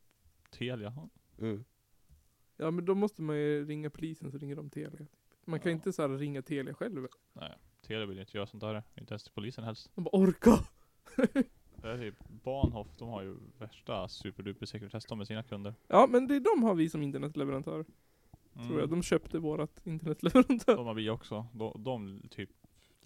Telia? 0.49 0.93
Mm. 1.39 1.63
Ja 2.57 2.71
men 2.71 2.85
då 2.85 2.95
måste 2.95 3.21
man 3.21 3.37
ju 3.37 3.65
ringa 3.65 3.89
polisen 3.89 4.31
så 4.31 4.37
ringer 4.37 4.55
de 4.55 4.69
Telia. 4.69 4.89
Typ. 4.91 5.09
Man 5.45 5.59
kan 5.59 5.71
Ja. 5.71 5.75
inte 5.75 5.93
så 5.93 6.01
här 6.01 6.09
ringa 6.09 6.41
Telia 6.41 6.73
själv. 6.73 7.07
Nej, 7.33 7.53
Telia 7.81 8.05
vill 8.05 8.19
inte 8.19 8.37
göra 8.37 8.47
sånt 8.47 8.61
där. 8.61 8.83
Inte 8.97 9.13
ens 9.13 9.23
till 9.23 9.33
polisen 9.33 9.63
helst. 9.63 9.91
De 9.95 10.03
bara 10.03 10.15
orka! 10.19 10.51
Det 11.81 11.87
är 11.89 11.97
typ 11.97 12.29
Bahnhof, 12.43 12.87
de 12.97 13.09
har 13.09 13.21
ju 13.23 13.37
värsta 13.57 14.07
superduper 14.07 14.65
sekretess 14.65 15.05
de 15.05 15.17
med 15.17 15.27
sina 15.27 15.43
kunder. 15.43 15.73
Ja 15.87 16.07
men 16.11 16.27
det, 16.27 16.39
de 16.39 16.63
har 16.63 16.75
vi 16.75 16.89
som 16.89 17.03
internetleverantör. 17.03 17.85
Tror 18.67 18.79
jag. 18.79 18.89
De 18.89 19.03
köpte 19.03 19.39
vårat 19.39 19.81
internetleverantör. 19.87 20.75
de 20.75 20.85
har 20.87 20.93
vi 20.93 21.09
också. 21.09 21.47
De, 21.53 21.83
de 21.83 22.21
typ 22.29 22.49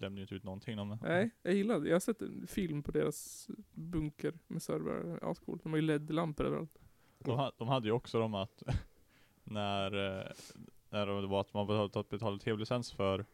lämnar 0.02 0.16
ju 0.16 0.22
inte 0.22 0.34
ut 0.34 0.44
någonting 0.44 0.78
om 0.78 0.88
det. 0.88 0.98
Nej, 1.02 1.30
jag 1.42 1.54
gillar 1.54 1.80
det. 1.80 1.88
Jag 1.88 1.94
har 1.94 2.00
sett 2.00 2.22
en 2.22 2.46
film 2.46 2.82
på 2.82 2.92
deras 2.92 3.48
bunker 3.72 4.38
med 4.46 4.62
servrar. 4.62 5.18
Ja, 5.22 5.34
coolt. 5.34 5.62
De 5.62 5.72
har 5.72 5.76
ju 5.76 5.82
LED-lampor 5.82 6.46
överallt. 6.46 6.78
De, 7.18 7.36
ha- 7.36 7.52
de 7.58 7.68
hade 7.68 7.88
ju 7.88 7.92
också 7.92 8.18
de 8.18 8.34
att 8.34 8.62
när, 9.44 10.18
eh, 10.20 10.26
när 10.90 11.06
det 11.06 11.26
var 11.26 11.40
att 11.40 11.54
man 11.54 11.66
betalade, 11.66 12.04
betalade 12.10 12.38
tv-licens 12.38 12.92
för 12.92 13.26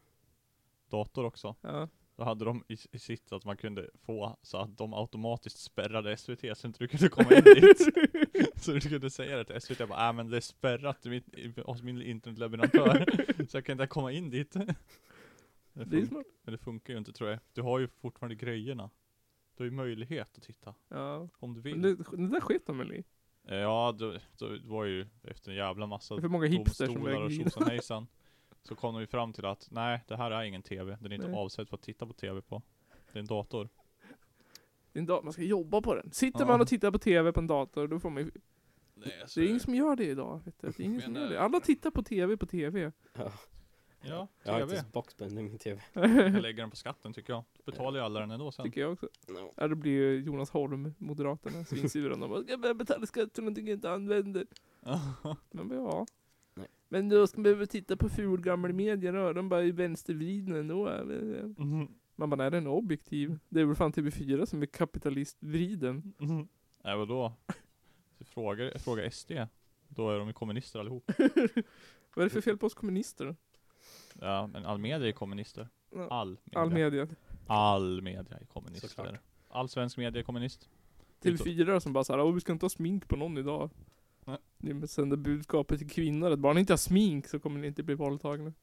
dator 0.89 1.25
också. 1.25 1.55
Ja. 1.61 1.87
Då 2.15 2.25
hade 2.25 2.45
de 2.45 2.63
i, 2.67 2.77
i 2.91 2.99
sitt 2.99 3.31
att 3.31 3.45
man 3.45 3.57
kunde 3.57 3.89
få 4.05 4.37
så 4.41 4.57
att 4.57 4.77
de 4.77 4.93
automatiskt 4.93 5.59
spärrade 5.59 6.17
SVT 6.17 6.57
så 6.57 6.67
inte 6.67 6.79
du 6.79 6.87
kunde 6.87 7.09
komma 7.09 7.33
in 7.33 7.43
dit. 7.43 7.81
så 8.55 8.71
du 8.71 8.79
kunde 8.79 9.09
säga 9.09 9.37
det 9.37 9.43
till 9.43 9.61
SVT 9.61 9.89
bara, 9.89 10.09
äh, 10.09 10.13
men 10.13 10.29
det 10.29 10.37
är 10.37 10.41
spärrat 10.41 11.05
hos 11.65 11.83
min 11.83 12.01
internetleverantör. 12.01 13.05
så 13.49 13.57
jag 13.57 13.65
kan 13.65 13.73
inte 13.73 13.87
komma 13.87 14.11
in 14.11 14.29
dit. 14.29 14.55
Det, 15.85 15.85
Det 15.85 16.01
är 16.01 16.05
smart. 16.05 16.25
men 16.43 16.51
det 16.51 16.57
funkar 16.57 16.93
ju 16.93 16.99
inte 16.99 17.13
tror 17.13 17.29
jag. 17.29 17.39
Du 17.53 17.61
har 17.61 17.79
ju 17.79 17.87
fortfarande 17.87 18.35
grejerna. 18.35 18.89
Du 19.57 19.63
har 19.63 19.65
ju 19.65 19.71
möjlighet 19.75 20.37
att 20.37 20.43
titta. 20.43 20.73
Ja. 20.87 21.29
Om 21.39 21.53
du 21.53 21.61
Men 21.61 21.81
vill. 21.81 21.81
det, 21.97 22.17
det 22.17 22.27
där 22.27 22.41
sket 22.41 22.65
de 22.65 22.77
väl 22.77 22.93
i? 22.93 23.03
Eh, 23.47 23.55
Ja, 23.57 23.95
då, 23.99 24.15
då 24.37 24.47
det 24.47 24.67
var 24.67 24.85
ju 24.85 25.07
efter 25.23 25.51
en 25.51 25.57
jävla 25.57 25.87
massa 25.87 26.15
Det 26.15 26.19
är 26.19 26.21
för 26.21 26.27
många 26.29 26.45
hipsters 26.47 26.75
som 26.87 26.95
domstolar 26.95 27.21
och 27.21 27.31
in. 27.31 27.43
tjosan 27.43 27.67
hejsan. 27.67 28.07
Så 28.63 28.75
kom 28.75 28.93
de 28.93 28.99
ju 29.01 29.07
fram 29.07 29.33
till 29.33 29.45
att 29.45 29.67
nej, 29.71 30.03
det 30.07 30.15
här 30.17 30.31
är 30.31 30.43
ingen 30.43 30.61
TV. 30.63 30.97
Den 31.01 31.11
är 31.11 31.15
inte 31.15 31.27
Nej. 31.27 31.37
avsedd 31.39 31.69
för 31.69 31.75
att 31.75 31.81
titta 31.81 32.05
på 32.07 32.13
TV 32.13 32.41
på. 32.41 32.61
Det 33.13 33.19
är 33.19 33.21
en 33.21 33.25
dator. 33.27 33.69
Det 34.91 34.99
är 34.99 35.01
en 35.01 35.05
dag 35.05 35.23
man 35.23 35.33
ska 35.33 35.41
jobba 35.43 35.81
på 35.81 35.95
den. 35.95 36.11
Sitter 36.11 36.39
Ja. 36.39 36.45
man 36.45 36.61
och 36.61 36.67
tittar 36.67 36.91
på 36.91 36.99
TV 36.99 37.31
på 37.31 37.39
en 37.39 37.47
dator, 37.47 37.87
då 37.87 37.99
får 37.99 38.09
man 38.09 38.23
ju... 38.23 38.31
Nej, 38.95 39.23
Det 39.35 39.41
är 39.41 39.47
ingen 39.47 39.59
som 39.59 39.75
gör 39.75 39.95
det 39.95 40.05
idag. 40.05 40.41
Vet 40.45 40.59
du. 40.61 40.67
Det 40.67 40.79
är 40.79 40.85
ingen 40.85 41.01
som 41.01 41.15
gör 41.15 41.29
det. 41.29 41.41
Alla 41.41 41.59
tittar 41.59 41.91
på 41.91 42.03
TV 42.03 42.37
på 42.37 42.45
TV. 42.45 42.91
Ja. 43.13 43.31
Ja, 44.01 44.27
Jag 44.43 44.53
har 44.53 44.59
TV. 44.59 44.77
inte 44.77 44.89
boxband 44.91 45.31
i 45.39 45.43
min 45.43 45.57
TV. 45.57 45.81
Jag 45.93 46.41
lägger 46.41 46.61
den 46.63 46.69
på 46.69 46.75
skatten 46.75 47.13
tycker 47.13 47.33
jag. 47.33 47.43
Då 47.53 47.71
betalar 47.71 47.99
ju 47.99 48.05
alla 48.05 48.19
den 48.19 48.31
ändå 48.31 48.51
sen. 48.51 48.65
Tycker 48.65 48.81
jag 48.81 48.91
också. 48.93 49.09
No. 49.27 49.53
Ja, 49.57 49.67
det 49.67 49.75
blir 49.75 49.91
ju 49.91 50.19
Jonas 50.23 50.49
Holm, 50.49 50.93
Moderaterna, 50.97 51.63
svinsura. 51.65 52.15
De 52.15 52.29
bara, 52.29 52.41
ska 52.43 52.51
jag 52.61 52.77
betala 52.77 53.05
skatt 53.05 53.29
för 53.35 53.41
någonting 53.41 53.67
jag 53.67 53.75
inte 53.77 53.91
använder? 53.91 54.45
Men 55.51 55.69
ja. 55.71 56.05
Nej. 56.53 56.67
Men 56.89 57.09
då 57.09 57.27
ska 57.27 57.37
man 57.37 57.43
behöva 57.43 57.65
titta 57.65 57.97
på 57.97 58.09
ful 58.09 58.41
gammal 58.41 58.73
media 58.73 59.11
då. 59.11 59.33
De 59.33 59.49
bara 59.49 59.63
är 59.63 59.71
vänstervridna 59.71 60.57
ändå. 60.57 60.89
Mhm. 61.57 61.87
Man 62.15 62.29
bara, 62.29 62.35
nej 62.35 62.51
den 62.51 62.65
är 62.65 62.69
objektiv. 62.71 63.39
Det 63.49 63.61
är 63.61 63.65
väl 63.65 63.75
fan 63.75 63.93
TV4 63.93 64.45
som 64.45 64.61
är 64.61 64.65
kapitalistvriden. 64.65 66.13
Mhm. 66.17 66.47
Nej 66.83 66.97
vadå? 66.97 67.33
Fråga, 68.19 68.79
fråga 68.79 69.11
SD. 69.11 69.31
Då 69.87 70.09
är 70.11 70.19
de 70.19 70.27
ju 70.27 70.33
kommunister 70.33 70.79
allihop. 70.79 71.11
Vad 72.15 72.23
är 72.23 72.23
det 72.23 72.29
för 72.29 72.41
fel 72.41 72.57
på 72.57 72.65
oss 72.65 72.73
kommunister? 72.73 73.35
Ja, 74.21 74.47
men 74.47 74.65
all 74.65 74.77
media 74.77 75.07
är 75.07 75.11
kommunister. 75.11 75.67
All 76.09 76.29
media. 76.29 76.61
All 76.61 76.71
media. 76.71 77.07
All 77.47 78.01
media 78.01 78.37
är 78.37 78.45
kommunister. 78.45 78.87
Såklart. 78.87 79.19
All 79.47 79.69
svensk 79.69 79.97
media 79.97 80.19
är 80.19 80.23
kommunist. 80.23 80.69
TV4 81.21 81.79
som 81.79 81.93
bara 81.93 82.03
såhär, 82.03 82.21
åh 82.21 82.33
vi 82.33 82.39
ska 82.39 82.51
inte 82.51 82.63
ha 82.63 82.69
smink 82.69 83.07
på 83.07 83.15
någon 83.15 83.37
idag. 83.37 83.69
Nej. 84.25 84.37
Ni 84.57 84.87
sänder 84.87 85.17
budskapet 85.17 85.79
till 85.79 85.89
kvinnor 85.89 86.31
att 86.31 86.39
bara 86.39 86.53
ni 86.53 86.59
inte 86.59 86.73
har 86.73 86.77
smink 86.77 87.27
så 87.27 87.39
kommer 87.39 87.59
ni 87.59 87.67
inte 87.67 87.83
bli 87.83 87.95
våldtagna. 87.95 88.53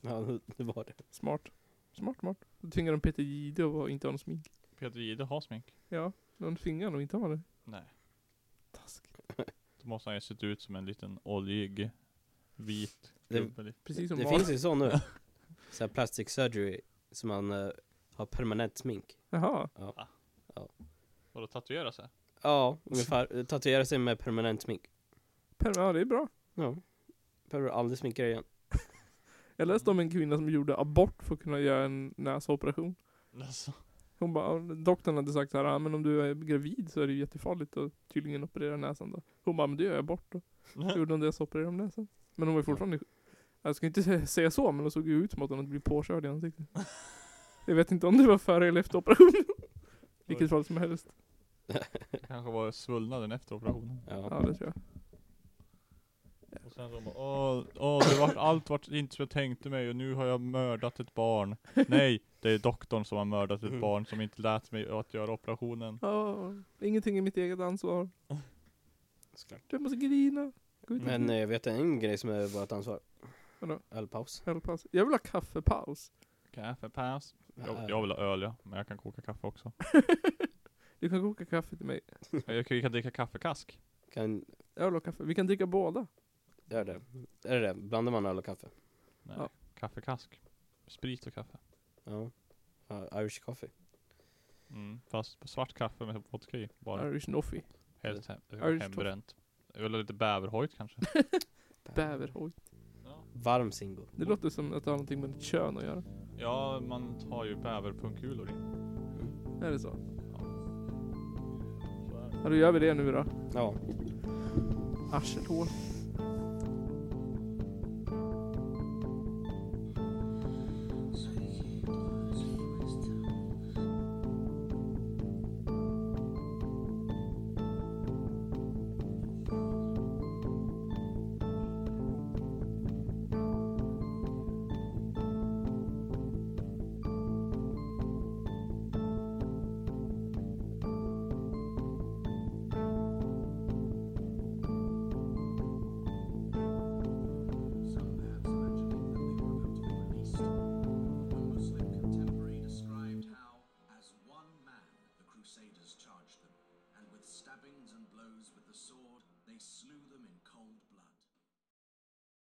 Ja, 0.00 0.38
det 0.46 0.64
var 0.64 0.84
det. 0.84 0.92
Smart. 1.10 1.48
Smart, 1.92 2.16
smart. 2.18 2.44
Då 2.60 2.70
tvingar 2.70 2.92
de 2.92 3.00
Peter 3.00 3.22
Jihde 3.22 3.64
att 3.64 3.90
inte 3.90 4.06
ha 4.06 4.12
någon 4.12 4.18
smink. 4.18 4.50
Peter 4.78 4.98
Jihde 4.98 5.24
har 5.24 5.40
smink. 5.40 5.74
Ja, 5.88 6.12
de 6.36 6.56
tvingar 6.56 6.90
nog 6.90 7.02
inte 7.02 7.16
ha 7.16 7.28
det. 7.28 7.40
Nej. 7.64 7.84
Taskigt. 8.72 9.20
Då 9.82 9.88
måste 9.88 10.10
han 10.10 10.16
ju 10.16 10.20
sett 10.20 10.42
ut 10.42 10.60
som 10.60 10.76
en 10.76 10.86
liten 10.86 11.18
oljig, 11.22 11.90
vit 12.56 13.12
Det-. 13.28 13.72
Precis 13.84 14.08
som 14.08 14.18
Det 14.18 14.28
finns 14.28 14.50
ju 14.50 14.58
så 14.58 14.74
nu. 14.74 14.90
Så 15.70 15.84
här 15.84 15.88
plastic 15.88 16.30
surgery, 16.30 16.80
som 17.10 17.28
man 17.28 17.50
eh, 17.52 17.70
har 18.12 18.26
permanent 18.26 18.78
smink. 18.78 19.18
Jaha. 19.30 19.68
Vadå 21.32 21.46
tatuera 21.46 21.92
sig? 21.92 22.08
Ja, 22.42 22.78
ungefär. 22.84 23.44
Tatuera 23.44 23.84
sig 23.84 23.98
med 23.98 24.18
permanent 24.18 24.62
smink. 24.62 24.82
Per- 25.56 25.72
Ja, 25.76 25.92
det 25.92 26.00
är 26.00 26.04
bra. 26.04 26.28
Ja. 26.54 26.76
Behöver 27.50 27.70
aldrig 27.70 27.98
sminka 27.98 28.22
dig 28.22 28.30
igen. 28.30 28.44
Jag 29.56 29.68
läste 29.68 29.90
om 29.90 29.98
en 29.98 30.10
kvinna 30.10 30.36
som 30.36 30.48
gjorde 30.50 30.76
abort 30.78 31.22
för 31.22 31.34
att 31.34 31.40
kunna 31.40 31.60
göra 31.60 31.84
en 31.84 32.14
näsoperation. 32.16 32.94
Alltså. 33.34 33.72
Hon 34.18 34.32
bara, 34.32 34.58
doktorn 34.58 35.16
hade 35.16 35.32
sagt 35.32 35.50
så 35.50 35.58
här, 35.58 35.64
ah, 35.64 35.78
men 35.78 35.94
om 35.94 36.02
du 36.02 36.22
är 36.22 36.34
gravid 36.34 36.88
så 36.92 37.00
är 37.00 37.06
det 37.06 37.12
ju 37.12 37.18
jättefarligt 37.18 37.76
att 37.76 37.92
tydligen 38.08 38.44
operera 38.44 38.76
näsan 38.76 39.10
då. 39.10 39.22
Hon 39.44 39.56
bara, 39.56 39.66
men 39.66 39.76
det 39.76 39.84
gör 39.84 39.94
jag 39.94 40.04
bort 40.04 40.26
då. 40.28 40.40
Så 40.92 40.98
gjorde 40.98 41.12
hon 41.14 41.20
det 41.20 41.32
så 41.32 41.42
opererade 41.44 41.68
de 41.68 41.76
näsan. 41.76 42.08
Men 42.34 42.48
hon 42.48 42.54
var 42.54 42.60
ju 42.60 42.64
fortfarande, 42.64 42.98
jag 43.66 43.76
ska 43.76 43.86
inte 43.86 44.00
sä- 44.02 44.24
säga 44.26 44.50
så, 44.50 44.72
men 44.72 44.80
hon 44.80 44.90
såg 44.90 45.08
ju 45.08 45.24
ut 45.24 45.32
som 45.32 45.42
att 45.42 45.50
hon 45.50 45.58
hade 45.58 45.68
blivit 45.68 45.84
påkörd 45.84 46.24
i 46.24 46.28
ansiktet. 46.28 46.66
Jag 47.66 47.74
vet 47.74 47.92
inte 47.92 48.06
om 48.06 48.16
det 48.18 48.26
var 48.26 48.38
före 48.38 48.68
eller 48.68 48.80
efter 48.80 48.98
operationen. 48.98 49.44
Vilket 50.26 50.50
fall 50.50 50.64
som 50.64 50.76
helst. 50.76 51.06
Kanske 52.28 52.52
var 52.52 52.70
svullnaden 52.70 53.32
efter 53.32 53.54
operationen. 53.54 54.00
Ja, 54.08 54.28
Ja. 54.30 54.40
det 54.46 54.54
tror 54.54 54.72
jag. 54.74 54.82
Och 56.66 56.72
sen 56.72 56.90
så 56.90 57.00
bara, 57.00 57.14
åh, 57.18 57.64
åh 57.76 58.08
det 58.10 58.20
vart, 58.20 58.36
allt 58.36 58.70
vart 58.70 58.88
inte 58.88 59.16
som 59.16 59.22
jag 59.22 59.30
tänkte 59.30 59.70
mig 59.70 59.88
och 59.88 59.96
nu 59.96 60.14
har 60.14 60.26
jag 60.26 60.40
mördat 60.40 61.00
ett 61.00 61.14
barn. 61.14 61.56
Nej, 61.88 62.22
det 62.40 62.50
är 62.50 62.58
doktorn 62.58 63.04
som 63.04 63.18
har 63.18 63.24
mördat 63.24 63.62
ett 63.62 63.80
barn 63.80 64.06
som 64.06 64.20
inte 64.20 64.42
lät 64.42 64.72
mig 64.72 64.88
att 64.88 65.14
göra 65.14 65.32
operationen. 65.32 65.98
Ja, 66.02 66.54
ingenting 66.80 67.18
är 67.18 67.22
mitt 67.22 67.36
eget 67.36 67.60
ansvar. 67.60 68.08
Jag 69.68 69.80
måste 69.80 69.96
grina. 69.96 70.52
Men 70.88 71.30
eh, 71.30 71.36
jag 71.36 71.46
vet 71.46 71.66
en 71.66 72.00
grej 72.00 72.18
som 72.18 72.30
är 72.30 72.46
vårt 72.60 72.72
ansvar. 72.72 73.00
Vadå? 73.58 73.80
Ölpaus. 73.90 74.42
Ölpaus. 74.46 74.86
Jag 74.90 75.04
vill 75.04 75.14
ha 75.14 75.18
kaffepaus. 75.18 76.12
Kaffepaus. 76.50 77.34
Jag, 77.54 77.68
Ja. 77.68 77.88
jag 77.88 78.00
vill 78.00 78.10
ha 78.10 78.18
öl 78.18 78.42
ja, 78.42 78.56
men 78.62 78.76
jag 78.76 78.86
kan 78.88 78.96
koka 78.98 79.22
kaffe 79.22 79.46
också. 79.46 79.72
Du 80.98 81.10
kan 81.10 81.20
koka 81.22 81.44
kaffe 81.44 81.76
till 81.76 81.86
mig. 81.86 82.00
Jag 82.30 82.66
kan, 82.66 82.76
jag 82.76 82.82
kan 82.82 82.92
dricka 82.92 83.10
kaffekask. 83.10 83.80
Kan 84.12 84.44
Jag 84.74 84.84
vill 84.84 84.94
ha 84.94 85.00
kaffe. 85.00 85.24
Vi 85.24 85.34
kan 85.34 85.46
dricka 85.46 85.66
båda. 85.66 86.06
göra 86.64 86.84
det. 86.84 87.00
Är 87.44 87.60
det 87.60 87.66
det? 87.66 87.74
Blandar 87.74 88.12
man 88.12 88.26
öl 88.26 88.38
och 88.38 88.44
kaffe? 88.44 88.68
Nej, 89.22 89.36
Ja. 89.38 89.48
kaffekask. 89.74 90.40
Sprit 90.86 91.26
och 91.26 91.34
kaffe. 91.34 91.58
Ja. 92.04 92.30
Ja, 92.88 93.20
Irish 93.22 93.40
coffee. 93.40 93.70
Mm. 94.70 95.00
Fast 95.06 95.48
svart 95.48 95.72
kaffe 95.74 96.06
med 96.06 96.22
vodka 96.30 96.56
i 96.58 96.68
bara. 96.78 97.08
Irish 97.08 97.28
Noffee. 97.28 97.62
Helt 98.02 98.26
hem, 98.26 98.40
Irish 98.52 98.82
hembränt. 98.82 99.34
Jag 99.74 99.82
vill 99.82 99.92
ha 99.92 100.00
lite 100.00 100.14
bäverhojt 100.14 100.76
kanske. 100.76 101.00
Bäverhojt. 101.94 102.60
Ja. 103.44 103.50
Varm 103.50 103.72
single. 103.72 104.04
Det 104.16 104.24
låter 104.24 104.48
som 104.48 104.72
att 104.72 104.84
det 104.84 104.90
har 104.90 104.96
någonting 104.96 105.20
med 105.20 105.30
ditt 105.30 105.42
kön 105.42 105.76
att 105.76 105.82
göra. 105.84 106.02
ja, 106.38 106.80
man 106.88 107.18
tar 107.30 107.44
ju 107.44 107.56
bäverpungkulor 107.56 108.48
i. 108.50 108.52
Är 109.64 109.70
det 109.70 109.78
så? 109.78 109.90
Så 109.90 109.96
är 112.16 112.30
det. 112.30 112.36
Ja, 112.42 112.48
då 112.48 112.56
gör 112.56 112.72
vi 112.72 112.78
det 112.78 112.94
nu 112.94 113.12
då. 113.12 113.24
Ja. 113.54 113.74
Arselhål. 115.12 115.66